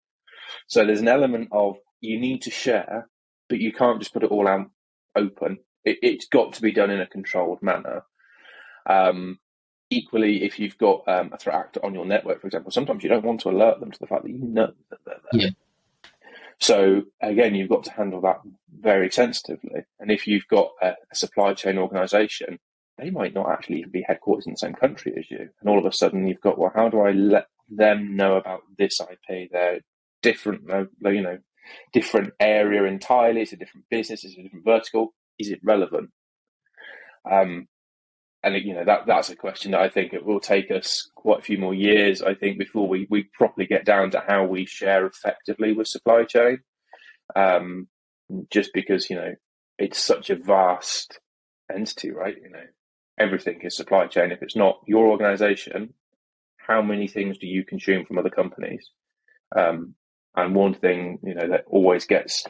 So 0.68 0.86
there's 0.86 1.02
an 1.02 1.08
element 1.08 1.50
of 1.52 1.78
you 2.02 2.20
need 2.20 2.42
to 2.44 2.52
share, 2.52 3.10
but 3.50 3.60
you 3.60 3.74
can't 3.74 4.00
just 4.00 4.14
put 4.14 4.24
it 4.24 4.32
all 4.32 4.48
out 4.48 4.70
open. 5.16 5.60
It, 5.84 6.00
has 6.04 6.28
got 6.32 6.54
to 6.54 6.62
be 6.62 6.72
done 6.72 6.90
in 6.90 7.02
a 7.02 7.08
controlled 7.08 7.62
manner. 7.62 8.04
Um, 8.88 9.40
equally, 9.90 10.44
if 10.44 10.60
you've 10.60 10.78
got 10.78 11.08
um, 11.08 11.32
a 11.34 11.38
threat 11.38 11.56
actor 11.56 11.86
on 11.86 11.94
your 11.94 12.06
network, 12.06 12.42
for 12.42 12.48
example, 12.48 12.72
sometimes 12.72 13.04
you 13.04 13.10
don't 13.10 13.26
want 13.26 13.42
to 13.42 13.50
alert 13.50 13.80
them 13.80 13.92
to 13.92 14.00
the 14.00 14.08
fact 14.08 14.24
that 14.24 14.32
you 14.32 14.40
know 14.40 14.74
that 14.90 15.00
they're 15.06 15.16
there. 15.32 15.42
Yeah. 15.42 15.50
So 16.60 17.04
again, 17.22 17.56
you've 17.56 17.70
got 17.70 17.84
to 17.86 17.91
handle 17.91 18.22
that 18.22 18.38
very 18.80 19.12
sensitively. 19.12 19.82
And 20.00 20.12
if 20.12 20.28
you've 20.28 20.48
got 20.48 20.72
a, 20.82 20.94
a 21.12 21.15
supply 21.15 21.54
chain 21.54 21.78
organisation, 21.78 22.60
they 22.98 23.10
might 23.10 23.34
not 23.34 23.50
actually 23.50 23.84
be 23.91 24.06
headquarters 24.08 24.46
in 24.46 24.54
the 24.54 24.58
same 24.58 24.74
country 24.74 25.13
as 25.18 25.30
you. 25.30 25.50
And 25.60 25.70
all 25.70 25.80
of 25.80 25.86
a 25.86 25.91
sudden, 25.91 26.28
you've 26.28 26.41
got 26.41 26.58
well, 26.58 26.72
how 26.74 26.89
do 26.89 27.02
I 27.02 27.12
let 27.12 27.48
them 27.70 28.15
know 28.15 28.38
about 28.38 28.62
this 28.78 29.00
IP? 29.02 29.50
They're 29.52 29.82
different, 30.22 30.62
you 31.04 31.22
know, 31.22 31.38
different 31.94 32.34
area 32.39 32.84
entirely. 32.84 33.41
It's 33.41 33.54
a 33.54 33.58
different 33.58 33.88
business. 33.89 34.24
It's 34.24 34.38
a 34.38 34.44
different 34.44 34.65
vertical. 34.65 35.13
Is 35.38 35.50
it 35.50 35.60
relevant? 35.63 36.12
Um, 37.30 37.68
and 38.46 38.56
you 38.64 38.74
know 38.74 38.86
that 38.86 39.08
that's 39.08 39.30
a 39.30 39.36
question 39.36 39.72
that 39.72 39.82
I 39.82 39.90
think 39.90 40.14
it 40.14 40.26
will 40.26 40.40
take 40.40 40.72
us 40.72 41.10
quite 41.16 41.40
a 41.40 41.44
few 41.44 41.58
more 41.58 41.74
years. 41.74 42.22
I 42.22 42.36
think 42.36 42.60
before 42.60 42.88
we 42.88 43.08
we 43.10 43.24
properly 43.24 43.66
get 43.66 43.86
down 43.86 44.12
to 44.12 44.24
how 44.26 44.46
we 44.46 44.66
share 44.66 45.06
effectively 45.06 45.74
with 45.74 45.88
supply 45.88 46.24
chain. 46.24 46.60
Um, 47.36 47.88
just 48.52 48.72
because 48.74 49.10
you 49.10 49.16
know 49.16 49.34
it's 49.78 50.02
such 50.02 50.30
a 50.30 50.36
vast 50.36 51.20
entity, 51.74 52.12
right? 52.12 52.36
You 52.42 52.52
know 52.52 52.64
everything 53.20 53.62
is 53.62 53.76
supply 53.76 54.08
chain. 54.08 54.32
If 54.32 54.44
it's 54.44 54.56
not 54.56 54.80
your 54.86 55.08
organization, 55.08 55.94
how 56.58 56.82
many 56.82 57.08
things 57.08 57.38
do 57.40 57.48
you 57.48 57.66
consume 57.66 58.06
from 58.06 58.20
other 58.20 58.30
companies? 58.30 58.90
Um, 59.56 59.96
and 60.36 60.54
one 60.54 60.74
thing, 60.74 61.20
you 61.24 61.34
know, 61.34 61.48
that 61.48 61.64
always 61.68 62.06
gets 62.06 62.46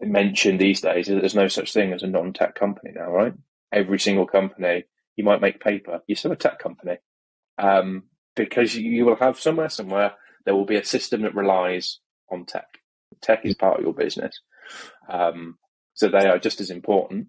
mentioned 0.00 0.60
these 0.60 0.80
days 0.80 1.08
is 1.08 1.20
there's 1.20 1.34
no 1.34 1.48
such 1.48 1.72
thing 1.72 1.92
as 1.92 2.02
a 2.02 2.06
non-tech 2.06 2.54
company 2.54 2.92
now, 2.94 3.10
right? 3.10 3.34
Every 3.72 3.98
single 3.98 4.26
company, 4.26 4.84
you 5.20 5.24
might 5.24 5.42
make 5.42 5.60
paper, 5.60 6.00
you're 6.06 6.16
still 6.16 6.32
a 6.32 6.36
tech 6.36 6.58
company. 6.58 6.96
Um, 7.58 8.04
because 8.34 8.74
you 8.74 9.04
will 9.04 9.16
have 9.16 9.38
somewhere, 9.38 9.68
somewhere, 9.68 10.14
there 10.46 10.54
will 10.54 10.64
be 10.64 10.76
a 10.76 10.84
system 10.84 11.20
that 11.22 11.34
relies 11.34 11.98
on 12.30 12.46
tech. 12.46 12.78
Tech 13.20 13.40
is 13.44 13.54
part 13.54 13.78
of 13.78 13.84
your 13.84 13.92
business. 13.92 14.40
Um, 15.10 15.58
so 15.92 16.08
they 16.08 16.26
are 16.26 16.38
just 16.38 16.58
as 16.58 16.70
important 16.70 17.26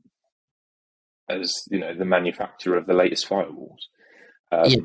as, 1.30 1.64
you 1.70 1.80
know, 1.80 1.94
the 1.94 2.06
manufacturer 2.06 2.78
of 2.78 2.88
the 2.88 2.94
latest 2.94 3.28
firewalls. 3.28 3.90
Um, 4.54 4.66
yeah. 4.66 4.78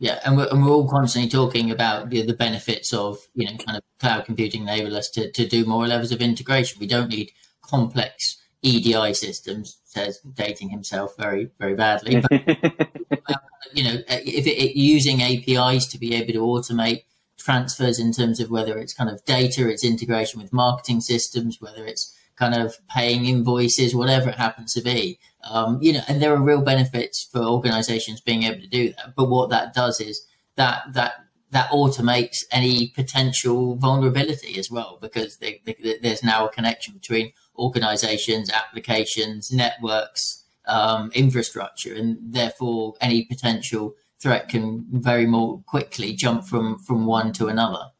Yeah, 0.00 0.20
and 0.24 0.36
we're, 0.36 0.46
and 0.48 0.64
we're 0.64 0.70
all 0.70 0.88
constantly 0.88 1.28
talking 1.28 1.72
about 1.72 2.10
the, 2.10 2.22
the 2.22 2.32
benefits 2.32 2.92
of 2.92 3.18
you 3.34 3.46
know 3.46 3.56
kind 3.56 3.76
of 3.76 3.82
cloud 3.98 4.26
computing 4.26 4.62
enable 4.62 4.96
us 4.96 5.10
to, 5.10 5.28
to 5.32 5.44
do 5.44 5.64
more 5.64 5.88
levels 5.88 6.12
of 6.12 6.22
integration. 6.22 6.78
We 6.78 6.86
don't 6.86 7.10
need 7.10 7.32
complex 7.62 8.40
EDI 8.62 9.12
systems. 9.14 9.76
Says 9.98 10.20
dating 10.34 10.70
himself 10.70 11.16
very 11.16 11.50
very 11.58 11.74
badly. 11.74 12.20
But, 12.20 12.32
you 13.74 13.84
know, 13.84 13.96
if 14.08 14.46
it, 14.46 14.50
it, 14.50 14.78
using 14.78 15.22
APIs 15.22 15.86
to 15.88 15.98
be 15.98 16.14
able 16.14 16.32
to 16.32 16.40
automate 16.40 17.02
transfers 17.36 17.98
in 17.98 18.12
terms 18.12 18.40
of 18.40 18.50
whether 18.50 18.78
it's 18.78 18.94
kind 18.94 19.10
of 19.10 19.24
data, 19.24 19.68
its 19.68 19.84
integration 19.84 20.40
with 20.40 20.52
marketing 20.52 21.00
systems, 21.00 21.60
whether 21.60 21.84
it's 21.84 22.14
kind 22.36 22.54
of 22.54 22.76
paying 22.88 23.26
invoices, 23.26 23.94
whatever 23.94 24.28
it 24.28 24.36
happens 24.36 24.74
to 24.74 24.80
be. 24.80 25.18
Um, 25.44 25.78
you 25.82 25.92
know, 25.92 26.02
and 26.08 26.22
there 26.22 26.32
are 26.32 26.40
real 26.40 26.62
benefits 26.62 27.28
for 27.32 27.40
organizations 27.40 28.20
being 28.20 28.44
able 28.44 28.60
to 28.60 28.68
do 28.68 28.90
that. 28.90 29.14
But 29.16 29.28
what 29.28 29.50
that 29.50 29.74
does 29.74 30.00
is 30.00 30.26
that 30.56 30.82
that 30.92 31.14
that 31.50 31.70
automates 31.70 32.44
any 32.52 32.88
potential 32.88 33.76
vulnerability 33.76 34.58
as 34.58 34.70
well, 34.70 34.98
because 35.00 35.38
they, 35.38 35.62
they, 35.64 35.98
there's 36.02 36.22
now 36.22 36.46
a 36.46 36.50
connection 36.50 36.92
between 36.92 37.32
organizations, 37.58 38.50
applications, 38.50 39.52
networks, 39.52 40.44
um, 40.66 41.10
infrastructure, 41.14 41.94
and 41.94 42.18
therefore 42.20 42.94
any 43.00 43.24
potential 43.24 43.94
threat 44.20 44.48
can 44.48 44.86
very 44.90 45.26
more 45.26 45.62
quickly 45.66 46.12
jump 46.12 46.44
from 46.44 46.78
from 46.78 47.06
one 47.06 47.32
to 47.32 47.46
another. 47.46 47.90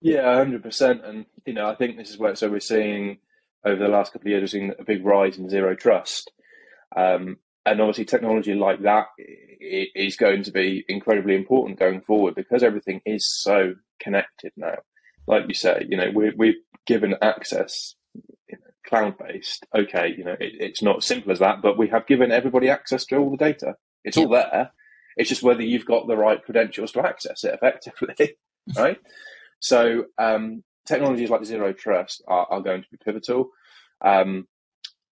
Yeah, 0.00 0.34
hundred 0.34 0.62
percent. 0.62 1.04
And 1.04 1.26
you 1.46 1.54
know, 1.54 1.68
I 1.68 1.74
think 1.74 1.96
this 1.96 2.10
is 2.10 2.18
where 2.18 2.34
so 2.34 2.50
we're 2.50 2.60
seeing 2.60 3.18
over 3.64 3.82
the 3.82 3.88
last 3.88 4.12
couple 4.12 4.28
of 4.28 4.30
years, 4.30 4.42
we're 4.42 4.58
seeing 4.58 4.72
a 4.78 4.84
big 4.84 5.04
rise 5.04 5.38
in 5.38 5.48
zero 5.48 5.74
trust. 5.74 6.32
Um, 6.96 7.38
and 7.64 7.80
obviously, 7.80 8.04
technology 8.04 8.54
like 8.54 8.82
that 8.82 9.06
is 9.60 10.16
going 10.16 10.42
to 10.42 10.50
be 10.50 10.84
incredibly 10.88 11.36
important 11.36 11.78
going 11.78 12.00
forward 12.00 12.34
because 12.34 12.62
everything 12.62 13.00
is 13.06 13.24
so 13.24 13.74
connected 14.00 14.52
now. 14.56 14.78
Like 15.28 15.44
you 15.46 15.54
say, 15.54 15.86
you 15.88 15.96
know, 15.96 16.10
we're, 16.12 16.32
we're 16.36 16.54
given 16.86 17.14
access 17.22 17.94
you 18.14 18.58
know, 18.58 18.70
cloud 18.86 19.16
based. 19.18 19.66
Okay, 19.74 20.14
you 20.16 20.24
know, 20.24 20.32
it, 20.32 20.52
it's 20.58 20.82
not 20.82 21.04
simple 21.04 21.32
as 21.32 21.38
that, 21.38 21.62
but 21.62 21.78
we 21.78 21.88
have 21.88 22.06
given 22.06 22.32
everybody 22.32 22.68
access 22.68 23.04
to 23.06 23.16
all 23.16 23.30
the 23.30 23.36
data. 23.36 23.76
It's 24.04 24.16
yeah. 24.16 24.24
all 24.24 24.30
there. 24.30 24.72
It's 25.16 25.28
just 25.28 25.42
whether 25.42 25.62
you've 25.62 25.86
got 25.86 26.06
the 26.06 26.16
right 26.16 26.42
credentials 26.42 26.92
to 26.92 27.06
access 27.06 27.44
it 27.44 27.54
effectively, 27.54 28.36
right? 28.76 28.98
So 29.60 30.06
um, 30.18 30.64
technologies 30.86 31.30
like 31.30 31.44
zero 31.44 31.72
trust 31.72 32.22
are, 32.26 32.46
are 32.50 32.62
going 32.62 32.82
to 32.82 32.88
be 32.90 32.98
pivotal. 33.04 33.50
Um, 34.00 34.48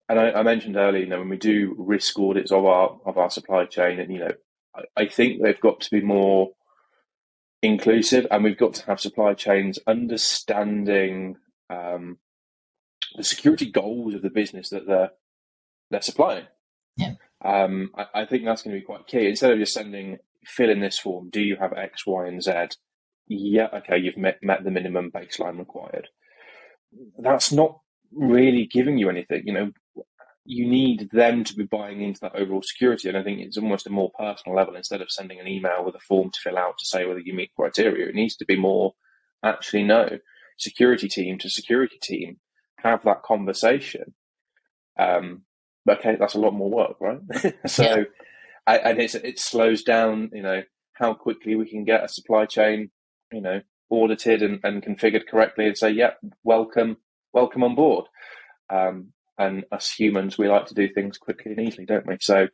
and 0.09 0.19
I, 0.19 0.33
I, 0.33 0.43
mentioned 0.43 0.77
earlier, 0.77 1.05
you 1.05 1.09
know, 1.09 1.21
when 1.21 1.29
we 1.29 1.37
do 1.37 1.77
risk 1.79 2.19
audits 2.19 2.51
of 2.51 2.65
our 2.65 2.99
of 3.07 3.17
our 3.17 3.31
supply 3.31 3.65
chain, 3.67 4.01
and 4.01 4.13
you 4.13 4.19
know, 4.19 4.33
I, 4.75 5.03
I 5.03 5.07
think 5.07 5.41
they've 5.41 5.61
got 5.61 5.81
to 5.83 5.91
be 5.91 6.01
more 6.01 6.51
inclusive, 7.63 8.27
and 8.31 8.43
we've 8.43 8.59
got 8.59 8.75
to 8.75 8.87
have 8.87 9.01
supply 9.01 9.35
chains 9.35 9.79
understanding 9.87 11.37
um, 11.71 12.19
the 13.17 13.25
security 13.25 13.71
goals 13.71 14.15
of 14.15 14.23
the 14.23 14.31
business 14.31 14.71
that 14.71 14.87
they're 14.87 15.11
they're 15.91 16.03
supplying. 16.03 16.47
Yeah. 16.97 17.15
Um, 17.45 17.91
I, 17.97 18.23
I, 18.23 18.25
think 18.27 18.45
that's 18.45 18.63
going 18.63 18.75
to 18.75 18.81
be 18.81 18.85
quite 18.85 19.07
key. 19.07 19.29
Instead 19.29 19.53
of 19.53 19.59
just 19.59 19.73
sending 19.73 20.19
fill 20.45 20.71
in 20.71 20.81
this 20.81 20.99
form, 20.99 21.31
do 21.31 21.41
you 21.41 21.57
have 21.57 21.73
X, 21.73 22.07
Y, 22.07 22.27
and 22.27 22.43
Z? 22.43 22.53
yeah, 23.31 23.69
okay, 23.73 23.97
you've 23.97 24.17
met, 24.17 24.39
met 24.43 24.65
the 24.65 24.73
minimum 24.73 25.13
baseline 25.13 25.59
required. 25.59 26.09
That's 27.17 27.53
not 27.53 27.79
really 28.13 28.67
giving 28.67 28.99
you 28.99 29.09
anything. 29.09 29.43
You 29.47 29.53
know, 29.53 29.71
you 30.45 30.69
need 30.69 31.11
them 31.13 31.45
to 31.45 31.55
be 31.55 31.63
buying 31.63 32.03
into 32.03 32.19
that 32.23 32.35
overall 32.35 32.63
security. 32.63 33.09
And 33.09 33.17
I 33.17 33.23
think 33.23 33.39
it's 33.41 33.57
almost 33.57 33.87
a 33.87 33.91
more 33.91 34.11
personal 34.19 34.57
level. 34.57 34.75
Instead 34.75 35.01
of 35.01 35.13
sending 35.13 35.39
an 35.39 35.47
email 35.47 35.85
with 35.85 35.95
a 35.95 36.01
form 36.01 36.31
to 36.31 36.41
fill 36.43 36.59
out 36.59 36.75
to 36.79 36.85
say 36.85 37.07
whether 37.07 37.21
you 37.21 37.33
meet 37.33 37.55
criteria, 37.55 38.09
it 38.09 38.17
needs 38.17 38.35
to 38.37 38.45
be 38.45 38.57
more 38.57 38.95
actually 39.45 39.85
no 39.85 40.19
security 40.61 41.09
team 41.09 41.39
to 41.39 41.51
security 41.51 41.99
team 42.01 42.39
have 42.79 43.03
that 43.05 43.23
conversation. 43.23 44.15
Um, 44.99 45.43
okay, 45.89 46.17
that's 46.19 46.35
a 46.35 46.41
lot 46.41 46.53
more 46.53 46.71
work, 46.71 46.97
right? 47.01 47.21
so, 47.67 47.83
yeah. 47.83 48.05
I, 48.67 48.77
and 48.79 49.01
it 49.01 49.39
slows 49.39 49.83
down, 49.83 50.31
you 50.33 50.43
know, 50.43 50.63
how 50.93 51.15
quickly 51.15 51.57
we 51.57 51.69
can 51.69 51.85
get 51.85 52.05
a 52.05 52.09
supply 52.09 52.45
chain, 52.47 52.91
you 53.33 53.41
know, 53.41 53.63
audited 53.89 54.43
and, 54.43 54.61
and 54.63 54.83
configured 54.83 55.27
correctly 55.29 55.67
and 55.67 55.77
say, 55.77 55.91
yeah, 55.91 56.13
welcome, 56.45 56.99
welcome 57.33 57.65
on 57.65 57.75
board. 57.75 58.05
Um, 58.69 59.13
and 59.39 59.65
us 59.73 59.91
humans, 59.91 60.37
we 60.37 60.49
like 60.49 60.67
to 60.67 60.75
do 60.75 60.89
things 60.93 61.17
quickly 61.17 61.53
and 61.53 61.61
easily, 61.61 61.87
don't 61.87 62.07
we? 62.07 62.19
So 62.21 62.49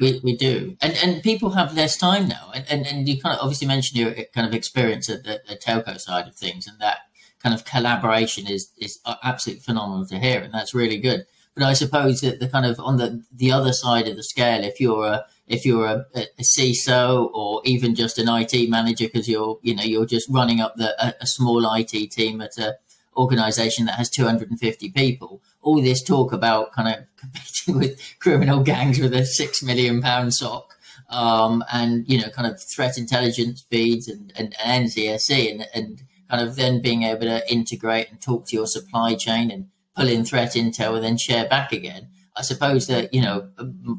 we, 0.00 0.20
we 0.24 0.36
do, 0.36 0.76
and 0.82 0.92
and 1.02 1.22
people 1.22 1.50
have 1.50 1.74
less 1.74 1.96
time 1.96 2.26
now, 2.26 2.50
and, 2.52 2.66
and, 2.68 2.86
and 2.86 3.08
you 3.08 3.20
kind 3.20 3.36
of 3.36 3.40
obviously 3.40 3.68
mentioned 3.68 3.98
your 3.98 4.12
kind 4.34 4.46
of 4.46 4.52
experience 4.52 5.08
at 5.08 5.22
the, 5.22 5.40
the 5.48 5.56
telco 5.56 5.98
side 5.98 6.26
of 6.26 6.34
things, 6.34 6.66
and 6.66 6.78
that 6.80 6.98
kind 7.44 7.54
of 7.54 7.64
collaboration 7.64 8.48
is 8.48 8.72
is 8.78 8.98
absolutely 9.22 9.62
phenomenal 9.62 10.06
to 10.06 10.18
hear, 10.18 10.40
and 10.40 10.52
that's 10.52 10.74
really 10.74 10.98
good. 10.98 11.26
But 11.54 11.64
I 11.64 11.74
suppose 11.74 12.22
that 12.22 12.40
the 12.40 12.48
kind 12.48 12.66
of 12.66 12.80
on 12.80 12.96
the 12.96 13.22
the 13.32 13.52
other 13.52 13.72
side 13.72 14.08
of 14.08 14.16
the 14.16 14.24
scale, 14.24 14.64
if 14.64 14.80
you're 14.80 15.06
a 15.06 15.24
if 15.46 15.66
you're 15.66 15.86
a, 15.86 16.06
a 16.16 16.42
CISO 16.42 17.30
or 17.34 17.60
even 17.64 17.94
just 17.94 18.18
an 18.18 18.28
IT 18.28 18.68
manager, 18.70 19.04
because 19.04 19.28
you're 19.28 19.58
you 19.62 19.76
know 19.76 19.84
you're 19.84 20.06
just 20.06 20.28
running 20.30 20.60
up 20.60 20.74
the 20.76 20.90
a, 21.04 21.14
a 21.20 21.26
small 21.26 21.62
IT 21.74 22.10
team 22.10 22.40
at 22.40 22.56
a 22.58 22.76
organization 23.16 23.86
that 23.86 23.94
has 23.94 24.10
250 24.10 24.90
people, 24.90 25.40
all 25.62 25.80
this 25.80 26.02
talk 26.02 26.32
about 26.32 26.72
kind 26.72 26.88
of 26.88 27.04
competing 27.16 27.78
with 27.78 28.18
criminal 28.18 28.60
gangs 28.60 28.98
with 28.98 29.14
a 29.14 29.24
six 29.24 29.62
million 29.62 30.00
pound 30.00 30.34
SOC, 30.34 30.74
um, 31.10 31.62
and 31.72 32.08
you 32.08 32.18
know, 32.20 32.30
kind 32.30 32.50
of 32.50 32.60
threat 32.60 32.96
intelligence 32.98 33.64
feeds 33.70 34.08
and, 34.08 34.32
and, 34.36 34.56
and 34.64 34.86
NCSC, 34.86 35.52
and, 35.52 35.66
and 35.74 36.02
kind 36.30 36.46
of 36.46 36.56
then 36.56 36.80
being 36.80 37.02
able 37.02 37.22
to 37.22 37.52
integrate 37.52 38.10
and 38.10 38.20
talk 38.20 38.46
to 38.48 38.56
your 38.56 38.66
supply 38.66 39.14
chain 39.14 39.50
and 39.50 39.68
pull 39.96 40.08
in 40.08 40.24
threat 40.24 40.52
intel 40.52 40.94
and 40.96 41.04
then 41.04 41.16
share 41.16 41.48
back 41.48 41.72
again. 41.72 42.08
I 42.36 42.42
suppose 42.42 42.86
that 42.88 43.14
you 43.14 43.22
know 43.22 43.48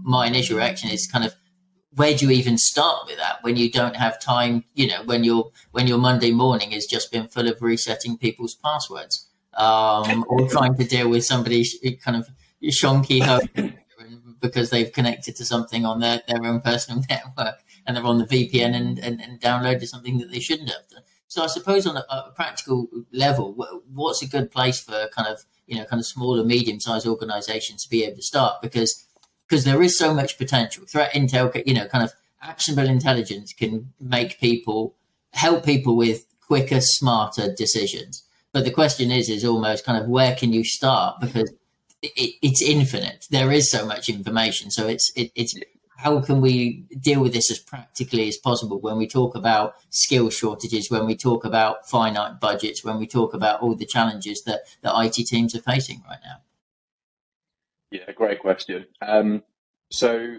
my 0.03 0.27
initial 0.27 0.57
reaction 0.57 0.89
is 0.89 1.07
kind 1.07 1.25
of 1.25 1.33
where 1.95 2.13
do 2.13 2.25
you 2.25 2.31
even 2.31 2.57
start 2.57 3.05
with 3.07 3.17
that 3.17 3.37
when 3.41 3.55
you 3.55 3.71
don't 3.71 3.95
have 3.95 4.19
time 4.19 4.63
you 4.73 4.87
know 4.87 5.01
when 5.05 5.23
your 5.23 5.51
when 5.71 5.87
your 5.87 5.97
monday 5.97 6.31
morning 6.31 6.71
has 6.71 6.85
just 6.85 7.11
been 7.11 7.27
full 7.27 7.47
of 7.47 7.61
resetting 7.61 8.17
people's 8.17 8.55
passwords 8.55 9.29
um, 9.53 10.25
or 10.29 10.49
trying 10.49 10.75
to 10.75 10.83
deal 10.83 11.09
with 11.09 11.23
somebody 11.23 11.63
kind 12.03 12.17
of 12.17 12.27
shonky 12.63 13.21
home 13.21 13.73
because 14.41 14.69
they've 14.69 14.91
connected 14.91 15.35
to 15.37 15.45
something 15.45 15.85
on 15.85 15.99
their, 15.99 16.21
their 16.27 16.43
own 16.43 16.59
personal 16.59 17.01
network 17.09 17.55
and 17.87 17.95
they're 17.95 18.03
on 18.03 18.17
the 18.17 18.25
vpn 18.25 18.75
and, 18.75 18.99
and, 18.99 19.21
and 19.21 19.39
downloaded 19.39 19.87
something 19.87 20.17
that 20.17 20.29
they 20.31 20.39
shouldn't 20.39 20.69
have 20.69 20.87
done 20.89 21.03
so 21.27 21.43
i 21.43 21.47
suppose 21.47 21.85
on 21.85 21.97
a, 21.97 22.05
a 22.09 22.31
practical 22.35 22.87
level 23.11 23.53
what's 23.93 24.21
a 24.21 24.27
good 24.27 24.51
place 24.51 24.79
for 24.79 25.07
kind 25.15 25.27
of 25.27 25.43
you 25.67 25.77
know 25.77 25.85
kind 25.85 25.99
of 25.99 26.05
small 26.05 26.39
or 26.39 26.43
medium 26.43 26.79
sized 26.79 27.07
organizations 27.07 27.83
to 27.83 27.89
be 27.89 28.03
able 28.03 28.15
to 28.15 28.21
start 28.21 28.61
because 28.61 29.05
because 29.47 29.63
there 29.63 29.81
is 29.81 29.97
so 29.97 30.13
much 30.13 30.37
potential. 30.37 30.85
Threat 30.85 31.13
intel, 31.13 31.51
you 31.65 31.73
know, 31.73 31.87
kind 31.87 32.03
of 32.03 32.13
actionable 32.41 32.89
intelligence 32.89 33.53
can 33.53 33.93
make 33.99 34.39
people 34.39 34.95
help 35.33 35.65
people 35.65 35.95
with 35.95 36.25
quicker, 36.45 36.79
smarter 36.81 37.53
decisions. 37.53 38.23
But 38.51 38.63
the 38.63 38.71
question 38.71 39.11
is, 39.11 39.29
is 39.29 39.43
almost 39.43 39.85
kind 39.85 40.01
of 40.01 40.09
where 40.09 40.35
can 40.35 40.53
you 40.53 40.63
start 40.63 41.19
because 41.19 41.51
it, 42.01 42.35
it's 42.41 42.61
infinite. 42.61 43.27
There 43.29 43.51
is 43.51 43.69
so 43.69 43.85
much 43.85 44.09
information, 44.09 44.71
so 44.71 44.87
it's 44.87 45.11
it, 45.15 45.31
it's 45.35 45.55
how 45.97 46.19
can 46.21 46.41
we 46.41 46.85
deal 46.99 47.21
with 47.21 47.33
this 47.33 47.49
as 47.49 47.59
practically 47.59 48.27
as 48.27 48.37
possible 48.37 48.79
when 48.79 48.97
we 48.97 49.07
talk 49.07 49.35
about 49.35 49.75
skill 49.89 50.29
shortages, 50.29 50.91
when 50.91 51.05
we 51.05 51.15
talk 51.15 51.45
about 51.45 51.87
finite 51.89 52.39
budgets, 52.39 52.83
when 52.83 52.99
we 52.99 53.07
talk 53.07 53.33
about 53.33 53.61
all 53.61 53.75
the 53.75 53.85
challenges 53.85 54.43
that 54.45 54.61
the 54.81 54.91
IT 54.93 55.25
teams 55.27 55.55
are 55.55 55.61
facing 55.61 56.03
right 56.07 56.19
now. 56.23 56.37
Yeah, 57.91 58.11
great 58.11 58.39
question. 58.39 58.87
Um, 59.01 59.43
so 59.89 60.37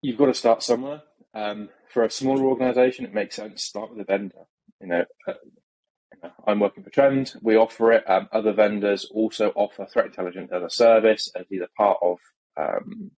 you've 0.00 0.18
got 0.18 0.26
to 0.26 0.34
start 0.34 0.62
somewhere. 0.62 1.02
Um, 1.34 1.68
for 1.92 2.04
a 2.04 2.10
smaller 2.10 2.44
organisation, 2.44 3.04
it 3.04 3.12
makes 3.12 3.36
sense 3.36 3.60
to 3.60 3.66
start 3.66 3.90
with 3.90 4.00
a 4.00 4.04
vendor. 4.04 4.46
You 4.80 4.86
know, 4.86 5.04
uh, 5.28 6.28
I'm 6.46 6.60
working 6.60 6.82
for 6.82 6.90
Trend. 6.90 7.34
We 7.42 7.56
offer 7.56 7.92
it. 7.92 8.08
Um, 8.08 8.28
other 8.32 8.52
vendors 8.52 9.04
also 9.12 9.50
offer 9.54 9.86
threat 9.86 10.06
intelligence 10.06 10.50
as 10.52 10.62
a 10.62 10.70
service, 10.70 11.30
as 11.36 11.44
either 11.50 11.68
part 11.76 11.98
of 12.02 12.18
um, 12.56 13.10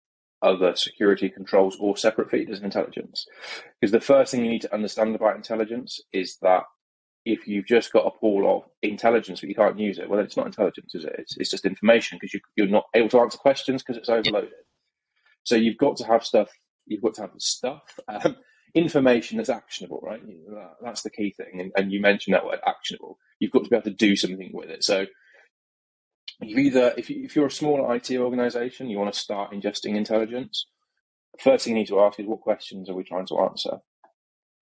other 0.45 0.77
security 0.77 1.29
controls 1.29 1.77
or 1.81 1.97
separate 1.97 2.31
feeders 2.31 2.59
of 2.59 2.65
intelligence. 2.65 3.27
Because 3.81 3.93
the 3.93 4.01
first 4.01 4.31
thing 4.31 4.45
you 4.45 4.51
need 4.51 4.63
to 4.63 4.75
understand 4.75 5.15
about 5.15 5.37
intelligence 5.37 6.01
is 6.13 6.37
that 6.43 6.65
if 7.25 7.47
you've 7.47 7.67
just 7.67 7.93
got 7.93 8.07
a 8.07 8.11
pool 8.11 8.55
of 8.55 8.65
intelligence 8.83 9.41
but 9.41 9.49
you 9.49 9.55
can't 9.55 9.79
use 9.79 9.99
it, 9.99 10.09
well, 10.09 10.21
it's 10.21 10.37
not 10.37 10.47
intelligence, 10.47 10.95
is 10.95 11.05
it? 11.05 11.17
It's, 11.19 11.37
it's 11.39 11.51
just 11.51 11.65
information 11.65 12.19
because 12.21 12.39
you, 12.57 12.65
are 12.65 12.69
not 12.69 12.85
able 12.95 13.09
to 13.09 13.21
answer 13.21 13.39
questions 13.39 13.83
because 13.83 13.97
it's 13.97 14.11
overloaded. 14.11 14.51
So 15.45 15.57
you've 15.57 15.79
got 15.79 15.97
to 15.97 16.05
have 16.05 16.25
stuff. 16.25 16.51
You've 16.87 17.03
got 17.03 17.15
to 17.15 17.23
have 17.23 17.31
stuff, 17.39 17.99
um, 18.09 18.37
information 18.75 19.39
that's 19.39 19.49
actionable, 19.49 20.01
right? 20.03 20.21
That's 20.83 21.03
the 21.03 21.11
key 21.11 21.33
thing. 21.35 21.61
And, 21.61 21.73
and 21.77 21.93
you 21.93 22.01
mentioned 22.01 22.35
that 22.35 22.45
word 22.45 22.61
actionable. 22.67 23.19
You've 23.39 23.53
got 23.53 23.65
to 23.65 23.71
be 23.71 23.77
able 23.77 23.85
to 23.85 23.91
do 23.91 24.17
something 24.17 24.51
with 24.53 24.69
it. 24.69 24.85
So 24.85 25.07
you 26.49 26.59
either, 26.59 26.95
if, 26.97 27.11
you, 27.11 27.25
if 27.25 27.37
you're 27.37 27.47
a 27.47 27.51
small 27.51 27.91
IT 27.93 28.11
organization, 28.13 28.91
you 28.91 28.99
want 28.99 29.13
to 29.13 29.19
start 29.19 29.53
ingesting 29.53 29.97
intelligence. 29.97 30.67
First 31.41 31.65
thing 31.65 31.75
you 31.75 31.81
need 31.81 31.89
to 31.89 32.01
ask 32.01 32.21
is 32.21 32.27
what 32.27 32.41
questions 32.41 32.89
are 32.89 32.95
we 32.95 33.05
trying 33.05 33.27
to 33.27 33.41
answer? 33.41 33.79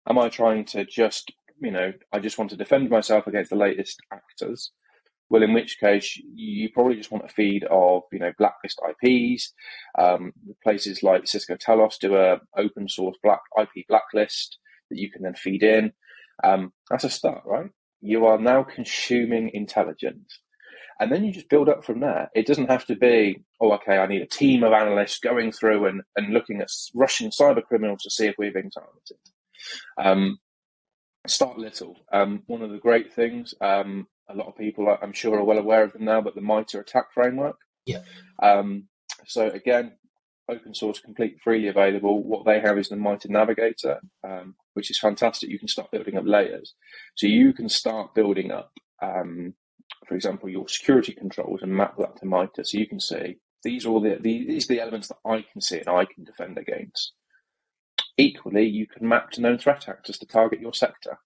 Am 0.09 0.19
I 0.19 0.29
trying 0.29 0.65
to 0.67 0.85
just 0.85 1.33
you 1.63 1.71
know, 1.71 1.93
I 2.13 2.19
just 2.19 2.39
want 2.39 2.51
to 2.51 2.57
defend 2.57 2.91
myself 2.91 3.27
against 3.27 3.51
the 3.51 3.57
latest 3.57 4.01
actors. 4.13 4.73
Well, 5.31 5.43
in 5.43 5.55
which 5.55 5.79
case, 5.79 6.21
you 6.35 6.69
probably 6.75 6.97
just 6.97 7.11
want 7.11 7.25
a 7.25 7.29
feed 7.29 7.65
of, 7.71 8.03
you 8.13 8.19
know, 8.19 8.33
blacklist 8.37 8.81
IPs. 8.87 9.55
Um, 9.99 10.33
places 10.63 11.03
like 11.03 11.27
Cisco 11.27 11.55
Talos 11.55 11.99
do 11.99 12.17
a 12.17 12.39
open 12.59 12.89
source 12.89 13.17
black 13.23 13.41
IP 13.59 13.87
blacklist 13.89 14.59
that 14.91 14.99
you 14.99 15.11
can 15.11 15.23
then 15.23 15.35
feed 15.35 15.63
in. 15.63 15.93
Um, 16.45 16.73
that's 16.91 17.05
a 17.05 17.11
start, 17.11 17.43
right? 17.47 17.71
You 18.01 18.27
are 18.27 18.39
now 18.39 18.65
consuming 18.65 19.51
intelligence. 19.55 20.41
And 21.01 21.11
then 21.11 21.25
you 21.25 21.33
just 21.33 21.49
build 21.49 21.69
up 21.69 21.85
from 21.85 22.01
there. 22.01 22.31
It 22.35 22.47
doesn't 22.47 22.71
have 22.71 22.87
to 22.87 22.97
be, 22.97 23.43
oh, 23.61 23.73
okay, 23.73 23.99
I 23.99 24.07
need 24.07 24.23
a 24.23 24.27
team 24.27 24.63
of 24.63 24.73
analysts 24.73 25.19
going 25.19 25.53
through 25.53 25.87
and, 25.87 26.03
and 26.17 26.33
looking 26.33 26.61
at 26.61 26.69
Russian 26.95 27.31
cyber 27.31 27.63
criminals 27.63 28.03
to 28.03 28.11
see 28.11 28.27
if 28.27 28.35
we've 28.39 28.55
been 28.55 28.71
targeted. 28.71 29.19
Um, 29.99 30.39
start 31.27 31.59
little. 31.59 31.97
Um, 32.13 32.43
one 32.47 32.63
of 32.63 32.71
the 32.71 32.79
great 32.79 33.13
things, 33.13 33.55
um, 33.61 34.07
a 34.29 34.35
lot 34.35 34.49
of 34.49 34.57
people, 34.57 34.97
I'm 35.03 35.13
sure, 35.13 35.39
are 35.39 35.45
well 35.45 35.59
aware 35.59 35.85
of 35.85 35.93
them 35.93 36.05
now, 36.05 36.21
but 36.21 36.35
the 36.35 36.41
MITRE 36.41 36.81
ATT&CK 36.81 37.13
framework. 37.15 37.57
Yeah. 37.87 38.03
Um, 38.43 38.89
so 39.27 39.49
again, 39.49 39.93
open 40.49 40.75
source, 40.75 41.01
complete, 41.01 41.39
freely 41.43 41.69
available. 41.69 42.23
What 42.23 42.45
they 42.45 42.61
have 42.61 42.79
is 42.79 42.89
the 42.89 42.97
MITRE 42.97 43.31
Navigator, 43.31 44.01
um, 44.27 44.55
which 44.75 44.91
is 44.91 44.99
fantastic. 44.99 45.51
You 45.51 45.59
can 45.59 45.69
start 45.69 45.91
building 45.91 46.17
up 46.17 46.25
layers. 46.27 46.75
So 47.17 47.27
you 47.27 47.53
can 47.53 47.69
start 47.69 48.15
building 48.15 48.51
up, 48.51 48.73
um, 49.03 49.55
for 50.13 50.17
example, 50.17 50.51
your 50.51 50.69
security 50.69 51.15
controls 51.15 51.63
and 51.63 51.73
map 51.73 51.97
that 51.97 52.17
to 52.17 52.27
MITRE. 52.27 52.65
So 52.65 52.77
you 52.77 52.87
can 52.87 53.01
see 53.01 53.39
these 53.63 53.87
are 53.87 53.99
the 53.99 54.19
these 54.21 54.67
are 54.67 54.75
the 54.75 54.81
elements 54.83 55.09
that 55.09 55.17
I 55.25 55.41
can 55.41 55.63
see 55.63 55.79
and 55.79 55.89
I 55.89 56.05
can 56.05 56.23
defend 56.23 56.59
against. 56.59 57.13
Equally, 58.19 58.67
you 58.67 58.87
can 58.87 59.09
map 59.09 59.31
to 59.31 59.41
known 59.41 59.57
threat 59.57 59.89
actors 59.89 60.19
to 60.19 60.27
target 60.27 60.61
your 60.61 60.75
sector. 60.75 61.17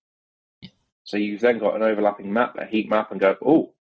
So 1.03 1.17
you've 1.17 1.41
then 1.41 1.59
got 1.59 1.75
an 1.75 1.83
overlapping 1.83 2.33
map, 2.33 2.55
a 2.61 2.65
heat 2.65 2.89
map, 2.89 3.11
and 3.11 3.19
go, 3.19 3.35
oh, 3.45 3.75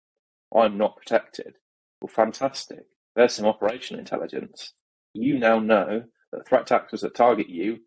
I'm 0.56 0.78
not 0.78 0.96
protected. 0.96 1.56
Well, 2.00 2.08
fantastic. 2.08 2.86
There's 3.14 3.34
some 3.34 3.44
operational 3.44 4.00
intelligence. 4.00 4.72
You 5.12 5.38
now 5.38 5.58
know 5.58 6.04
that 6.32 6.48
threat 6.48 6.72
actors 6.72 7.02
that 7.02 7.14
target 7.14 7.50
you, 7.50 7.80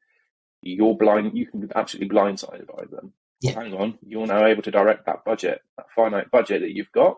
you're 0.62 0.96
blind. 0.96 1.36
You 1.36 1.48
can 1.48 1.62
be 1.62 1.68
absolutely 1.76 2.16
blindsided 2.16 2.68
by 2.68 2.84
them. 2.92 3.14
Yeah. 3.42 3.54
Hang 3.54 3.74
on, 3.74 4.00
you're 4.02 4.26
now 4.26 4.46
able 4.46 4.64
to 4.64 4.72
direct 4.72 5.06
that 5.06 5.24
budget, 5.24 5.62
that 5.78 5.86
finite 5.96 6.32
budget 6.32 6.62
that 6.62 6.76
you've 6.76 6.92
got. 6.92 7.18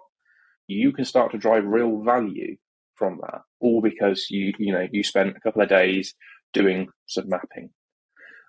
You 0.67 0.91
can 0.91 1.05
start 1.05 1.31
to 1.31 1.37
drive 1.37 1.65
real 1.65 2.01
value 2.01 2.57
from 2.95 3.19
that, 3.21 3.41
all 3.59 3.81
because 3.81 4.27
you 4.29 4.53
you 4.59 4.73
know 4.73 4.87
you 4.91 5.03
spent 5.03 5.37
a 5.37 5.39
couple 5.39 5.61
of 5.61 5.69
days 5.69 6.13
doing 6.51 6.89
some 7.07 7.29
mapping 7.29 7.69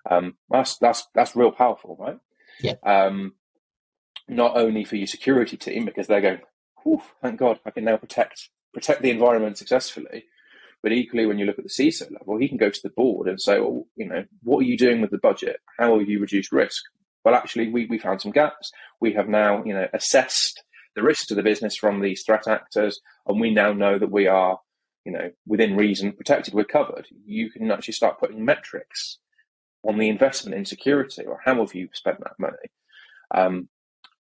um, 0.09 0.35
that's 0.49 0.77
that's 0.77 1.07
that's 1.13 1.35
real 1.35 1.51
powerful, 1.51 1.95
right? 1.99 2.17
Yeah. 2.61 2.75
Um, 2.83 3.33
not 4.27 4.57
only 4.57 4.85
for 4.85 4.95
your 4.95 5.07
security 5.07 5.57
team 5.57 5.85
because 5.85 6.07
they're 6.07 6.21
going, 6.21 6.39
thank 7.21 7.39
God, 7.39 7.59
I 7.65 7.71
can 7.71 7.83
now 7.83 7.97
protect 7.97 8.49
protect 8.73 9.01
the 9.01 9.11
environment 9.11 9.57
successfully. 9.57 10.25
But 10.81 10.93
equally, 10.93 11.27
when 11.27 11.37
you 11.37 11.45
look 11.45 11.59
at 11.59 11.65
the 11.65 11.69
CISO 11.69 12.11
level, 12.11 12.37
he 12.39 12.47
can 12.47 12.57
go 12.57 12.71
to 12.71 12.81
the 12.81 12.89
board 12.89 13.27
and 13.27 13.39
say, 13.39 13.59
well, 13.59 13.85
you 13.95 14.07
know, 14.07 14.25
what 14.41 14.59
are 14.59 14.67
you 14.67 14.77
doing 14.77 14.99
with 14.99 15.11
the 15.11 15.19
budget? 15.19 15.57
How 15.77 15.99
have 15.99 16.09
you 16.09 16.19
reduced 16.19 16.51
risk? 16.51 16.81
Well, 17.23 17.35
actually, 17.35 17.69
we, 17.69 17.85
we 17.85 17.97
found 17.97 18.21
some 18.21 18.31
gaps. 18.31 18.71
We 18.99 19.13
have 19.13 19.29
now, 19.29 19.63
you 19.63 19.73
know, 19.73 19.87
assessed 19.93 20.63
the 20.95 21.03
risks 21.03 21.27
to 21.27 21.35
the 21.35 21.43
business 21.43 21.75
from 21.75 22.01
these 22.01 22.23
threat 22.23 22.47
actors, 22.47 22.99
and 23.27 23.39
we 23.39 23.51
now 23.51 23.73
know 23.73 23.97
that 23.99 24.11
we 24.11 24.27
are, 24.27 24.59
you 25.05 25.11
know, 25.11 25.31
within 25.45 25.75
reason, 25.75 26.13
protected. 26.13 26.53
We're 26.53 26.65
covered. 26.65 27.07
You 27.25 27.49
can 27.51 27.71
actually 27.71 27.93
start 27.93 28.19
putting 28.19 28.43
metrics 28.43 29.19
on 29.83 29.97
the 29.97 30.09
investment 30.09 30.55
in 30.55 30.65
security, 30.65 31.25
or 31.25 31.39
how 31.43 31.55
have 31.55 31.73
you 31.73 31.89
spent 31.93 32.19
that 32.19 32.39
money? 32.39 32.57
Um, 33.33 33.69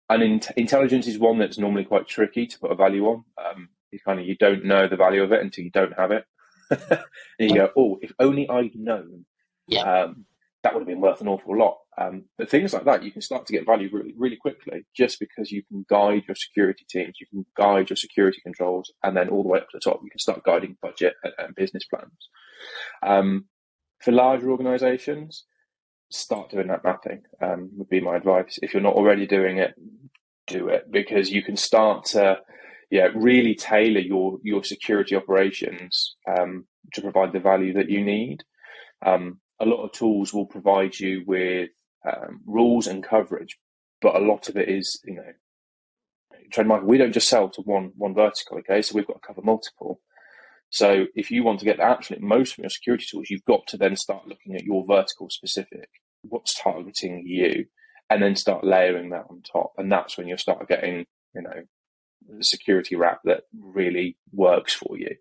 and 0.10 0.22
in- 0.22 0.42
intelligence 0.58 1.08
is 1.08 1.18
one 1.18 1.40
that's 1.40 1.58
normally 1.58 1.86
quite 1.86 2.08
tricky 2.08 2.46
to 2.46 2.60
put 2.60 2.72
a 2.72 2.76
value 2.76 3.06
on. 3.06 3.24
Um, 3.44 3.70
you 3.92 4.00
kind 4.00 4.20
of 4.20 4.26
you 4.26 4.36
don't 4.36 4.66
know 4.66 4.88
the 4.88 4.98
value 4.98 5.24
of 5.24 5.32
it 5.32 5.42
until 5.42 5.64
you 5.64 5.72
don't 5.72 5.98
have 5.98 6.12
it, 6.12 6.26
and 6.70 7.50
you 7.50 7.56
go, 7.56 7.70
"Oh, 7.78 8.00
if 8.02 8.12
only 8.20 8.48
I'd 8.50 8.76
known." 8.76 9.26
Yeah. 9.68 10.04
Um, 10.04 10.26
that 10.64 10.74
would 10.74 10.82
have 10.82 10.88
been 10.88 11.02
worth 11.02 11.22
an 11.22 11.28
awful 11.28 11.58
lot. 11.58 11.78
Um, 11.98 12.26
but 12.38 12.50
things 12.50 12.74
like 12.74 12.86
that, 12.86 13.04
you 13.04 13.12
can 13.12 13.22
start 13.22 13.46
to 13.46 13.54
get 13.54 13.66
value 13.66 13.90
really, 13.92 14.14
really 14.18 14.38
quickly 14.38 14.86
just 14.96 15.20
because 15.20 15.52
you 15.52 15.62
can 15.64 15.86
guide 15.90 16.24
your 16.28 16.36
security 16.36 16.86
teams, 16.90 17.16
you 17.20 17.28
can 17.28 17.46
guide 17.58 17.90
your 17.90 17.98
security 17.98 18.40
controls, 18.42 18.92
and 19.04 19.16
then 19.16 19.30
all 19.30 19.44
the 19.44 19.50
way 19.50 19.60
up 19.60 19.70
to 19.70 19.78
the 19.78 19.92
top, 19.92 20.00
you 20.04 20.10
can 20.10 20.20
start 20.20 20.44
guiding 20.44 20.78
budget 20.82 21.16
and, 21.24 21.34
and 21.38 21.56
business 21.56 21.84
plans. 21.86 22.30
Um, 23.04 23.46
for 24.00 24.12
larger 24.12 24.50
organizations, 24.50 25.46
start 26.10 26.50
doing 26.50 26.68
that 26.68 26.84
mapping, 26.84 27.24
um, 27.42 27.70
would 27.74 27.90
be 27.90 28.02
my 28.02 28.16
advice. 28.16 28.58
If 28.62 28.74
you're 28.74 28.82
not 28.82 28.96
already 28.96 29.28
doing 29.28 29.58
it, 29.58 29.74
do 30.48 30.70
it 30.70 30.92
because 30.92 31.30
you 31.30 31.44
can 31.44 31.56
start 31.56 32.06
to 32.06 32.40
yeah, 32.92 33.08
really 33.16 33.56
tailor 33.56 34.02
your 34.02 34.38
your 34.44 34.64
security 34.64 35.16
operations 35.16 36.18
um, 36.30 36.66
to 36.94 37.02
provide 37.02 37.32
the 37.32 37.40
value 37.40 37.74
that 37.74 37.90
you 37.90 38.04
need. 38.04 38.44
Um, 39.04 39.40
a 39.60 39.66
lot 39.66 39.84
of 39.84 39.94
tools 39.94 40.34
will 40.34 40.46
provide 40.46 41.00
you 41.00 41.24
with 41.26 41.70
um, 42.06 42.42
rules 42.46 42.88
and 42.88 43.04
coverage, 43.04 43.58
but 44.02 44.16
a 44.16 44.20
lot 44.20 44.50
of 44.50 44.58
it 44.58 44.70
is, 44.70 45.00
you 45.06 45.16
know, 45.16 45.34
Trend 46.52 46.70
Micro. 46.70 46.88
We 46.88 46.98
don't 46.98 47.14
just 47.14 47.30
sell 47.30 47.50
to 47.50 47.62
one 47.62 47.92
one 47.96 48.14
vertical, 48.14 48.58
okay? 48.60 48.82
So 48.82 48.96
we've 48.96 49.08
got 49.08 49.22
to 49.22 49.28
cover 49.28 49.42
multiple. 49.42 50.02
So 50.70 51.06
if 51.16 51.32
you 51.32 51.44
want 51.44 51.60
to 51.60 51.66
get 51.66 51.78
the 51.78 51.84
absolute 51.84 52.22
most 52.22 52.56
from 52.56 52.64
your 52.64 52.70
security 52.70 53.06
tools, 53.10 53.30
you've 53.30 53.46
got 53.46 53.68
to 53.68 53.78
then 53.78 53.96
start 53.96 54.28
looking 54.28 54.56
at 54.56 54.64
your 54.64 54.86
vertical 54.88 55.30
specific, 55.30 55.90
what's 56.22 56.60
targeting 56.60 57.24
you, 57.26 57.66
and 58.10 58.24
then 58.24 58.36
start 58.36 58.64
layering 58.64 59.10
that 59.10 59.26
on 59.30 59.42
top. 59.42 59.74
And 59.78 59.92
that's 59.92 60.18
when 60.18 60.28
you'll 60.28 60.38
start 60.38 60.68
getting, 60.70 61.06
you 61.36 61.42
know, 61.42 61.64
the 62.28 62.44
security 62.44 62.96
wrap 62.96 63.20
that 63.26 63.44
really 63.60 64.18
works 64.32 64.74
for 64.74 64.98
you. 64.98 65.16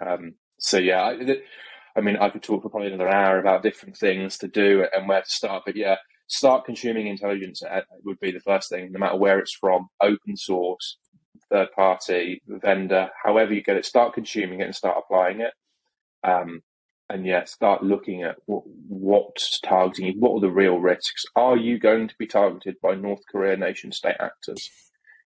Um, 0.00 0.34
so 0.58 0.78
yeah, 0.78 1.02
I, 1.02 1.36
I 1.96 2.00
mean, 2.00 2.16
I 2.16 2.30
could 2.30 2.42
talk 2.42 2.62
for 2.62 2.68
probably 2.68 2.92
another 2.92 3.08
hour 3.08 3.38
about 3.38 3.62
different 3.62 3.96
things 3.96 4.38
to 4.38 4.48
do 4.48 4.86
and 4.94 5.08
where 5.08 5.22
to 5.22 5.30
start. 5.30 5.64
But 5.66 5.76
yeah, 5.76 5.96
start 6.28 6.64
consuming 6.64 7.06
intelligence 7.06 7.62
uh, 7.62 7.80
would 8.04 8.20
be 8.20 8.30
the 8.30 8.40
first 8.40 8.68
thing, 8.70 8.92
no 8.92 8.98
matter 8.98 9.16
where 9.16 9.38
it's 9.38 9.54
from, 9.54 9.88
open 10.00 10.36
source, 10.36 10.98
third 11.50 11.68
party, 11.72 12.42
vendor, 12.46 13.10
however 13.22 13.52
you 13.52 13.62
get 13.62 13.76
it. 13.76 13.84
Start 13.84 14.14
consuming 14.14 14.60
it 14.60 14.64
and 14.64 14.74
start 14.74 14.98
applying 14.98 15.40
it. 15.40 15.52
Um, 16.22 16.62
and 17.08 17.26
yeah, 17.26 17.44
start 17.44 17.82
looking 17.82 18.22
at 18.22 18.36
what, 18.46 18.62
what's 18.88 19.58
targeting 19.60 20.06
you. 20.06 20.12
What 20.18 20.36
are 20.36 20.40
the 20.40 20.50
real 20.50 20.78
risks? 20.78 21.24
Are 21.34 21.56
you 21.56 21.78
going 21.78 22.06
to 22.06 22.14
be 22.18 22.26
targeted 22.26 22.76
by 22.80 22.94
North 22.94 23.22
Korea 23.30 23.56
nation 23.56 23.90
state 23.90 24.16
actors? 24.20 24.70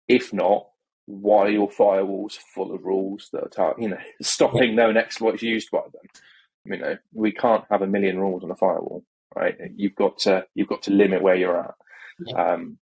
If 0.08 0.32
not, 0.32 0.68
why 1.06 1.48
are 1.48 1.50
your 1.50 1.70
firewalls 1.70 2.38
full 2.56 2.74
of 2.74 2.86
rules 2.86 3.28
that 3.34 3.44
are 3.44 3.50
tar- 3.50 3.76
you 3.78 3.90
know 3.90 3.98
stopping 4.22 4.76
known 4.76 4.96
exploits 4.96 5.44
used 5.44 5.70
by 5.72 5.82
them? 5.82 6.24
You 6.66 6.78
know, 6.78 6.98
we 7.14 7.32
can't 7.32 7.66
have 7.70 7.82
a 7.82 7.88
million 7.88 8.20
rules 8.20 8.44
on 8.44 8.52
a 8.52 8.56
firewall, 8.56 9.04
right? 9.36 9.56
You've 9.76 9.96
got 9.96 10.20
to 10.20 10.46
you've 10.56 10.70
got 10.70 10.84
to 10.84 10.92
limit 10.92 11.22
where 11.22 11.36
you're 11.36 11.60
at. 11.60 11.76
Yeah. 12.26 12.54
Um, 12.54 12.78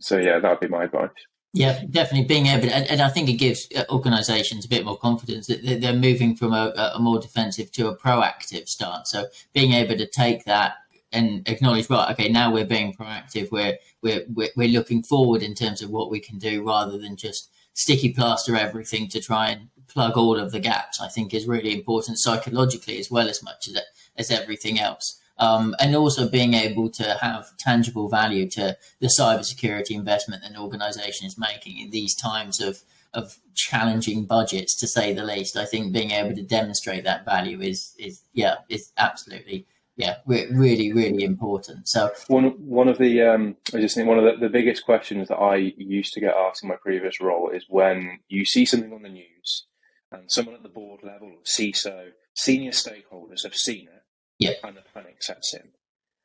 so 0.00 0.18
yeah, 0.18 0.38
that 0.38 0.50
would 0.50 0.60
be 0.60 0.68
my 0.68 0.84
advice. 0.84 1.10
Yeah, 1.54 1.82
definitely 1.90 2.26
being 2.26 2.46
able, 2.46 2.68
to, 2.68 2.74
and, 2.74 2.90
and, 2.90 3.02
I 3.02 3.10
think 3.10 3.28
it 3.28 3.34
gives 3.34 3.68
uh, 3.76 3.84
organisations 3.90 4.64
a 4.64 4.68
bit 4.68 4.86
more 4.86 4.96
confidence 4.96 5.48
that 5.48 5.62
they're 5.82 5.92
moving 5.92 6.34
from 6.34 6.54
a, 6.54 6.92
a, 6.94 6.98
more 6.98 7.20
defensive 7.20 7.70
to 7.72 7.88
a 7.88 7.96
proactive 7.96 8.70
start. 8.70 9.06
So 9.06 9.26
being 9.52 9.72
able 9.72 9.98
to 9.98 10.06
take 10.06 10.46
that 10.46 10.76
and 11.12 11.46
acknowledge, 11.46 11.90
right, 11.90 12.10
okay, 12.12 12.30
now 12.30 12.50
we're 12.50 12.64
being 12.64 12.94
proactive. 12.94 13.50
We're 13.50 13.76
we're 14.00 14.24
we're, 14.32 14.48
we're 14.56 14.68
looking 14.68 15.02
forward 15.02 15.42
in 15.42 15.54
terms 15.54 15.82
of 15.82 15.90
what 15.90 16.10
we 16.10 16.20
can 16.20 16.38
do, 16.38 16.66
rather 16.66 16.96
than 16.96 17.16
just 17.16 17.50
sticky 17.74 18.12
plaster 18.12 18.56
everything 18.56 19.08
to 19.08 19.20
try 19.20 19.50
and 19.50 19.68
plug 19.88 20.16
all 20.16 20.38
of 20.38 20.52
the 20.52 20.60
gaps, 20.60 21.00
I 21.00 21.08
think 21.08 21.34
is 21.34 21.46
really 21.46 21.72
important 21.72 22.18
psychologically 22.18 22.98
as 22.98 23.10
well 23.10 23.28
as 23.28 23.42
much 23.42 23.68
as, 23.68 23.78
as 24.16 24.30
everything 24.30 24.80
else. 24.80 25.20
Um, 25.38 25.74
and 25.80 25.96
also 25.96 26.28
being 26.28 26.54
able 26.54 26.90
to 26.90 27.18
have 27.20 27.56
tangible 27.56 28.08
value 28.08 28.48
to 28.50 28.76
the 29.00 29.12
cybersecurity 29.18 29.92
investment 29.92 30.42
that 30.42 30.50
an 30.50 30.56
organization 30.56 31.26
is 31.26 31.38
making 31.38 31.78
in 31.78 31.90
these 31.90 32.14
times 32.14 32.60
of 32.60 32.82
of 33.14 33.36
challenging 33.54 34.24
budgets 34.24 34.74
to 34.80 34.88
say 34.88 35.12
the 35.12 35.24
least. 35.24 35.56
I 35.56 35.66
think 35.66 35.92
being 35.92 36.12
able 36.12 36.34
to 36.34 36.42
demonstrate 36.42 37.04
that 37.04 37.24
value 37.24 37.60
is 37.60 37.94
is 37.98 38.22
yeah 38.32 38.56
is 38.68 38.92
absolutely 38.98 39.66
yeah 39.96 40.16
re- 40.26 40.48
really 40.50 40.92
really 40.92 41.24
important. 41.24 41.88
So 41.88 42.10
one 42.28 42.44
one 42.66 42.88
of 42.88 42.98
the 42.98 43.22
um, 43.22 43.56
I 43.74 43.80
just 43.80 43.94
think 43.94 44.08
one 44.08 44.18
of 44.18 44.24
the, 44.24 44.46
the 44.46 44.52
biggest 44.52 44.84
questions 44.84 45.28
that 45.28 45.36
I 45.36 45.56
used 45.76 46.12
to 46.14 46.20
get 46.20 46.34
asked 46.34 46.62
in 46.62 46.68
my 46.68 46.76
previous 46.76 47.20
role 47.20 47.50
is 47.50 47.66
when 47.68 48.20
you 48.28 48.44
see 48.44 48.64
something 48.64 48.92
on 48.92 49.02
the 49.02 49.08
news 49.08 49.66
and 50.12 50.30
someone 50.30 50.54
at 50.54 50.62
the 50.62 50.68
board 50.68 51.00
level, 51.02 51.28
or 51.28 51.42
CISO, 51.44 52.10
senior 52.34 52.70
stakeholders 52.72 53.42
have 53.44 53.54
seen 53.54 53.88
it, 53.88 54.02
yeah. 54.38 54.52
and 54.62 54.76
the 54.76 54.82
panic 54.94 55.22
sets 55.22 55.54
in. 55.54 55.70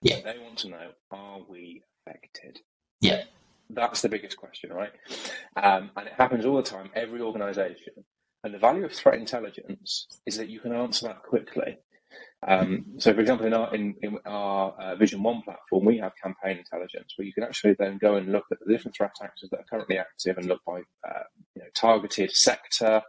Yeah. 0.02 0.22
They 0.24 0.38
want 0.40 0.58
to 0.60 0.70
know, 0.70 0.90
are 1.12 1.40
we 1.50 1.84
affected? 2.06 2.60
Yeah. 3.02 3.24
That's 3.70 4.02
the 4.02 4.10
biggest 4.10 4.38
question, 4.38 4.72
right? 4.72 4.92
Um, 5.56 5.92
and 5.96 6.08
it 6.08 6.14
happens 6.18 6.46
all 6.46 6.58
the 6.58 6.64
time, 6.64 6.90
every 6.96 7.22
organization. 7.22 8.06
And 8.44 8.54
the 8.54 8.60
value 8.60 8.86
of 8.86 8.94
threat 8.94 9.16
intelligence 9.16 10.08
is 10.26 10.38
that 10.38 10.50
you 10.50 10.60
can 10.60 10.74
answer 10.74 11.08
that 11.08 11.24
quickly. 11.24 11.78
Um, 12.46 12.86
so, 13.00 13.14
for 13.14 13.22
example, 13.22 13.48
in 13.48 13.54
our 13.54 13.74
in, 13.74 13.96
in 14.02 14.18
our 14.26 14.72
uh, 14.80 14.96
Vision 14.96 15.24
One 15.24 15.42
platform, 15.42 15.86
we 15.86 15.98
have 15.98 16.12
campaign 16.22 16.58
intelligence, 16.58 17.14
where 17.16 17.26
you 17.26 17.34
can 17.34 17.44
actually 17.44 17.76
then 17.80 17.98
go 17.98 18.16
and 18.16 18.32
look 18.32 18.46
at 18.52 18.60
the 18.60 18.72
different 18.72 18.96
threat 18.96 19.16
actors 19.22 19.50
that 19.50 19.60
are 19.60 19.66
currently 19.70 19.98
active 19.98 20.38
and 20.38 20.48
look 20.48 20.62
by 20.66 20.80
uh, 21.08 21.24
you 21.56 21.64
know, 21.64 21.68
targeted 21.76 22.32
sector, 22.32 23.02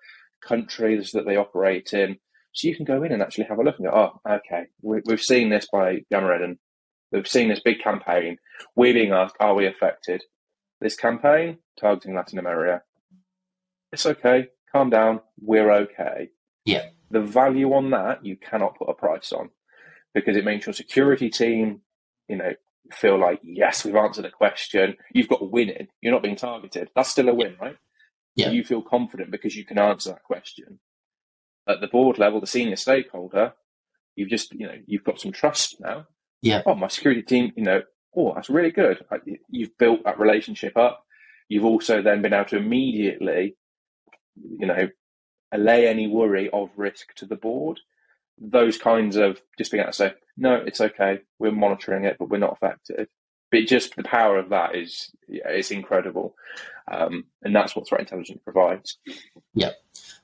countries 0.43 1.11
that 1.13 1.27
they 1.27 1.37
operate 1.37 1.93
in. 1.93 2.17
So 2.53 2.69
you 2.69 2.77
can 2.77 2.87
go 2.87 3.03
in 3.03 3.13
and 3.13 3.23
actually 3.23 3.45
have 3.45 3.59
a 3.59 3.63
look 3.63 3.77
and 3.79 3.87
go, 3.87 3.95
oh, 4.27 4.37
okay, 4.37 4.65
we, 4.83 5.03
have 5.09 5.21
seen 5.21 5.51
this 5.51 5.69
by 5.71 6.01
Gamma 6.11 6.55
we've 7.13 7.29
seen 7.29 7.49
this 7.49 7.61
big 7.61 7.81
campaign. 7.81 8.39
We're 8.75 8.95
being 8.95 9.13
asked, 9.13 9.37
are 9.41 9.55
we 9.55 9.67
affected? 9.67 10.23
This 10.81 10.97
campaign 10.97 11.59
targeting 11.79 12.15
Latin 12.15 12.39
America. 12.39 12.83
It's 13.93 14.07
okay, 14.07 14.49
calm 14.73 14.91
down, 14.91 15.21
we're 15.41 15.71
okay. 15.71 16.31
Yeah. 16.65 16.87
The 17.11 17.21
value 17.21 17.73
on 17.73 17.91
that 17.91 18.25
you 18.25 18.37
cannot 18.37 18.79
put 18.79 18.91
a 18.91 18.95
price 18.95 19.33
on 19.33 19.51
because 20.15 20.37
it 20.37 20.45
makes 20.45 20.67
your 20.67 20.75
security 20.75 21.31
team, 21.31 21.81
you 22.29 22.37
know, 22.37 22.53
feel 22.93 23.19
like 23.19 23.41
yes, 23.43 23.85
we've 23.85 23.97
answered 23.97 24.25
a 24.25 24.31
question. 24.31 24.97
You've 25.13 25.29
got 25.29 25.43
a 25.43 25.47
win 25.47 25.69
in. 25.71 25.89
You're 26.01 26.13
not 26.13 26.23
being 26.23 26.37
targeted. 26.37 26.91
That's 26.95 27.11
still 27.11 27.29
a 27.29 27.35
win, 27.35 27.57
right? 27.61 27.77
Yeah. 28.35 28.51
You 28.51 28.65
feel 28.65 28.83
confident 28.83 29.31
because 29.31 29.57
you 29.57 29.65
can 29.65 29.79
answer 29.79 30.11
that 30.11 30.23
question. 30.23 30.81
At 31.69 31.81
the 31.81 31.89
board 31.89 32.19
level, 32.19 32.41
the 32.41 32.47
senior 32.47 32.77
stakeholder, 32.77 33.53
you've 34.17 34.31
just, 34.31 34.53
you 34.53 34.67
know, 34.67 34.77
you've 34.87 35.05
got 35.05 35.21
some 35.21 35.33
trust 35.33 35.77
now. 35.81 36.07
Yeah. 36.41 36.63
Oh, 36.65 36.75
my 36.75 36.89
security 36.89 37.23
team, 37.23 37.53
you 37.57 37.65
know, 37.65 37.83
oh, 38.17 38.33
that's 38.35 38.49
really 38.49 38.71
good. 38.71 39.05
You've 39.49 39.77
built 39.77 40.05
that 40.05 40.19
relationship 40.19 40.77
up. 40.77 41.05
You've 41.49 41.65
also 41.65 42.01
then 42.03 42.23
been 42.23 42.33
able 42.33 42.45
to 42.47 42.59
immediately, 42.59 43.57
you 44.37 44.67
know, 44.67 44.89
allay 45.53 45.87
any 45.87 46.07
worry 46.07 46.49
of 46.51 46.71
risk 46.77 47.15
to 47.15 47.27
the 47.27 47.37
board. 47.37 47.81
Those 48.41 48.79
kinds 48.79 49.17
of 49.17 49.41
just 49.57 49.71
being 49.73 49.83
able 49.83 49.93
to 49.93 49.97
say, 49.97 50.15
no, 50.37 50.55
it's 50.55 50.81
okay. 50.81 51.21
We're 51.39 51.53
monitoring 51.53 52.05
it, 52.05 52.17
but 52.19 52.29
we're 52.29 52.39
not 52.39 52.53
affected 52.53 53.09
but 53.51 53.67
just 53.67 53.97
the 53.97 54.03
power 54.03 54.39
of 54.39 54.51
that 54.51 54.75
is 54.75 55.11
it's 55.29 55.71
incredible, 55.71 56.35
um, 56.91 57.25
and 57.43 57.55
that's 57.55 57.75
what 57.75 57.89
threat 57.89 58.01
intelligence 58.01 58.41
provides. 58.45 58.99
Yeah. 59.55 59.73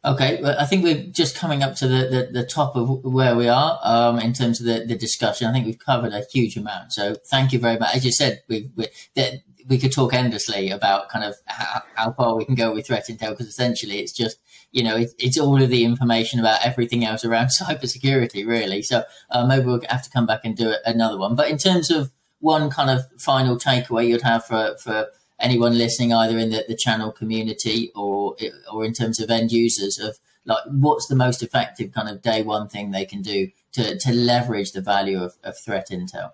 Okay, 0.04 0.38
well, 0.42 0.54
I 0.58 0.66
think 0.66 0.84
we're 0.84 1.06
just 1.06 1.34
coming 1.34 1.62
up 1.62 1.76
to 1.76 1.88
the, 1.88 2.28
the, 2.30 2.40
the 2.40 2.46
top 2.46 2.76
of 2.76 3.04
where 3.04 3.34
we 3.34 3.48
are 3.48 3.80
um, 3.82 4.18
in 4.18 4.34
terms 4.34 4.60
of 4.60 4.66
the, 4.66 4.84
the 4.84 4.96
discussion. 4.96 5.46
I 5.46 5.52
think 5.52 5.64
we've 5.64 5.78
covered 5.78 6.12
a 6.12 6.22
huge 6.30 6.58
amount. 6.58 6.92
So 6.92 7.14
thank 7.30 7.54
you 7.54 7.58
very 7.58 7.78
much. 7.78 7.96
As 7.96 8.04
you 8.04 8.12
said, 8.12 8.42
we, 8.46 8.70
we, 8.76 8.88
that 9.14 9.40
we 9.66 9.78
could 9.78 9.92
talk 9.92 10.12
endlessly 10.12 10.70
about 10.70 11.08
kind 11.08 11.24
of 11.24 11.34
how, 11.46 11.82
how 11.94 12.12
far 12.12 12.36
we 12.36 12.44
can 12.44 12.54
go 12.54 12.74
with 12.74 12.86
threat 12.86 13.06
intel 13.08 13.30
because 13.30 13.46
essentially 13.46 13.98
it's 13.98 14.12
just 14.12 14.38
you 14.72 14.82
know 14.82 14.96
it, 14.96 15.12
it's 15.18 15.38
all 15.38 15.62
of 15.62 15.70
the 15.70 15.84
information 15.84 16.38
about 16.38 16.64
everything 16.64 17.04
else 17.04 17.24
around 17.24 17.46
cybersecurity 17.60 18.46
really. 18.46 18.82
So 18.82 19.04
uh, 19.30 19.46
maybe 19.46 19.64
we'll 19.64 19.80
have 19.88 20.02
to 20.02 20.10
come 20.10 20.26
back 20.26 20.40
and 20.44 20.56
do 20.56 20.74
another 20.84 21.18
one. 21.18 21.34
But 21.34 21.50
in 21.50 21.58
terms 21.58 21.90
of 21.90 22.12
one 22.44 22.68
kind 22.68 22.90
of 22.90 23.00
final 23.18 23.56
takeaway 23.56 24.06
you'd 24.06 24.20
have 24.20 24.44
for, 24.44 24.76
for 24.78 25.08
anyone 25.40 25.76
listening, 25.78 26.12
either 26.12 26.38
in 26.38 26.50
the, 26.50 26.62
the 26.68 26.76
channel 26.76 27.10
community 27.10 27.90
or 27.96 28.36
or 28.70 28.84
in 28.84 28.92
terms 28.92 29.18
of 29.18 29.30
end 29.30 29.50
users, 29.50 29.98
of 29.98 30.18
like 30.44 30.62
what's 30.66 31.08
the 31.08 31.16
most 31.16 31.42
effective 31.42 31.92
kind 31.92 32.08
of 32.08 32.20
day 32.20 32.42
one 32.42 32.68
thing 32.68 32.90
they 32.90 33.06
can 33.06 33.22
do 33.22 33.48
to, 33.72 33.98
to 33.98 34.12
leverage 34.12 34.72
the 34.72 34.82
value 34.82 35.22
of, 35.22 35.34
of 35.42 35.58
threat 35.58 35.88
intel? 35.90 36.32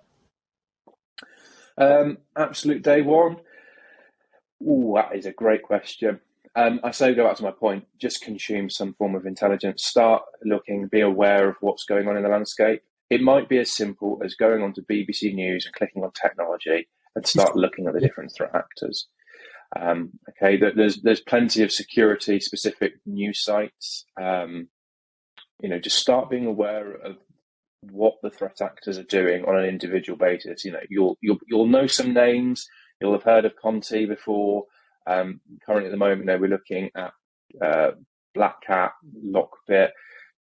Um, 1.78 2.18
absolute 2.36 2.82
day 2.82 3.02
one. 3.02 3.36
Ooh, 4.62 4.94
that 4.96 5.16
is 5.16 5.26
a 5.26 5.32
great 5.32 5.62
question. 5.62 6.20
Um, 6.56 6.80
I 6.82 6.90
say 6.90 7.14
go 7.14 7.28
back 7.28 7.36
to 7.36 7.44
my 7.44 7.52
point. 7.52 7.86
Just 7.98 8.20
consume 8.20 8.68
some 8.68 8.94
form 8.94 9.14
of 9.14 9.26
intelligence. 9.26 9.84
Start 9.86 10.22
looking. 10.44 10.88
Be 10.88 11.00
aware 11.02 11.48
of 11.48 11.56
what's 11.61 11.84
going 11.84 12.08
on 12.08 12.16
in 12.16 12.24
the 12.24 12.28
landscape. 12.28 12.82
It 13.11 13.20
might 13.20 13.48
be 13.48 13.58
as 13.58 13.74
simple 13.74 14.20
as 14.24 14.34
going 14.34 14.62
onto 14.62 14.84
BBC 14.84 15.34
News 15.34 15.66
and 15.66 15.74
clicking 15.74 16.04
on 16.04 16.12
technology 16.12 16.88
and 17.16 17.26
start 17.26 17.56
looking 17.56 17.86
at 17.86 17.94
the 17.94 18.00
different 18.00 18.32
threat 18.32 18.54
actors. 18.54 19.08
Um, 19.78 20.11
okay, 20.30 20.56
there's 20.56 21.02
there's 21.02 21.20
plenty 21.20 21.62
of 21.62 21.72
security 21.72 22.40
specific 22.40 22.94
news 23.06 23.42
sites. 23.42 24.04
Um, 24.20 24.68
you 25.61 25.68
know, 25.68 25.78
just 25.78 25.98
start 25.98 26.30
being 26.30 26.46
aware 26.46 26.92
of 26.92 27.16
what 27.82 28.14
the 28.22 28.30
threat 28.30 28.61
actors 28.61 28.98
are 28.98 29.04
doing 29.04 29.44
on 29.44 29.56
an 29.56 29.64
individual 29.64 30.18
basis. 30.18 30.64
You 30.64 30.72
know, 30.72 30.80
you'll 30.88 31.16
you'll 31.20 31.38
you'll 31.46 31.66
know 31.66 31.86
some 31.86 32.12
names. 32.12 32.66
You'll 33.00 33.12
have 33.12 33.22
heard 33.22 33.44
of 33.44 33.56
Conti 33.56 34.06
before. 34.06 34.64
Um, 35.06 35.40
currently, 35.64 35.86
at 35.86 35.92
the 35.92 35.96
moment, 35.96 36.26
though, 36.26 36.38
we're 36.38 36.48
looking 36.48 36.90
at 36.94 37.12
uh, 37.64 37.92
Black 38.34 38.62
Cat, 38.66 38.92
Lockbit. 39.24 39.90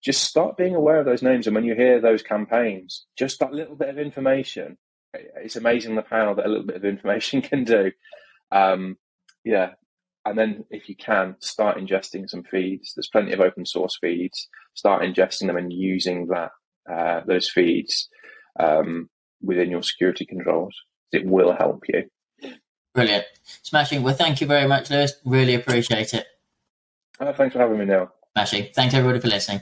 Just 0.04 0.24
start 0.24 0.58
being 0.58 0.76
aware 0.76 1.00
of 1.00 1.06
those 1.06 1.22
names, 1.22 1.46
and 1.46 1.56
when 1.56 1.66
you 1.66 1.76
hear 1.76 2.00
those 2.00 2.24
campaigns, 2.24 3.06
just 3.18 3.40
that 3.40 3.54
little 3.54 3.76
bit 3.76 3.90
of 3.90 3.98
information. 3.98 4.78
It's 5.14 5.56
amazing 5.56 5.96
the 5.96 6.04
power 6.04 6.36
that 6.36 6.46
a 6.46 6.50
little 6.50 6.66
bit 6.66 6.76
of 6.76 6.86
information 6.86 7.42
can 7.44 7.64
do. 7.64 7.92
Um, 8.52 8.98
yeah, 9.44 9.72
and 10.26 10.38
then 10.38 10.66
if 10.70 10.90
you 10.90 10.96
can, 10.96 11.36
start 11.40 11.78
ingesting 11.78 12.30
some 12.30 12.44
feeds. 12.44 12.94
There's 12.96 13.10
plenty 13.10 13.34
of 13.34 13.40
open 13.40 13.66
source 13.66 13.98
feeds. 14.00 14.48
Start 14.74 15.04
ingesting 15.04 15.48
them 15.48 15.58
and 15.58 15.74
using 15.74 16.28
that 16.28 16.52
uh, 16.92 17.22
those 17.26 17.50
feeds 17.50 18.10
um, 18.60 19.10
within 19.42 19.72
your 19.72 19.84
security 19.84 20.26
controls. 20.26 20.76
It 21.12 21.26
will 21.26 21.56
help 21.56 21.84
you. 21.88 22.04
Brilliant. 22.94 23.26
Smashing. 23.64 24.04
Well, 24.04 24.16
thank 24.16 24.42
you 24.42 24.48
very 24.48 24.68
much, 24.68 24.90
Lewis. 24.90 25.14
Really 25.26 25.56
appreciate 25.56 26.14
it. 26.14 26.26
Uh, 27.20 27.34
thanks 27.34 27.54
for 27.54 27.60
having 27.60 27.80
me, 27.80 27.86
Neil. 27.86 28.12
Smashing. 28.34 28.70
Thanks, 28.74 28.94
everybody, 28.94 29.20
for 29.20 29.28
listening. 29.28 29.62